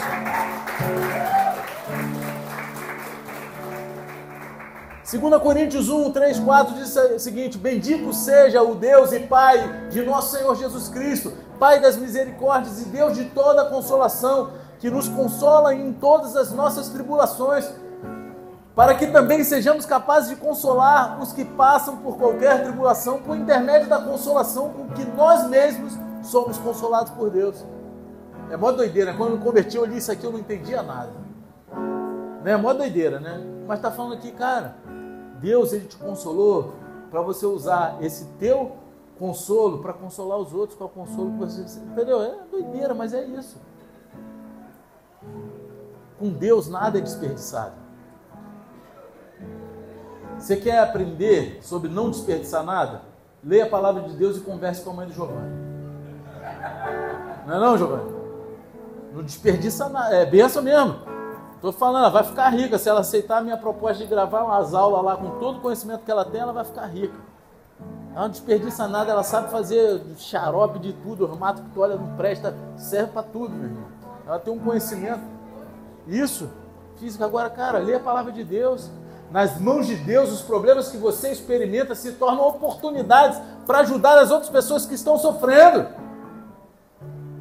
2 5.05 5.43
Coríntios 5.43 5.91
1, 5.91 6.13
3, 6.13 6.39
4 6.41 6.75
diz 6.77 6.97
o 6.97 7.19
seguinte: 7.19 7.59
Bendito 7.59 8.11
seja 8.15 8.63
o 8.63 8.75
Deus 8.75 9.13
e 9.13 9.21
Pai 9.21 9.89
de 9.91 10.03
nosso 10.03 10.35
Senhor 10.35 10.57
Jesus 10.57 10.89
Cristo, 10.89 11.31
Pai 11.59 11.79
das 11.79 11.99
misericórdias 11.99 12.81
e 12.81 12.87
Deus 12.87 13.15
de 13.15 13.27
toda 13.27 13.67
consolação, 13.67 14.53
que 14.79 14.89
nos 14.89 15.07
consola 15.07 15.75
em 15.75 15.93
todas 15.93 16.35
as 16.35 16.53
nossas 16.53 16.89
tribulações, 16.89 17.71
para 18.75 18.95
que 18.95 19.07
também 19.09 19.45
sejamos 19.45 19.85
capazes 19.85 20.31
de 20.31 20.37
consolar 20.37 21.21
os 21.21 21.35
que 21.35 21.45
passam 21.45 21.99
por 21.99 22.17
qualquer 22.17 22.63
tribulação, 22.63 23.21
por 23.21 23.37
intermédio 23.37 23.91
da 23.91 24.01
consolação 24.01 24.71
com 24.71 24.89
que 24.89 25.05
nós 25.05 25.47
mesmos 25.49 25.93
somos 26.23 26.57
consolados 26.57 27.13
por 27.13 27.29
Deus. 27.29 27.63
É 28.51 28.57
mó 28.57 28.73
doideira, 28.73 29.13
quando 29.13 29.33
eu 29.33 29.37
me 29.37 29.45
converti, 29.45 29.77
eu 29.77 29.85
li 29.85 29.99
isso 29.99 30.11
aqui, 30.11 30.25
eu 30.25 30.33
não 30.33 30.39
entendia 30.39 30.83
nada. 30.83 31.13
É 32.43 32.57
mó 32.57 32.73
doideira, 32.73 33.21
né? 33.21 33.41
Mas 33.67 33.79
está 33.79 33.91
falando 33.91 34.15
aqui, 34.15 34.31
cara, 34.31 34.77
Deus 35.41 35.72
ele 35.72 35.87
te 35.87 35.97
consolou 35.97 36.74
para 37.11 37.22
você 37.22 37.47
usar 37.47 37.99
esse 38.03 38.24
teu 38.39 38.76
consolo 39.18 39.78
para 39.78 39.93
consolar 39.93 40.39
os 40.39 40.53
outros 40.53 40.76
com 40.78 40.85
o 40.85 40.89
consolo 40.89 41.32
que 41.32 41.39
você. 41.39 41.78
Entendeu? 41.80 42.22
É 42.22 42.37
doideira, 42.51 42.95
mas 42.95 43.14
é 43.14 43.24
isso. 43.24 43.57
Com 46.18 46.30
Deus 46.30 46.68
nada 46.68 46.99
é 46.99 47.01
desperdiçado. 47.01 47.74
Você 50.39 50.57
quer 50.57 50.80
aprender 50.80 51.59
sobre 51.62 51.89
não 51.89 52.11
desperdiçar 52.11 52.64
nada? 52.64 53.03
Leia 53.43 53.64
a 53.64 53.68
palavra 53.68 54.03
de 54.03 54.16
Deus 54.16 54.37
e 54.37 54.41
converse 54.41 54.82
com 54.82 54.91
a 54.91 54.95
mãe 54.95 55.07
do 55.07 55.12
Giovanni. 55.12 55.55
Não 57.47 57.55
é 57.55 57.61
não, 57.61 57.78
Giovanni? 57.78 58.12
Não 59.12 59.22
desperdiça 59.22 59.89
nada. 59.89 60.14
É 60.14 60.26
benção 60.26 60.62
mesmo. 60.62 61.14
Estou 61.65 61.73
falando, 61.73 62.03
ela 62.03 62.11
vai 62.11 62.23
ficar 62.23 62.51
rica. 62.51 62.77
Se 62.77 62.91
ela 62.91 63.01
aceitar 63.01 63.39
a 63.39 63.41
minha 63.41 63.57
proposta 63.57 64.03
de 64.03 64.07
gravar 64.07 64.43
umas 64.45 64.75
aulas 64.75 65.03
lá 65.03 65.17
com 65.17 65.39
todo 65.39 65.57
o 65.57 65.61
conhecimento 65.62 66.05
que 66.05 66.11
ela 66.11 66.23
tem, 66.23 66.43
ela 66.43 66.53
vai 66.53 66.62
ficar 66.62 66.85
rica. 66.85 67.19
Ela 68.12 68.25
não 68.25 68.29
desperdiça 68.29 68.87
nada, 68.87 69.11
ela 69.11 69.23
sabe 69.23 69.51
fazer 69.51 70.03
xarope 70.19 70.79
de 70.79 70.93
tudo, 70.93 71.25
o 71.25 71.39
mato 71.39 71.62
que 71.62 71.71
tu 71.71 71.81
olha 71.81 71.97
não 71.97 72.17
presta, 72.17 72.55
serve 72.77 73.12
para 73.12 73.23
tudo, 73.23 73.55
meu 73.55 73.65
irmão. 73.65 73.87
Ela 74.27 74.39
tem 74.39 74.53
um 74.53 74.59
conhecimento. 74.59 75.23
Isso, 76.07 76.51
física. 76.99 77.25
Agora, 77.25 77.49
cara, 77.49 77.79
lê 77.79 77.95
a 77.95 78.01
palavra 78.01 78.31
de 78.31 78.45
Deus. 78.45 78.91
Nas 79.31 79.59
mãos 79.59 79.87
de 79.87 79.97
Deus, 79.97 80.31
os 80.31 80.43
problemas 80.43 80.91
que 80.91 80.99
você 80.99 81.33
experimenta 81.33 81.95
se 81.95 82.12
tornam 82.12 82.47
oportunidades 82.47 83.41
para 83.67 83.79
ajudar 83.79 84.19
as 84.19 84.31
outras 84.31 84.51
pessoas 84.51 84.85
que 84.85 84.95
estão 84.95 85.17
sofrendo. 85.17 85.89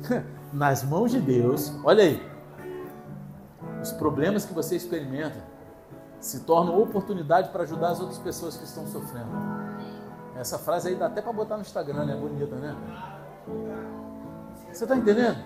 Nas 0.54 0.82
mãos 0.82 1.12
de 1.12 1.20
Deus, 1.20 1.74
olha 1.84 2.06
aí, 2.06 2.33
os 3.84 3.92
problemas 3.92 4.46
que 4.46 4.54
você 4.54 4.78
experimenta 4.78 5.44
se 6.20 6.40
tornam 6.42 6.82
oportunidade 6.82 7.50
para 7.50 7.64
ajudar 7.64 7.90
as 7.90 8.00
outras 8.00 8.18
pessoas 8.18 8.56
que 8.56 8.64
estão 8.64 8.88
sofrendo. 8.88 9.28
Essa 10.38 10.58
frase 10.58 10.88
aí 10.88 10.96
dá 10.96 11.08
até 11.08 11.22
para 11.22 11.34
botar 11.34 11.58
no 11.58 11.62
Instagram, 11.62 12.06
né? 12.06 12.16
Bonita, 12.16 12.56
né? 12.56 12.76
Você 14.72 14.86
está 14.86 14.96
entendendo? 14.96 15.38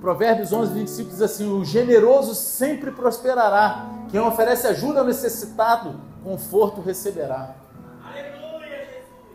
Provérbios 0.00 0.52
11, 0.52 0.72
25 0.72 1.10
diz 1.10 1.20
assim: 1.20 1.52
O 1.52 1.64
generoso 1.64 2.34
sempre 2.34 2.92
prosperará. 2.92 3.86
Quem 4.08 4.20
oferece 4.20 4.68
ajuda 4.68 5.00
ao 5.00 5.06
necessitado, 5.06 6.00
conforto 6.22 6.80
receberá. 6.80 7.56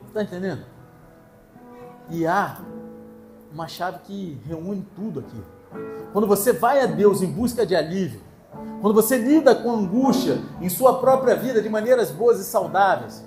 Está 0.07 0.23
entendendo? 0.23 0.65
E 2.09 2.25
há 2.25 2.57
uma 3.51 3.67
chave 3.67 3.99
que 3.99 4.41
reúne 4.45 4.87
tudo 4.95 5.19
aqui. 5.19 5.43
Quando 6.11 6.28
você 6.28 6.53
vai 6.53 6.82
a 6.82 6.86
Deus 6.86 7.21
em 7.21 7.28
busca 7.28 7.65
de 7.65 7.76
alívio, 7.76 8.21
quando 8.82 8.93
você 8.93 9.17
lida 9.17 9.55
com 9.55 9.71
angústia 9.71 10.41
em 10.61 10.69
sua 10.69 10.99
própria 10.99 11.36
vida 11.36 11.61
de 11.61 11.69
maneiras 11.69 12.11
boas 12.11 12.39
e 12.39 12.43
saudáveis, 12.43 13.24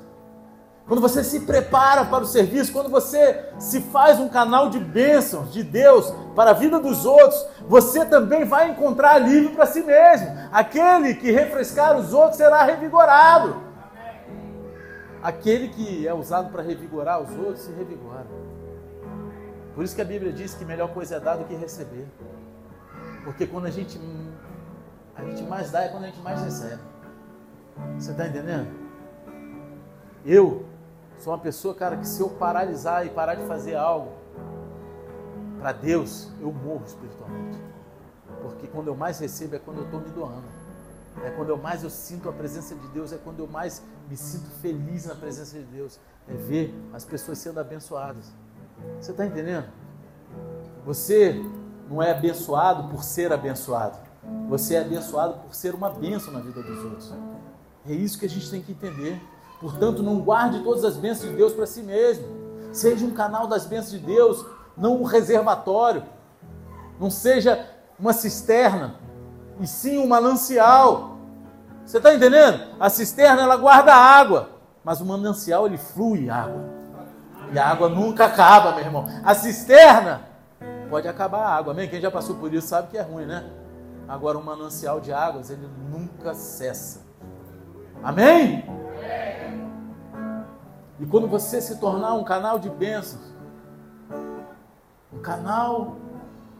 quando 0.87 1.01
você 1.01 1.25
se 1.25 1.41
prepara 1.41 2.05
para 2.05 2.23
o 2.23 2.27
serviço, 2.27 2.73
quando 2.73 2.89
você 2.89 3.45
se 3.59 3.81
faz 3.81 4.21
um 4.21 4.29
canal 4.29 4.71
de 4.71 4.79
bênçãos 4.79 5.53
de 5.53 5.65
Deus 5.65 6.13
para 6.37 6.51
a 6.51 6.55
vida 6.55 6.79
dos 6.79 7.05
outros, 7.05 7.45
você 7.67 8.05
também 8.05 8.45
vai 8.45 8.71
encontrar 8.71 9.15
alívio 9.15 9.51
para 9.51 9.67
si 9.67 9.83
mesmo. 9.83 10.29
Aquele 10.53 11.15
que 11.15 11.33
refrescar 11.33 11.99
os 11.99 12.13
outros 12.13 12.37
será 12.37 12.63
revigorado. 12.63 13.57
Aquele 15.21 15.69
que 15.69 16.07
é 16.07 16.15
usado 16.15 16.53
para 16.53 16.63
revigorar 16.63 17.21
os 17.21 17.37
outros 17.37 17.63
se 17.63 17.73
revigora. 17.73 18.27
Por 19.77 19.85
isso 19.85 19.95
que 19.95 20.01
a 20.01 20.07
Bíblia 20.07 20.33
diz 20.33 20.55
que 20.55 20.65
melhor 20.65 20.95
coisa 20.95 21.17
é 21.17 21.21
dar 21.21 21.37
do 21.37 21.45
que 21.45 21.55
receber. 21.55 22.09
Porque 23.23 23.47
quando 23.47 23.67
a 23.67 23.71
gente, 23.71 24.01
a 25.15 25.23
gente 25.23 25.43
mais 25.43 25.71
dá 25.71 25.83
é 25.83 25.89
quando 25.91 26.05
a 26.05 26.07
gente 26.07 26.21
mais 26.23 26.41
recebe. 26.41 26.81
Você 27.99 28.13
está 28.13 28.27
entendendo? 28.27 28.69
Eu 30.25 30.65
sou 31.19 31.31
uma 31.31 31.39
pessoa, 31.39 31.75
cara, 31.75 31.99
que 31.99 32.09
se 32.09 32.23
eu 32.23 32.31
paralisar 32.31 33.05
e 33.05 33.11
parar 33.11 33.35
de 33.35 33.47
fazer 33.47 33.77
algo 33.77 34.13
para 35.61 35.73
Deus, 35.73 36.33
eu 36.41 36.51
morro 36.51 36.85
espiritualmente. 36.87 37.61
Porque 38.41 38.67
quando 38.69 38.87
eu 38.89 38.97
mais 38.97 39.19
recebo 39.19 39.57
é 39.57 39.59
quando 39.59 39.81
eu 39.81 39.85
estou 39.85 40.01
me 40.01 40.09
doando. 40.09 40.49
É 41.23 41.31
quando 41.33 41.51
eu 41.51 41.59
mais 41.59 41.85
eu 41.85 41.91
sinto 41.91 42.31
a 42.31 42.33
presença 42.33 42.75
de 42.75 42.89
Deus, 42.89 43.13
é 43.13 43.19
quando 43.19 43.41
eu 43.41 43.47
mais 43.47 43.83
me 44.09 44.17
sinto 44.17 44.49
feliz 44.63 45.05
na 45.05 45.15
presença 45.15 45.59
de 45.59 45.65
Deus. 45.65 46.01
É 46.27 46.33
ver 46.33 46.75
as 46.95 47.05
pessoas 47.05 47.37
sendo 47.37 47.61
abençoadas. 47.61 48.33
Você 49.01 49.11
está 49.11 49.27
entendendo? 49.27 49.67
Você 50.85 51.43
não 51.89 52.03
é 52.03 52.11
abençoado 52.11 52.89
por 52.89 53.03
ser 53.03 53.33
abençoado. 53.33 53.99
Você 54.49 54.75
é 54.75 54.81
abençoado 54.81 55.35
por 55.41 55.55
ser 55.55 55.75
uma 55.75 55.91
bênção 55.91 56.33
na 56.33 56.41
vida 56.41 56.63
dos 56.63 56.85
outros. 56.85 57.15
É 57.89 57.93
isso 57.93 58.19
que 58.19 58.27
a 58.27 58.29
gente 58.29 58.51
tem 58.51 58.63
que 58.63 58.73
entender. 58.73 59.21
Portanto, 59.61 60.03
não 60.03 60.21
guarde 60.21 60.63
todas 60.63 60.85
as 60.85 60.97
bênçãos 60.97 61.31
de 61.31 61.37
Deus 61.37 61.53
para 61.53 61.67
si 61.67 61.83
mesmo. 61.83 62.27
Seja 62.73 63.07
um 63.07 63.13
canal 63.13 63.47
das 63.47 63.65
bênçãos 63.65 64.01
de 64.01 64.07
Deus, 64.07 64.45
não 64.77 65.01
um 65.01 65.05
reservatório. 65.05 66.03
Não 66.99 67.11
seja 67.11 67.69
uma 67.99 68.13
cisterna, 68.13 68.97
e 69.61 69.67
sim 69.67 69.99
um 69.99 70.07
manancial. 70.07 71.17
Você 71.85 71.99
está 71.99 72.15
entendendo? 72.15 72.75
A 72.79 72.91
cisterna 72.91 73.43
ela 73.43 73.57
guarda 73.57 73.95
água, 73.95 74.51
mas 74.85 75.01
o 75.01 75.07
manancial 75.07 75.67
ele 75.67 75.79
flui 75.79 76.29
água. 76.29 76.76
E 77.53 77.59
a 77.59 77.69
água 77.69 77.89
nunca 77.89 78.27
acaba, 78.27 78.73
meu 78.73 78.85
irmão. 78.85 79.07
A 79.25 79.35
cisterna 79.35 80.23
pode 80.89 81.07
acabar 81.09 81.41
a 81.41 81.55
água. 81.55 81.73
Amém? 81.73 81.89
Quem 81.89 82.01
já 82.01 82.11
passou 82.11 82.37
por 82.37 82.53
isso 82.53 82.69
sabe 82.69 82.89
que 82.89 82.99
é 82.99 83.03
ruim, 83.03 83.27
né? 83.27 83.49
Agora, 84.09 84.39
um 84.39 84.43
manancial 84.43 85.01
de 85.01 85.13
águas, 85.13 85.51
ele 85.51 85.69
nunca 85.91 86.35
cessa. 86.35 87.05
Amém? 88.03 88.65
E 90.99 91.07
quando 91.07 91.29
você 91.29 91.61
se 91.61 91.79
tornar 91.79 92.15
um 92.15 92.25
canal 92.25 92.59
de 92.59 92.71
bênçãos, 92.71 93.35
um 95.13 95.19
canal 95.19 95.97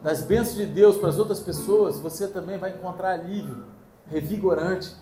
das 0.03 0.21
bênçãos 0.21 0.55
de 0.55 0.65
Deus 0.65 0.97
para 0.97 1.09
as 1.09 1.17
outras 1.17 1.39
pessoas, 1.39 1.99
você 1.99 2.27
também 2.27 2.57
vai 2.57 2.71
encontrar 2.71 3.11
alívio 3.11 3.65
revigorante, 4.05 4.95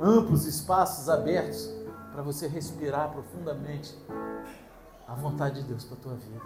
amplos 0.00 0.46
espaços 0.46 1.08
abertos 1.08 1.74
para 2.12 2.22
você 2.22 2.46
respirar 2.46 3.10
profundamente 3.10 3.96
a 5.06 5.14
vontade 5.14 5.60
de 5.60 5.68
Deus 5.68 5.84
para 5.84 5.96
a 5.96 6.00
tua 6.00 6.14
vida. 6.14 6.40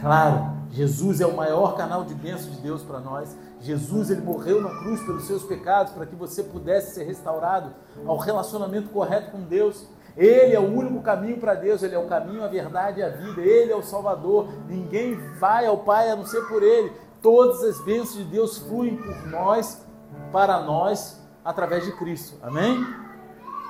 Claro, 0.00 0.52
Jesus 0.70 1.20
é 1.20 1.26
o 1.26 1.34
maior 1.34 1.74
canal 1.74 2.04
de 2.04 2.14
bênção 2.14 2.50
de 2.50 2.58
Deus 2.58 2.82
para 2.82 3.00
nós. 3.00 3.36
Jesus 3.60 4.10
ele 4.10 4.20
morreu 4.20 4.60
na 4.60 4.68
cruz 4.80 5.00
pelos 5.02 5.24
seus 5.24 5.42
pecados 5.42 5.92
para 5.92 6.04
que 6.04 6.14
você 6.14 6.42
pudesse 6.42 6.94
ser 6.94 7.04
restaurado 7.04 7.72
ao 8.06 8.18
relacionamento 8.18 8.90
correto 8.90 9.30
com 9.30 9.40
Deus. 9.40 9.86
Ele 10.16 10.54
é 10.54 10.60
o 10.60 10.70
único 10.70 11.02
caminho 11.02 11.38
para 11.38 11.54
Deus, 11.54 11.82
ele 11.82 11.94
é 11.94 11.98
o 11.98 12.06
caminho, 12.06 12.44
a 12.44 12.48
verdade 12.48 13.00
e 13.00 13.02
a 13.02 13.08
vida. 13.08 13.40
Ele 13.40 13.72
é 13.72 13.76
o 13.76 13.82
Salvador. 13.82 14.48
Ninguém 14.68 15.16
vai 15.38 15.66
ao 15.66 15.78
Pai 15.78 16.10
a 16.10 16.16
não 16.16 16.26
ser 16.26 16.42
por 16.46 16.62
ele. 16.62 16.92
Todas 17.22 17.62
as 17.62 17.80
bênçãos 17.84 18.16
de 18.16 18.24
Deus 18.24 18.58
fluem 18.58 18.96
por 18.96 19.26
nós, 19.26 19.84
para 20.30 20.60
nós, 20.60 21.20
através 21.44 21.84
de 21.84 21.92
Cristo. 21.92 22.36
Amém? 22.42 22.86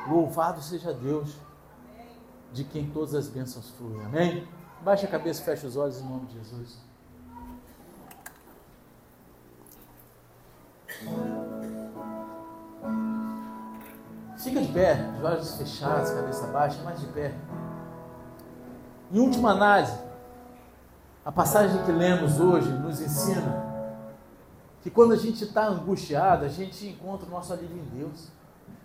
Louvado 0.08 0.60
seja 0.60 0.92
Deus, 0.92 1.36
de 2.52 2.64
quem 2.64 2.90
todas 2.90 3.14
as 3.14 3.28
bênçãos 3.28 3.70
fluem. 3.70 4.04
Amém? 4.04 4.46
Baixa 4.82 5.06
a 5.06 5.10
cabeça, 5.10 5.42
fecha 5.42 5.66
os 5.66 5.76
olhos 5.76 6.00
em 6.00 6.04
nome 6.04 6.26
de 6.26 6.34
Jesus. 6.34 6.78
Fica 14.38 14.60
de 14.60 14.72
pé, 14.72 14.96
os 15.18 15.24
olhos 15.24 15.54
fechados, 15.56 16.10
cabeça 16.10 16.46
baixa, 16.48 16.82
mais 16.82 17.00
de 17.00 17.06
pé. 17.08 17.34
Em 19.12 19.18
última 19.18 19.52
análise, 19.52 19.98
a 21.24 21.32
passagem 21.32 21.82
que 21.84 21.92
lemos 21.92 22.38
hoje 22.38 22.68
nos 22.68 23.00
ensina 23.00 23.66
que 24.82 24.90
quando 24.90 25.12
a 25.12 25.16
gente 25.16 25.42
está 25.42 25.66
angustiado, 25.66 26.44
a 26.44 26.48
gente 26.48 26.86
encontra 26.86 27.26
o 27.26 27.30
nosso 27.30 27.52
alívio 27.52 27.78
em 27.78 27.98
Deus. 27.98 28.28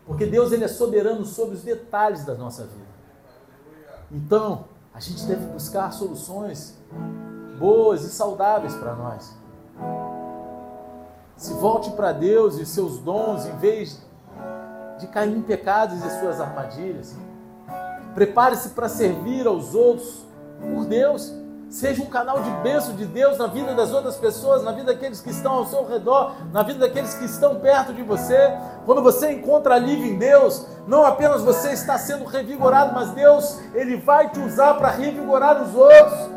Porque 0.06 0.26
Deus 0.26 0.52
ele 0.52 0.64
é 0.64 0.68
soberano 0.68 1.24
sobre 1.24 1.56
os 1.56 1.62
detalhes 1.62 2.26
da 2.26 2.34
nossa 2.34 2.64
vida. 2.64 3.01
Então, 4.12 4.66
a 4.94 5.00
gente 5.00 5.26
deve 5.26 5.46
buscar 5.48 5.92
soluções 5.92 6.78
boas 7.58 8.04
e 8.04 8.10
saudáveis 8.10 8.74
para 8.76 8.96
nós. 8.96 9.34
Se 11.38 11.54
volte 11.54 11.92
para 11.92 12.12
Deus 12.12 12.58
e 12.58 12.66
seus 12.66 13.00
dons 13.00 13.46
em 13.46 13.56
vez 13.58 14.02
de 15.00 15.08
cair 15.08 15.36
em 15.36 15.42
pecados 15.42 16.04
e 16.04 16.20
suas 16.20 16.40
armadilhas. 16.40 17.16
Prepare-se 18.14 18.70
para 18.70 18.90
servir 18.90 19.48
aos 19.48 19.74
outros 19.74 20.26
por 20.60 20.86
Deus. 20.86 21.34
Seja 21.72 22.04
um 22.04 22.08
canal 22.08 22.42
de 22.42 22.50
bênção 22.62 22.94
de 22.98 23.06
Deus 23.06 23.38
na 23.38 23.48
vida 23.48 23.74
das 23.74 23.94
outras 23.94 24.18
pessoas, 24.18 24.62
na 24.62 24.74
vida 24.74 24.92
daqueles 24.92 25.22
que 25.22 25.30
estão 25.30 25.54
ao 25.54 25.66
seu 25.66 25.88
redor, 25.88 26.34
na 26.52 26.64
vida 26.64 26.80
daqueles 26.80 27.14
que 27.14 27.24
estão 27.24 27.62
perto 27.62 27.94
de 27.94 28.04
você. 28.04 28.58
Quando 28.86 29.02
você 29.02 29.32
encontra 29.32 29.76
alívio 29.76 30.06
em 30.06 30.18
Deus, 30.18 30.68
não 30.86 31.06
apenas 31.06 31.42
você 31.42 31.72
está 31.72 31.98
sendo 31.98 32.26
revigorado, 32.26 32.94
mas 32.94 33.12
Deus, 33.12 33.58
Ele 33.74 33.96
vai 33.96 34.28
te 34.30 34.42
usar 34.42 34.74
para 34.74 34.90
revigorar 34.90 35.64
os 35.64 35.74
outros. 35.74 36.30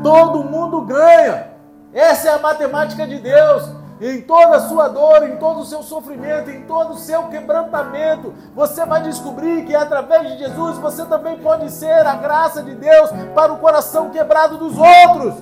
Todo 0.00 0.44
mundo 0.44 0.82
ganha. 0.82 1.50
Essa 1.92 2.28
é 2.28 2.32
a 2.32 2.38
matemática 2.38 3.04
de 3.04 3.18
Deus 3.18 3.81
em 4.10 4.20
toda 4.20 4.56
a 4.56 4.60
sua 4.60 4.88
dor, 4.88 5.22
em 5.22 5.36
todo 5.36 5.60
o 5.60 5.64
seu 5.64 5.80
sofrimento, 5.80 6.50
em 6.50 6.62
todo 6.62 6.94
o 6.94 6.98
seu 6.98 7.28
quebrantamento, 7.28 8.34
você 8.52 8.84
vai 8.84 9.00
descobrir 9.00 9.64
que 9.64 9.76
através 9.76 10.32
de 10.32 10.38
Jesus 10.38 10.76
você 10.78 11.04
também 11.06 11.38
pode 11.38 11.70
ser 11.70 12.04
a 12.04 12.16
graça 12.16 12.64
de 12.64 12.74
Deus 12.74 13.10
para 13.32 13.52
o 13.52 13.58
coração 13.58 14.10
quebrado 14.10 14.58
dos 14.58 14.76
outros. 14.76 15.34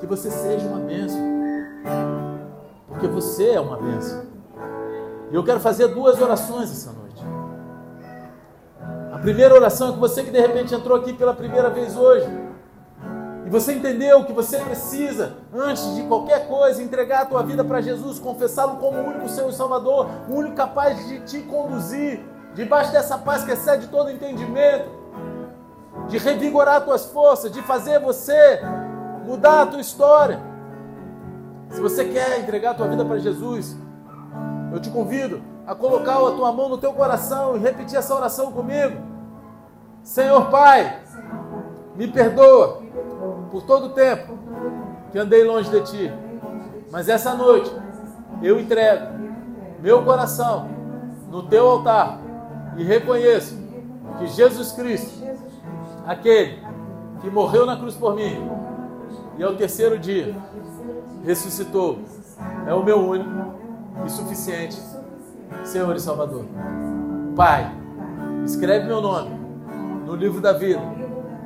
Que 0.00 0.06
você 0.06 0.30
seja 0.30 0.68
uma 0.68 0.80
bênção, 0.80 1.20
porque 2.88 3.06
você 3.06 3.52
é 3.52 3.60
uma 3.60 3.78
bênção. 3.78 4.26
E 5.30 5.34
eu 5.34 5.42
quero 5.42 5.60
fazer 5.60 5.88
duas 5.88 6.20
orações 6.20 6.70
essa 6.70 6.92
noite. 6.92 7.24
A 9.10 9.18
primeira 9.18 9.54
oração 9.54 9.88
é 9.88 9.92
com 9.92 9.98
você 9.98 10.22
que 10.22 10.30
de 10.30 10.40
repente 10.40 10.74
entrou 10.74 10.98
aqui 10.98 11.14
pela 11.14 11.32
primeira 11.32 11.70
vez 11.70 11.96
hoje 11.96 12.51
você 13.52 13.74
entendeu 13.74 14.24
que 14.24 14.32
você 14.32 14.56
precisa, 14.60 15.34
antes 15.52 15.94
de 15.94 16.04
qualquer 16.04 16.48
coisa, 16.48 16.82
entregar 16.82 17.20
a 17.20 17.26
tua 17.26 17.42
vida 17.42 17.62
para 17.62 17.82
Jesus, 17.82 18.18
confessá-lo 18.18 18.76
como 18.76 18.96
o 18.96 19.06
único 19.08 19.28
Senhor 19.28 19.50
e 19.50 19.52
Salvador, 19.52 20.08
o 20.26 20.36
único 20.36 20.56
capaz 20.56 21.06
de 21.06 21.20
te 21.20 21.40
conduzir 21.42 22.24
debaixo 22.54 22.90
dessa 22.92 23.18
paz 23.18 23.44
que 23.44 23.50
excede 23.50 23.88
todo 23.88 24.10
entendimento, 24.10 24.88
de 26.08 26.16
revigorar 26.16 26.76
as 26.76 26.84
tuas 26.84 27.04
forças, 27.04 27.52
de 27.52 27.60
fazer 27.60 28.00
você 28.00 28.62
mudar 29.26 29.60
a 29.60 29.66
tua 29.66 29.82
história. 29.82 30.40
Se 31.68 31.78
você 31.78 32.06
quer 32.06 32.40
entregar 32.40 32.70
a 32.70 32.74
tua 32.74 32.88
vida 32.88 33.04
para 33.04 33.18
Jesus, 33.18 33.76
eu 34.72 34.80
te 34.80 34.88
convido 34.88 35.42
a 35.66 35.74
colocar 35.74 36.14
a 36.14 36.30
tua 36.30 36.50
mão 36.52 36.70
no 36.70 36.78
teu 36.78 36.94
coração 36.94 37.54
e 37.54 37.58
repetir 37.58 37.98
essa 37.98 38.14
oração 38.14 38.50
comigo. 38.50 38.96
Senhor 40.02 40.48
Pai, 40.48 41.02
me 41.94 42.08
perdoa 42.08 42.80
por 43.52 43.62
todo 43.62 43.86
o 43.86 43.90
tempo 43.90 44.32
que 45.12 45.18
andei 45.18 45.44
longe 45.44 45.70
de 45.70 45.80
ti. 45.82 46.12
Mas 46.90 47.08
essa 47.08 47.34
noite 47.34 47.70
eu 48.42 48.58
entrego 48.58 49.12
meu 49.80 50.02
coração 50.02 50.68
no 51.30 51.42
teu 51.42 51.68
altar 51.68 52.18
e 52.78 52.82
reconheço 52.82 53.60
que 54.18 54.26
Jesus 54.26 54.72
Cristo, 54.72 55.22
aquele 56.06 56.60
que 57.20 57.28
morreu 57.28 57.66
na 57.66 57.76
cruz 57.76 57.94
por 57.94 58.16
mim 58.16 58.50
e 59.36 59.42
ao 59.42 59.54
terceiro 59.54 59.98
dia 59.98 60.34
ressuscitou, 61.24 61.98
é 62.66 62.72
o 62.72 62.82
meu 62.82 62.98
único 62.98 63.54
e 64.06 64.10
suficiente 64.10 64.80
Senhor 65.62 65.94
e 65.94 66.00
Salvador. 66.00 66.46
Pai, 67.36 67.70
escreve 68.46 68.86
meu 68.86 69.02
nome 69.02 69.30
no 70.06 70.14
livro 70.16 70.40
da 70.40 70.54
vida 70.54 70.80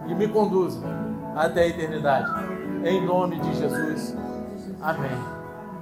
e 0.06 0.14
me 0.14 0.28
conduza 0.28 0.95
até 1.36 1.64
a 1.64 1.68
eternidade. 1.68 2.30
Em 2.82 3.04
nome 3.04 3.38
de 3.38 3.54
Jesus. 3.54 4.16
Amém. 4.80 5.10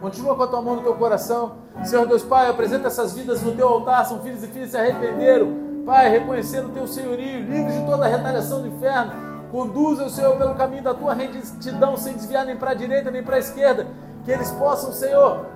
Continua 0.00 0.34
com 0.34 0.42
a 0.42 0.46
tua 0.48 0.60
mão 0.60 0.76
no 0.76 0.82
teu 0.82 0.94
coração. 0.96 1.56
Senhor 1.84 2.06
Deus 2.06 2.22
Pai, 2.22 2.48
apresenta 2.48 2.88
essas 2.88 3.14
vidas 3.14 3.42
no 3.42 3.52
teu 3.52 3.68
altar. 3.68 4.04
São 4.04 4.20
filhos 4.20 4.42
e 4.42 4.48
filhas 4.48 4.70
que 4.70 4.76
se 4.76 4.76
arrependeram. 4.76 5.64
Pai, 5.86 6.10
reconhecendo 6.10 6.68
o 6.68 6.72
teu 6.72 6.86
senhorio, 6.86 7.40
livre 7.40 7.72
de 7.72 7.86
toda 7.86 8.04
a 8.04 8.08
retaliação 8.08 8.62
do 8.62 8.68
inferno. 8.68 9.12
Conduza 9.50 10.04
o 10.04 10.10
Senhor 10.10 10.36
pelo 10.36 10.54
caminho 10.56 10.82
da 10.82 10.92
tua 10.92 11.14
retidão, 11.14 11.96
sem 11.96 12.14
desviar 12.14 12.44
nem 12.44 12.56
para 12.56 12.72
a 12.72 12.74
direita 12.74 13.10
nem 13.10 13.22
para 13.22 13.36
a 13.36 13.38
esquerda. 13.38 13.86
Que 14.24 14.32
eles 14.32 14.50
possam, 14.52 14.92
Senhor, 14.92 15.46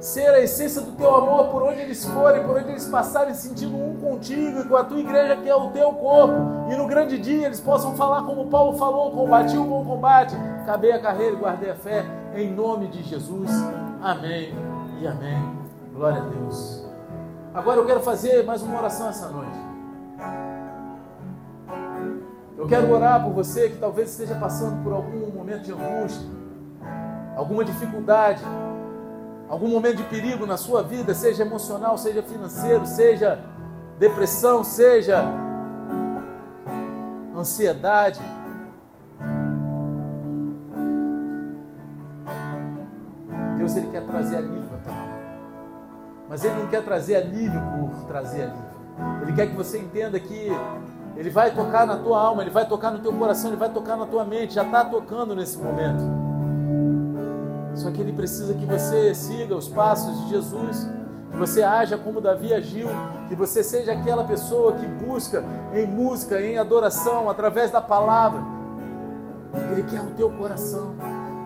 ser 0.00 0.28
a 0.30 0.40
essência 0.40 0.80
do 0.80 0.92
teu 0.92 1.14
amor 1.14 1.48
por 1.48 1.62
onde 1.62 1.80
eles 1.80 2.04
forem, 2.06 2.42
por 2.42 2.56
onde 2.56 2.70
eles 2.70 2.88
passarem, 2.88 3.34
sentindo 3.34 3.76
um 3.76 3.96
contigo 3.96 4.60
e 4.60 4.64
com 4.64 4.76
a 4.76 4.82
tua 4.82 4.98
igreja 4.98 5.36
que 5.36 5.48
é 5.48 5.54
o 5.54 5.68
teu 5.70 5.92
corpo. 5.92 6.70
E 6.70 6.76
no 6.76 6.86
grande 6.86 7.18
dia 7.18 7.46
eles 7.46 7.60
possam 7.60 7.94
falar 7.94 8.22
como 8.22 8.46
Paulo 8.48 8.78
falou: 8.78 9.10
combati 9.10 9.56
o 9.56 9.64
bom 9.64 9.84
combate, 9.84 10.34
acabei 10.62 10.92
a 10.92 11.00
carreira 11.00 11.34
e 11.34 11.38
guardei 11.38 11.70
a 11.70 11.74
fé, 11.74 12.04
em 12.34 12.50
nome 12.50 12.88
de 12.88 13.02
Jesus. 13.02 13.50
Amém 14.02 14.54
e 15.00 15.06
amém. 15.06 15.60
Glória 15.92 16.22
a 16.22 16.24
Deus. 16.24 16.86
Agora 17.52 17.78
eu 17.78 17.86
quero 17.86 18.00
fazer 18.00 18.44
mais 18.44 18.62
uma 18.62 18.78
oração 18.78 19.08
essa 19.08 19.28
noite. 19.28 19.70
Eu 22.56 22.66
quero 22.66 22.90
orar 22.92 23.22
por 23.24 23.32
você 23.32 23.70
que 23.70 23.76
talvez 23.76 24.10
esteja 24.10 24.34
passando 24.34 24.82
por 24.82 24.92
algum 24.92 25.30
momento 25.30 25.62
de 25.62 25.72
angústia, 25.72 26.26
alguma 27.34 27.64
dificuldade 27.64 28.42
algum 29.50 29.66
momento 29.66 29.96
de 29.96 30.04
perigo 30.04 30.46
na 30.46 30.56
sua 30.56 30.80
vida, 30.80 31.12
seja 31.12 31.42
emocional, 31.42 31.98
seja 31.98 32.22
financeiro, 32.22 32.86
seja 32.86 33.40
depressão, 33.98 34.62
seja 34.62 35.24
ansiedade. 37.36 38.20
Deus 43.58 43.76
ele 43.76 43.88
quer 43.88 44.06
trazer 44.06 44.36
alívio 44.36 44.70
à 44.72 44.78
tua 44.78 44.94
alma. 44.94 45.18
Mas 46.28 46.44
ele 46.44 46.54
não 46.54 46.68
quer 46.68 46.84
trazer 46.84 47.16
alívio 47.16 47.60
por 47.60 48.06
trazer 48.06 48.42
alívio. 48.42 48.70
Ele 49.22 49.32
quer 49.32 49.48
que 49.48 49.56
você 49.56 49.78
entenda 49.78 50.20
que 50.20 50.48
ele 51.16 51.28
vai 51.28 51.52
tocar 51.52 51.84
na 51.84 51.96
tua 51.96 52.20
alma, 52.20 52.42
ele 52.42 52.50
vai 52.50 52.68
tocar 52.68 52.92
no 52.92 53.00
teu 53.00 53.12
coração, 53.12 53.50
ele 53.50 53.58
vai 53.58 53.68
tocar 53.68 53.96
na 53.96 54.06
tua 54.06 54.24
mente, 54.24 54.54
já 54.54 54.62
está 54.62 54.84
tocando 54.84 55.34
nesse 55.34 55.58
momento. 55.58 56.29
Só 57.74 57.90
que 57.90 58.00
ele 58.00 58.12
precisa 58.12 58.54
que 58.54 58.66
você 58.66 59.14
siga 59.14 59.54
os 59.54 59.68
passos 59.68 60.18
de 60.20 60.30
Jesus, 60.30 60.88
que 61.30 61.36
você 61.36 61.62
haja 61.62 61.96
como 61.96 62.20
Davi 62.20 62.52
agiu, 62.52 62.88
que 63.28 63.34
você 63.34 63.62
seja 63.62 63.92
aquela 63.92 64.24
pessoa 64.24 64.72
que 64.72 64.86
busca 64.86 65.44
em 65.72 65.86
música, 65.86 66.40
em 66.40 66.58
adoração, 66.58 67.30
através 67.30 67.70
da 67.70 67.80
palavra. 67.80 68.40
Ele 69.72 69.82
quer 69.84 70.00
o 70.00 70.10
teu 70.16 70.30
coração. 70.30 70.94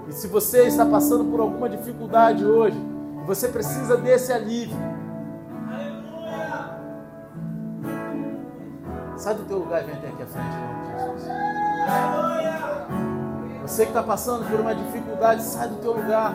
E 0.09 0.13
se 0.13 0.27
você 0.27 0.67
está 0.67 0.85
passando 0.85 1.25
por 1.25 1.41
alguma 1.41 1.69
dificuldade 1.69 2.45
hoje, 2.45 2.79
você 3.27 3.49
precisa 3.49 3.97
desse 3.97 4.33
alívio. 4.33 4.77
Sai 9.17 9.35
do 9.35 9.45
teu 9.45 9.59
lugar 9.59 9.83
e 9.83 9.87
vem 9.87 9.95
até 9.95 10.09
aqui 10.09 10.23
à 10.23 10.27
frente, 10.27 10.57
em 10.57 10.61
nome 10.61 10.85
de 10.85 10.91
Jesus. 10.91 11.25
Você 13.67 13.85
que 13.85 13.91
está 13.91 14.03
passando 14.03 14.49
por 14.49 14.61
uma 14.61 14.75
dificuldade, 14.75 15.43
sai 15.43 15.69
do 15.69 15.77
teu 15.77 15.95
lugar. 15.95 16.35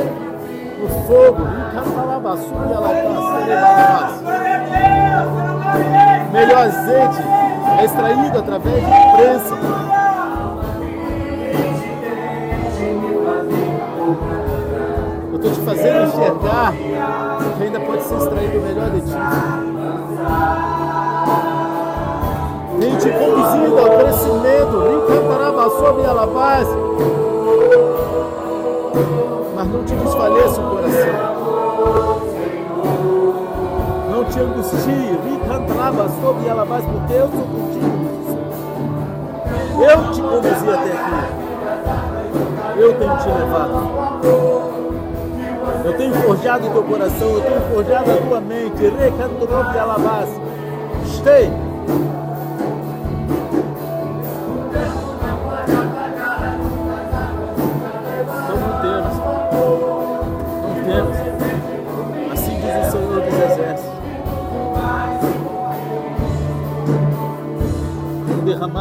sobre 36.21 36.47
ela 36.47 36.65
paz, 36.65 36.85
porque 36.85 37.13
eu 37.13 37.29
sou 37.29 37.43
contigo. 37.43 38.11
Eu 39.81 40.11
te 40.11 40.21
conduzi 40.21 40.69
até 40.69 40.91
aqui. 40.91 41.21
Eu 42.77 42.93
tenho 42.93 43.17
te 43.17 43.27
levado. 43.27 44.21
Eu 45.83 45.97
tenho 45.97 46.13
forjado 46.13 46.69
teu 46.69 46.83
coração, 46.83 47.27
eu 47.29 47.41
tenho 47.41 47.61
forjado 47.73 48.11
a 48.11 48.17
tua 48.17 48.41
mente. 48.41 48.83
Recanto 48.83 49.47
de 49.47 49.79
alabás. 49.79 50.29
Stay. 51.05 51.70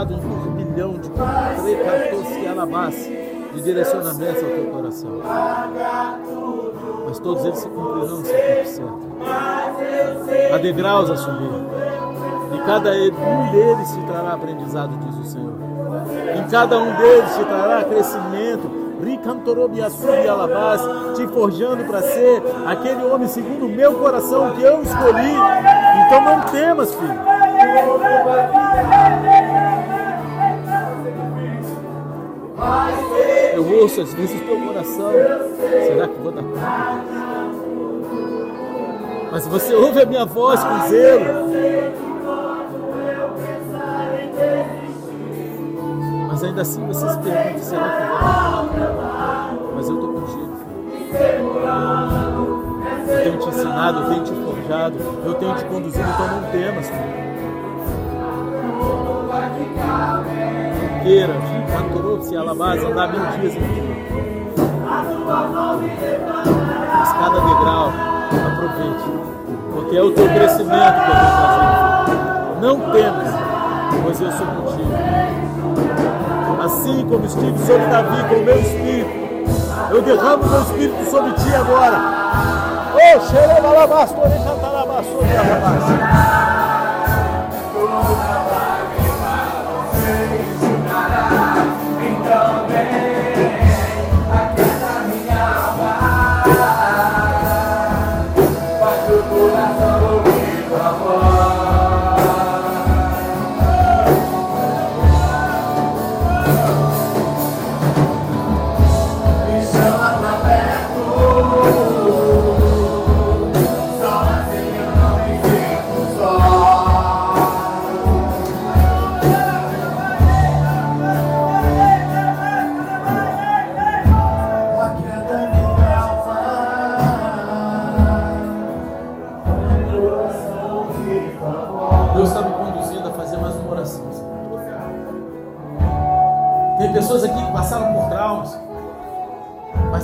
Derramado 0.05 0.15
um 0.15 0.43
turbilhão 0.43 0.93
de 0.95 1.11
precatos 1.11 2.37
e 2.37 2.47
alabás 2.47 2.95
de 2.95 3.63
direcionamento 3.63 4.45
ao 4.45 4.51
teu 4.51 4.71
coração. 4.71 5.11
Mas 7.09 7.19
todos 7.19 7.45
eles 7.45 7.59
se 7.59 7.69
cumprirão 7.69 8.19
no 8.19 8.25
seu 8.25 8.37
tempo 8.37 8.69
certo. 8.69 9.11
Há 10.55 10.59
degraus 10.59 11.11
a 11.11 11.17
subir. 11.17 11.51
E 12.55 12.59
cada 12.67 12.91
um 12.91 13.53
deles 13.53 13.91
te 13.91 14.07
trará 14.07 14.35
aprendizado, 14.35 14.97
diz 14.99 15.17
o 15.17 15.25
Senhor. 15.25 15.55
Em 16.37 16.49
cada 16.49 16.79
um 16.79 16.97
deles 16.97 17.35
te 17.37 17.45
trará 17.45 17.85
crescimento, 17.85 18.71
alabás, 20.29 20.81
te 21.17 21.27
forjando 21.29 21.85
para 21.85 22.03
ser 22.03 22.43
aquele 22.67 23.05
homem 23.05 23.29
segundo 23.29 23.67
o 23.67 23.69
meu 23.69 23.95
coração 23.95 24.53
que 24.53 24.63
eu 24.63 24.83
escolhi. 24.83 25.35
Então 26.07 26.21
não 26.23 26.41
temas, 26.43 26.95
filho. 26.95 28.70
Eu 33.55 33.81
ouço 33.81 34.03
às 34.03 34.13
vezes 34.15 34.41
o 34.41 34.45
teu 34.45 34.61
coração. 34.61 35.13
Será 35.87 36.09
que 36.09 36.19
vou 36.21 36.33
dar 36.33 36.43
conta? 36.43 36.61
Mas 39.33 39.47
você 39.47 39.75
ouve 39.75 40.03
a 40.03 40.07
minha 40.07 40.25
voz 40.25 40.61
com 40.63 40.89
zelo. 40.89 41.51
Mas 46.29 46.45
ainda 46.45 46.63
assim 46.63 46.87
você 46.87 47.09
se 47.09 47.19
pergunta, 47.19 47.59
será 47.61 47.89
que 47.89 48.03
vou? 48.79 49.75
Mas 49.77 49.89
eu 49.89 49.95
estou 49.95 50.13
contigo, 50.15 50.57
filho. 50.57 51.21
Eu 53.09 53.23
tenho 53.25 53.39
te 53.39 53.49
ensinado, 53.49 54.01
eu 54.01 54.09
tenho 54.09 54.25
te 54.25 54.33
forjado, 54.33 54.97
eu 55.25 55.35
tenho 55.35 55.55
te 55.55 55.65
conduzido, 55.65 56.09
então 56.09 56.27
não 56.27 56.51
temas. 56.51 56.91
Cantorou, 61.01 62.21
se 62.21 62.37
alabás, 62.37 62.85
andar 62.85 63.11
mil 63.11 63.25
dias 63.41 63.55
em 63.55 63.61
cada 67.19 67.41
degrau, 67.41 67.93
aproveite, 68.53 69.11
porque 69.73 69.97
é 69.97 70.03
o 70.03 70.11
teu 70.13 70.29
crescimento 70.29 70.69
que 70.69 71.11
eu 71.11 71.17
vou 71.17 71.31
fazer. 71.39 71.71
Não 72.61 72.81
temas, 72.93 73.29
pois 74.03 74.21
eu 74.21 74.33
sou 74.33 74.47
contigo. 74.47 74.93
Assim 76.63 77.07
como 77.09 77.25
estive 77.25 77.59
sobre 77.61 77.87
Davi 77.87 78.23
com 78.29 78.35
o 78.35 78.45
meu 78.45 78.61
espírito, 78.61 79.11
eu 79.91 80.03
derramo 80.03 80.47
meu 80.47 80.61
espírito 80.61 81.11
sobre 81.11 81.33
ti 81.33 81.55
agora. 81.55 81.99
Oh, 82.93 83.21
xerebalabas, 83.21 84.13
porém 84.13 84.45
cantarabas 84.45 85.07
sobre 85.07 86.30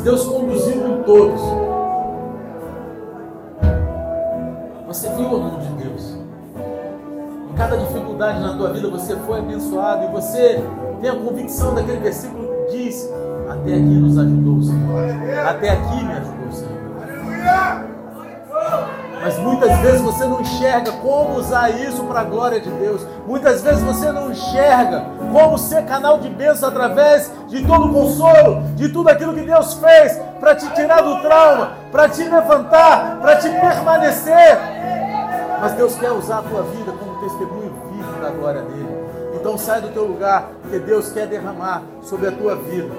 Deus 0.07 0.25
conduziu 0.25 1.03
todos. 1.05 1.41
Você 4.87 5.09
viu 5.09 5.27
a 5.27 5.39
mão 5.41 5.59
de 5.59 5.83
Deus. 5.83 6.17
Em 7.51 7.55
cada 7.57 7.77
dificuldade 7.77 8.39
na 8.39 8.57
tua 8.57 8.73
vida 8.73 8.89
você 8.89 9.17
foi 9.17 9.41
abençoado 9.41 10.05
e 10.05 10.07
você 10.13 10.63
tem 11.01 11.11
a 11.11 11.17
convicção 11.17 11.75
daquele 11.75 11.99
versículo 11.99 12.47
que 12.47 12.77
diz: 12.77 13.13
Até 13.49 13.75
aqui 13.75 13.81
nos 13.81 14.17
ajudou 14.17 14.59
o 14.59 14.63
Senhor. 14.63 15.45
Até 15.45 15.71
aqui 15.71 16.05
me 16.05 16.13
ajudou 16.13 16.49
o 16.51 16.53
Senhor. 16.53 16.77
Mas 19.21 19.39
muitas 19.39 19.77
vezes 19.81 20.01
você 20.03 20.25
não 20.25 20.41
enxerga 20.41 20.93
como 20.93 21.35
usar 21.35 21.71
isso 21.71 22.05
para 22.05 22.21
a 22.21 22.25
glória 22.25 22.61
de 22.61 22.71
Deus. 22.71 23.05
Muitas 23.27 23.61
vezes 23.61 23.83
você 23.83 24.13
não 24.13 24.31
enxerga 24.31 25.05
como 25.33 25.59
ser 25.59 25.85
canal 25.85 26.21
de 26.21 26.31
bênção 26.31 26.69
através 26.69 27.33
de 27.47 27.65
todo 27.65 27.93
consolo, 27.93 28.63
de 28.75 28.89
tudo 28.89 29.09
aquilo 29.09 29.35
que 29.35 29.43
Deus 29.43 29.75
fez 29.75 30.21
para 30.41 30.55
te 30.55 30.69
tirar 30.75 31.03
do 31.03 31.21
trauma, 31.21 31.73
para 31.93 32.09
te 32.09 32.23
levantar, 32.25 33.19
para 33.21 33.37
te 33.37 33.49
permanecer. 33.49 34.59
Mas 35.61 35.73
Deus 35.73 35.95
quer 35.97 36.13
usar 36.13 36.39
a 36.39 36.43
tua 36.43 36.63
vida 36.63 36.93
como 36.93 37.21
testemunho 37.21 37.73
vivo 37.93 38.21
da 38.21 38.31
glória 38.31 38.63
dele. 38.63 39.07
Então 39.35 39.57
sai 39.57 39.81
do 39.81 39.89
teu 39.89 40.05
lugar, 40.05 40.51
porque 40.63 40.79
Deus 40.79 41.13
quer 41.13 41.27
derramar 41.27 41.83
sobre 42.03 42.29
a 42.29 42.33
tua 42.33 42.57
vida 42.57 42.91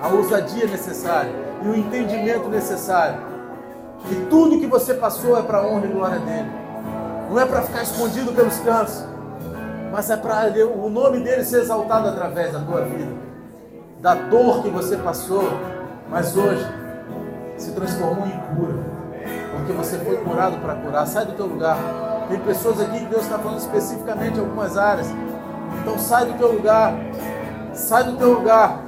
a 0.00 0.08
ousadia 0.08 0.66
necessária 0.66 1.32
e 1.62 1.68
o 1.68 1.74
entendimento 1.74 2.48
necessário 2.48 3.16
que 4.06 4.14
tudo 4.26 4.60
que 4.60 4.66
você 4.66 4.92
passou 4.92 5.38
é 5.38 5.42
para 5.42 5.58
a 5.58 5.66
honra 5.66 5.86
e 5.86 5.88
glória 5.88 6.18
dele. 6.18 6.50
Não 7.30 7.40
é 7.40 7.46
para 7.46 7.62
ficar 7.62 7.82
escondido 7.82 8.32
pelos 8.32 8.58
cantos, 8.58 9.02
mas 9.90 10.10
é 10.10 10.16
para 10.16 10.52
o 10.66 10.90
nome 10.90 11.20
dele 11.20 11.42
ser 11.42 11.62
exaltado 11.62 12.08
através 12.08 12.52
da 12.52 12.60
tua 12.60 12.82
vida, 12.82 13.12
da 14.04 14.12
dor 14.12 14.62
que 14.62 14.68
você 14.68 14.98
passou, 14.98 15.48
mas 16.10 16.36
hoje 16.36 16.62
se 17.56 17.72
transformou 17.72 18.26
em 18.26 18.38
cura, 18.54 18.74
porque 19.56 19.72
você 19.72 19.96
foi 19.96 20.18
curado 20.18 20.58
para 20.58 20.74
curar. 20.74 21.06
Sai 21.06 21.24
do 21.24 21.32
teu 21.32 21.46
lugar. 21.46 21.78
Tem 22.28 22.38
pessoas 22.40 22.82
aqui 22.82 22.98
que 22.98 23.06
Deus 23.06 23.22
está 23.22 23.38
falando 23.38 23.60
especificamente 23.60 24.36
em 24.36 24.40
algumas 24.40 24.76
áreas. 24.76 25.06
Então 25.80 25.98
sai 25.98 26.26
do 26.26 26.36
teu 26.36 26.52
lugar. 26.52 26.92
Sai 27.72 28.04
do 28.04 28.18
teu 28.18 28.34
lugar. 28.34 28.78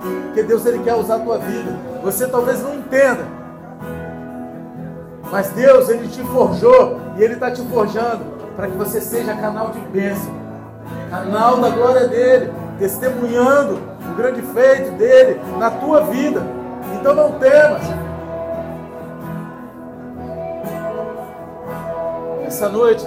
Porque 0.00 0.42
Deus 0.42 0.64
ele 0.64 0.78
quer 0.78 0.94
usar 0.94 1.16
a 1.16 1.18
tua 1.18 1.36
vida. 1.36 1.76
Você 2.02 2.26
talvez 2.26 2.62
não 2.62 2.76
entenda, 2.76 3.26
mas 5.30 5.50
Deus, 5.50 5.90
Ele 5.90 6.08
te 6.08 6.22
forjou 6.24 6.98
e 7.18 7.22
Ele 7.22 7.34
está 7.34 7.50
te 7.50 7.60
forjando 7.66 8.24
para 8.56 8.68
que 8.68 8.76
você 8.78 9.02
seja 9.02 9.34
canal 9.34 9.70
de 9.70 9.80
bênção, 9.80 10.32
canal 11.10 11.60
da 11.60 11.68
glória 11.68 12.08
dEle, 12.08 12.50
testemunhando 12.80 13.78
o 14.10 14.14
grande 14.16 14.40
feito 14.40 14.92
dEle 14.96 15.38
na 15.58 15.70
tua 15.70 16.00
vida. 16.00 16.42
Então 16.98 17.14
não 17.14 17.32
temas. 17.32 17.82
Essa 22.46 22.68
noite, 22.70 23.06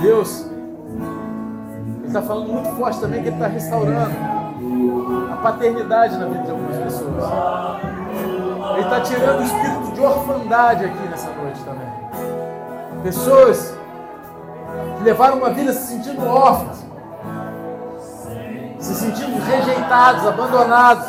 Deus, 0.00 0.46
está 2.06 2.22
falando 2.22 2.52
muito 2.52 2.68
forte 2.76 3.00
também 3.00 3.20
que 3.20 3.28
Ele 3.28 3.36
está 3.36 3.48
restaurando 3.48 4.14
a 5.32 5.36
paternidade 5.42 6.16
na 6.16 6.26
vida 6.26 6.42
de 6.44 6.50
algumas 6.52 6.76
pessoas. 6.76 7.24
Ele 8.74 8.80
está 8.80 9.00
tirando 9.00 9.40
o 9.40 9.42
espírito 9.42 9.92
de 9.92 10.00
orfandade 10.00 10.84
aqui 10.84 11.08
nessa 11.08 11.30
noite 11.32 11.60
também. 11.64 13.02
Pessoas 13.02 13.76
que 14.96 15.04
levaram 15.04 15.38
uma 15.38 15.50
vida 15.50 15.72
se 15.72 15.92
sentindo 15.92 16.24
órfãos, 16.24 16.83
se 18.84 18.94
sentindo 18.94 19.42
rejeitados, 19.42 20.26
abandonados. 20.26 21.06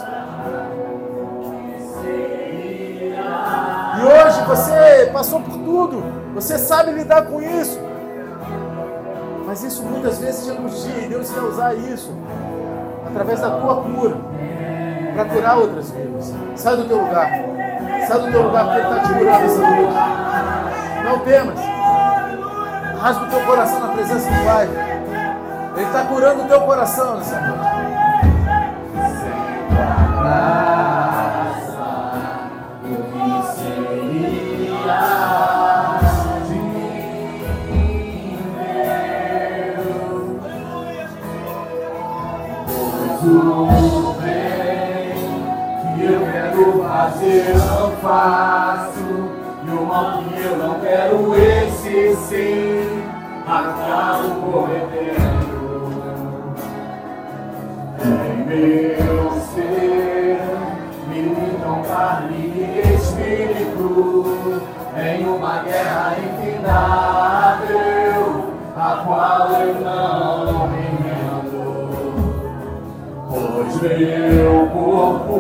E 3.98 4.04
hoje 4.04 4.42
você 4.48 5.10
passou 5.12 5.42
por 5.42 5.58
tudo, 5.58 6.02
você 6.34 6.58
sabe 6.58 6.92
lidar 6.92 7.24
com 7.24 7.42
isso. 7.42 7.78
Mas 9.46 9.62
isso 9.64 9.84
muitas 9.84 10.20
vezes 10.20 10.46
te 10.46 10.52
angustia 10.52 10.98
e 11.04 11.08
Deus 11.10 11.30
quer 11.30 11.42
usar 11.42 11.74
isso 11.76 12.14
através 13.08 13.42
da 13.42 13.50
tua 13.60 13.84
cura 13.84 14.18
para 15.14 15.26
curar 15.26 15.58
outras 15.58 15.92
vidas. 15.92 16.34
Sai 16.56 16.78
do 16.78 16.86
teu 16.86 16.98
lugar. 16.98 17.30
Sai 18.08 18.20
do 18.22 18.32
teu 18.32 18.42
lugar 18.44 18.66
porque 18.66 18.80
Ele 18.80 18.88
está 18.88 19.02
te 19.02 19.14
curando 19.14 19.46
essa 19.46 19.70
noite. 19.70 19.94
Não 21.04 21.20
temas. 21.20 21.60
Rasga 23.02 23.26
o 23.26 23.30
teu 23.30 23.42
coração 23.42 23.80
na 23.82 23.94
presença 23.94 24.30
do 24.30 24.46
Pai. 24.46 24.95
Ele 25.76 25.86
está 25.86 26.06
curando 26.06 26.44
o 26.44 26.48
teu 26.48 26.62
coração 26.62 27.18
nessa 27.18 27.40
noite. 27.42 27.86
fazer 47.06 47.54
não 47.56 47.92
faço, 47.98 49.30
e 49.64 49.70
o 49.70 49.86
mal 49.86 50.24
que 50.24 50.42
eu 50.42 50.58
não 50.58 50.80
quero, 50.80 51.36
sim, 52.16 53.04
acabo 53.46 54.42
cometendo. 54.42 55.35
Meu 58.56 59.32
ser, 59.54 60.40
militam 61.10 61.84
carne 61.84 62.54
e 62.56 62.94
espírito, 62.96 64.62
em 64.98 65.26
uma 65.26 65.62
guerra 65.64 66.16
infindável, 66.18 67.36
a 68.78 69.04
qual 69.06 69.52
eu 69.62 69.76
não 69.82 70.68
me 70.70 70.86
rendo. 71.04 71.64
Pois 73.30 73.82
meu 73.82 74.68
corpo 74.68 75.36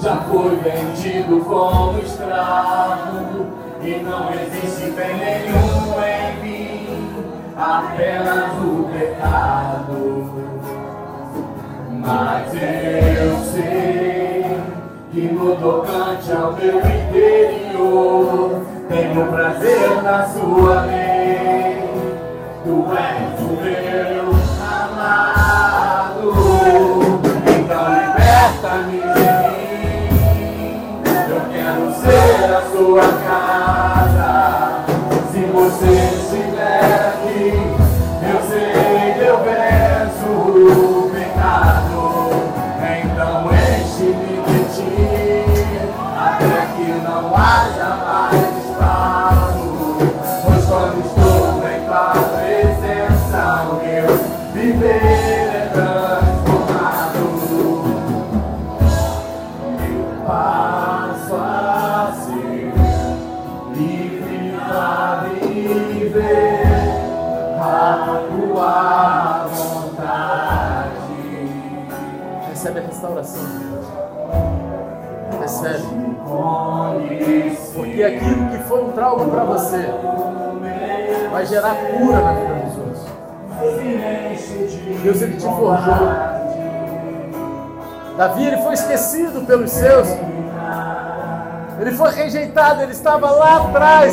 já 0.00 0.16
foi 0.16 0.56
vendido 0.56 1.44
como 1.44 1.98
escravo 2.00 3.46
e 3.80 3.94
não 4.02 4.30
existe 4.32 4.90
bem 4.90 5.16
nenhum 5.16 5.94
em 6.02 6.42
mim, 6.42 7.14
apenas 7.56 8.52
o 8.60 8.88
pecado. 8.92 10.57
Mas 12.08 12.54
eu 12.54 13.36
sei 13.52 14.56
que 15.12 15.20
no 15.30 15.54
tocante 15.56 16.32
ao 16.32 16.54
meu 16.54 16.78
interior 16.78 18.62
tenho 18.88 19.26
prazer 19.26 20.02
na 20.02 20.26
sua 20.26 20.86
lei. 20.86 21.84
Tu 22.64 22.86
és 22.96 23.40
o 23.40 23.48
meu 23.62 24.32
amado, 24.72 26.32
então 27.46 27.84
liberta-me 27.92 29.00
de 29.00 29.30
mim. 29.50 31.02
Eu 31.28 31.40
quero 31.52 31.84
ser 31.92 32.38
a 32.54 32.62
sua 32.72 33.06
casa. 33.22 34.30
Se 35.30 35.40
você 35.44 36.17
restauração. 72.98 73.42
Recebe. 75.40 75.84
Porque 77.74 78.02
aquilo 78.02 78.50
que 78.50 78.58
foi 78.64 78.84
um 78.84 78.92
trauma 78.92 79.24
para 79.26 79.44
você 79.44 79.88
vai 81.30 81.46
gerar 81.46 81.74
cura 81.74 82.20
na 82.20 82.32
vida 82.32 82.54
dos 82.54 82.78
outros. 82.78 83.02
Deus 85.02 85.22
ele 85.22 85.36
te 85.36 85.42
forjou. 85.42 86.38
Davi 88.16 88.46
ele 88.46 88.56
foi 88.58 88.74
esquecido 88.74 89.46
pelos 89.46 89.70
seus. 89.70 90.08
Ele 91.80 91.92
foi 91.92 92.10
rejeitado, 92.10 92.82
ele 92.82 92.90
estava 92.90 93.30
lá 93.30 93.68
atrás, 93.68 94.12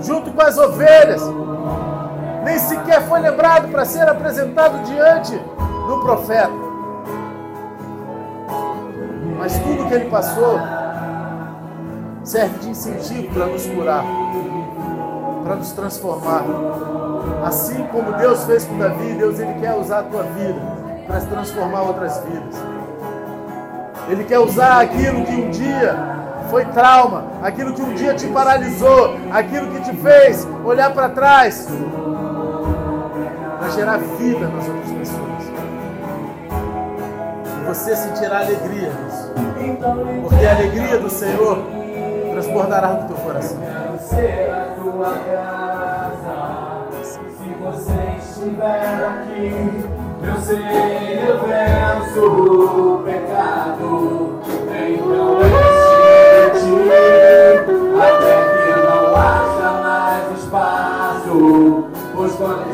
junto 0.00 0.32
com 0.32 0.40
as 0.40 0.56
ovelhas. 0.56 1.20
Nem 2.42 2.58
sequer 2.58 3.02
foi 3.02 3.20
lembrado 3.20 3.70
para 3.70 3.84
ser 3.84 4.08
apresentado 4.08 4.82
diante 4.84 5.36
do 5.86 6.00
profeta. 6.00 6.69
Mas 9.40 9.58
tudo 9.58 9.88
que 9.88 9.94
ele 9.94 10.10
passou 10.10 10.60
serve 12.22 12.58
de 12.58 12.70
incentivo 12.70 13.34
para 13.34 13.46
nos 13.46 13.66
curar, 13.66 14.04
para 15.42 15.56
nos 15.56 15.72
transformar. 15.72 16.44
Assim 17.44 17.82
como 17.90 18.12
Deus 18.12 18.44
fez 18.44 18.64
com 18.64 18.78
Davi, 18.78 19.14
Deus 19.14 19.40
ele 19.40 19.54
quer 19.60 19.74
usar 19.74 20.00
a 20.00 20.02
tua 20.04 20.22
vida 20.22 20.60
para 21.06 21.20
transformar 21.22 21.82
outras 21.82 22.22
vidas. 22.24 22.56
Ele 24.08 24.24
quer 24.24 24.38
usar 24.38 24.80
aquilo 24.80 25.24
que 25.24 25.34
um 25.34 25.50
dia 25.50 25.96
foi 26.50 26.64
trauma, 26.66 27.24
aquilo 27.42 27.72
que 27.72 27.82
um 27.82 27.94
dia 27.94 28.14
te 28.14 28.26
paralisou, 28.26 29.16
aquilo 29.32 29.68
que 29.68 29.80
te 29.82 29.96
fez 29.96 30.46
olhar 30.64 30.92
para 30.92 31.08
trás, 31.08 31.68
para 33.58 33.68
gerar 33.70 33.98
vida 33.98 34.48
nas 34.48 34.68
outras 34.68 34.90
pessoas. 34.92 35.30
E 37.60 37.64
você 37.66 37.96
sentirá 37.96 38.40
alegria 38.40 38.92
nisso, 38.92 39.19
porque 40.22 40.46
a 40.46 40.56
alegria 40.56 40.98
do 40.98 41.10
Senhor 41.10 41.58
transbordará 42.32 42.88
no 42.88 43.08
teu 43.08 43.16
coração. 43.16 43.58
Quero 43.60 43.98
ser 43.98 44.50
a 44.50 44.74
tua 44.80 45.12
casa. 45.30 46.86
Se 47.02 47.48
você 47.60 48.00
estiver 48.18 49.04
aqui, 49.04 49.84
eu 50.22 50.36
sei 50.40 50.60
eu 51.28 51.38
venço 51.46 52.24
o 52.26 53.02
pecado. 53.04 54.40
Então 54.66 55.40
enche 55.42 56.60
ti, 56.60 56.72
até 58.00 58.34
que 58.50 58.70
não 58.80 59.02
haja 59.14 59.70
mais 59.82 60.24
espaço. 60.38 61.90
Pois 62.14 62.32
quando 62.34 62.69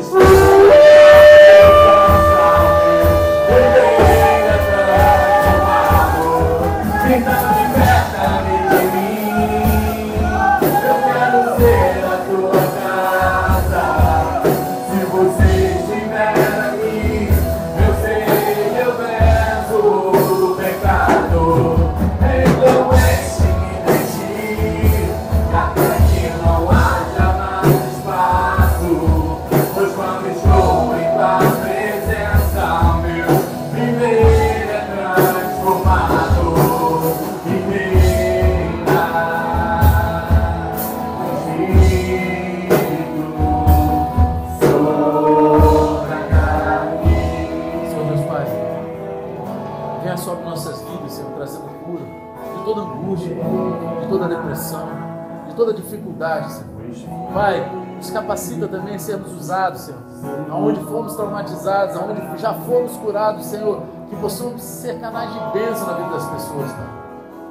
dificuldade, 56.17 56.51
Senhor. 56.51 57.33
Pai, 57.33 57.71
nos 57.95 58.09
capacita 58.09 58.67
também 58.67 58.95
a 58.95 58.99
sermos 58.99 59.31
usados, 59.33 59.81
Senhor, 59.81 60.01
aonde 60.49 60.79
fomos 60.81 61.15
traumatizados, 61.15 61.95
aonde 61.95 62.41
já 62.41 62.53
fomos 62.53 62.97
curados, 62.97 63.45
Senhor, 63.45 63.81
que 64.09 64.15
possamos 64.15 64.61
ser 64.61 64.99
canais 64.99 65.31
de 65.31 65.39
bênção 65.53 65.87
na 65.87 65.93
vida 65.93 66.09
das 66.09 66.25
pessoas, 66.29 66.71
Pai. 66.71 66.97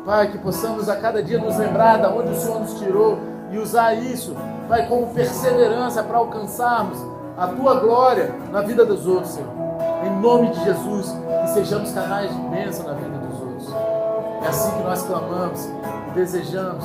Pai, 0.05 0.31
que 0.31 0.39
possamos 0.39 0.89
a 0.89 0.97
cada 0.97 1.23
dia 1.23 1.39
nos 1.39 1.57
lembrar 1.57 1.99
de 1.99 2.07
onde 2.07 2.31
o 2.31 2.37
Senhor 2.37 2.61
nos 2.61 2.75
tirou 2.75 3.19
e 3.51 3.59
usar 3.59 3.95
isso, 3.95 4.37
Pai, 4.69 4.87
como 4.87 5.09
perseverança 5.09 6.03
para 6.03 6.19
alcançarmos 6.19 6.99
a 7.37 7.49
Tua 7.49 7.75
glória 7.81 8.35
na 8.51 8.63
vida 8.63 8.85
dos 8.85 9.07
outros, 9.07 9.33
Senhor. 9.33 9.51
Em 10.05 10.21
nome 10.21 10.51
de 10.51 10.65
Jesus, 10.65 11.15
que 11.43 11.51
sejamos 11.51 11.93
canais 11.93 12.35
de 12.35 12.41
bênção 12.43 12.87
na 12.87 12.93
vida 12.93 13.19
dos 13.19 13.41
outros. 13.41 13.75
É 14.43 14.49
assim 14.49 14.71
que 14.71 14.83
nós 14.85 15.03
clamamos 15.03 15.67
e 15.67 16.11
desejamos 16.15 16.85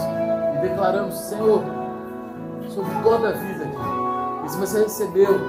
declaramos, 0.61 1.15
Senhor, 1.15 1.63
sobre 2.69 2.93
toda 3.03 3.29
a 3.29 3.31
vida 3.31 3.65
aqui. 3.65 4.45
E 4.45 4.49
se 4.49 4.57
você 4.57 4.83
recebeu, 4.83 5.39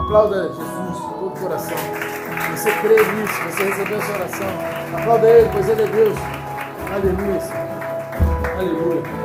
aplauda 0.00 0.48
Jesus 0.48 0.98
com 0.98 1.12
todo 1.12 1.26
o 1.26 1.40
coração. 1.40 1.76
Se 1.76 2.50
você 2.56 2.70
crê 2.80 2.96
nisso, 2.96 3.34
você 3.50 3.64
recebeu 3.64 3.98
essa 3.98 4.12
oração, 4.12 4.98
aplauda 4.98 5.26
Ele, 5.28 5.50
pois 5.52 5.68
Ele 5.68 5.82
é 5.82 5.86
Deus. 5.86 6.18
Aleluia. 6.92 7.40
Aleluia. 8.56 9.23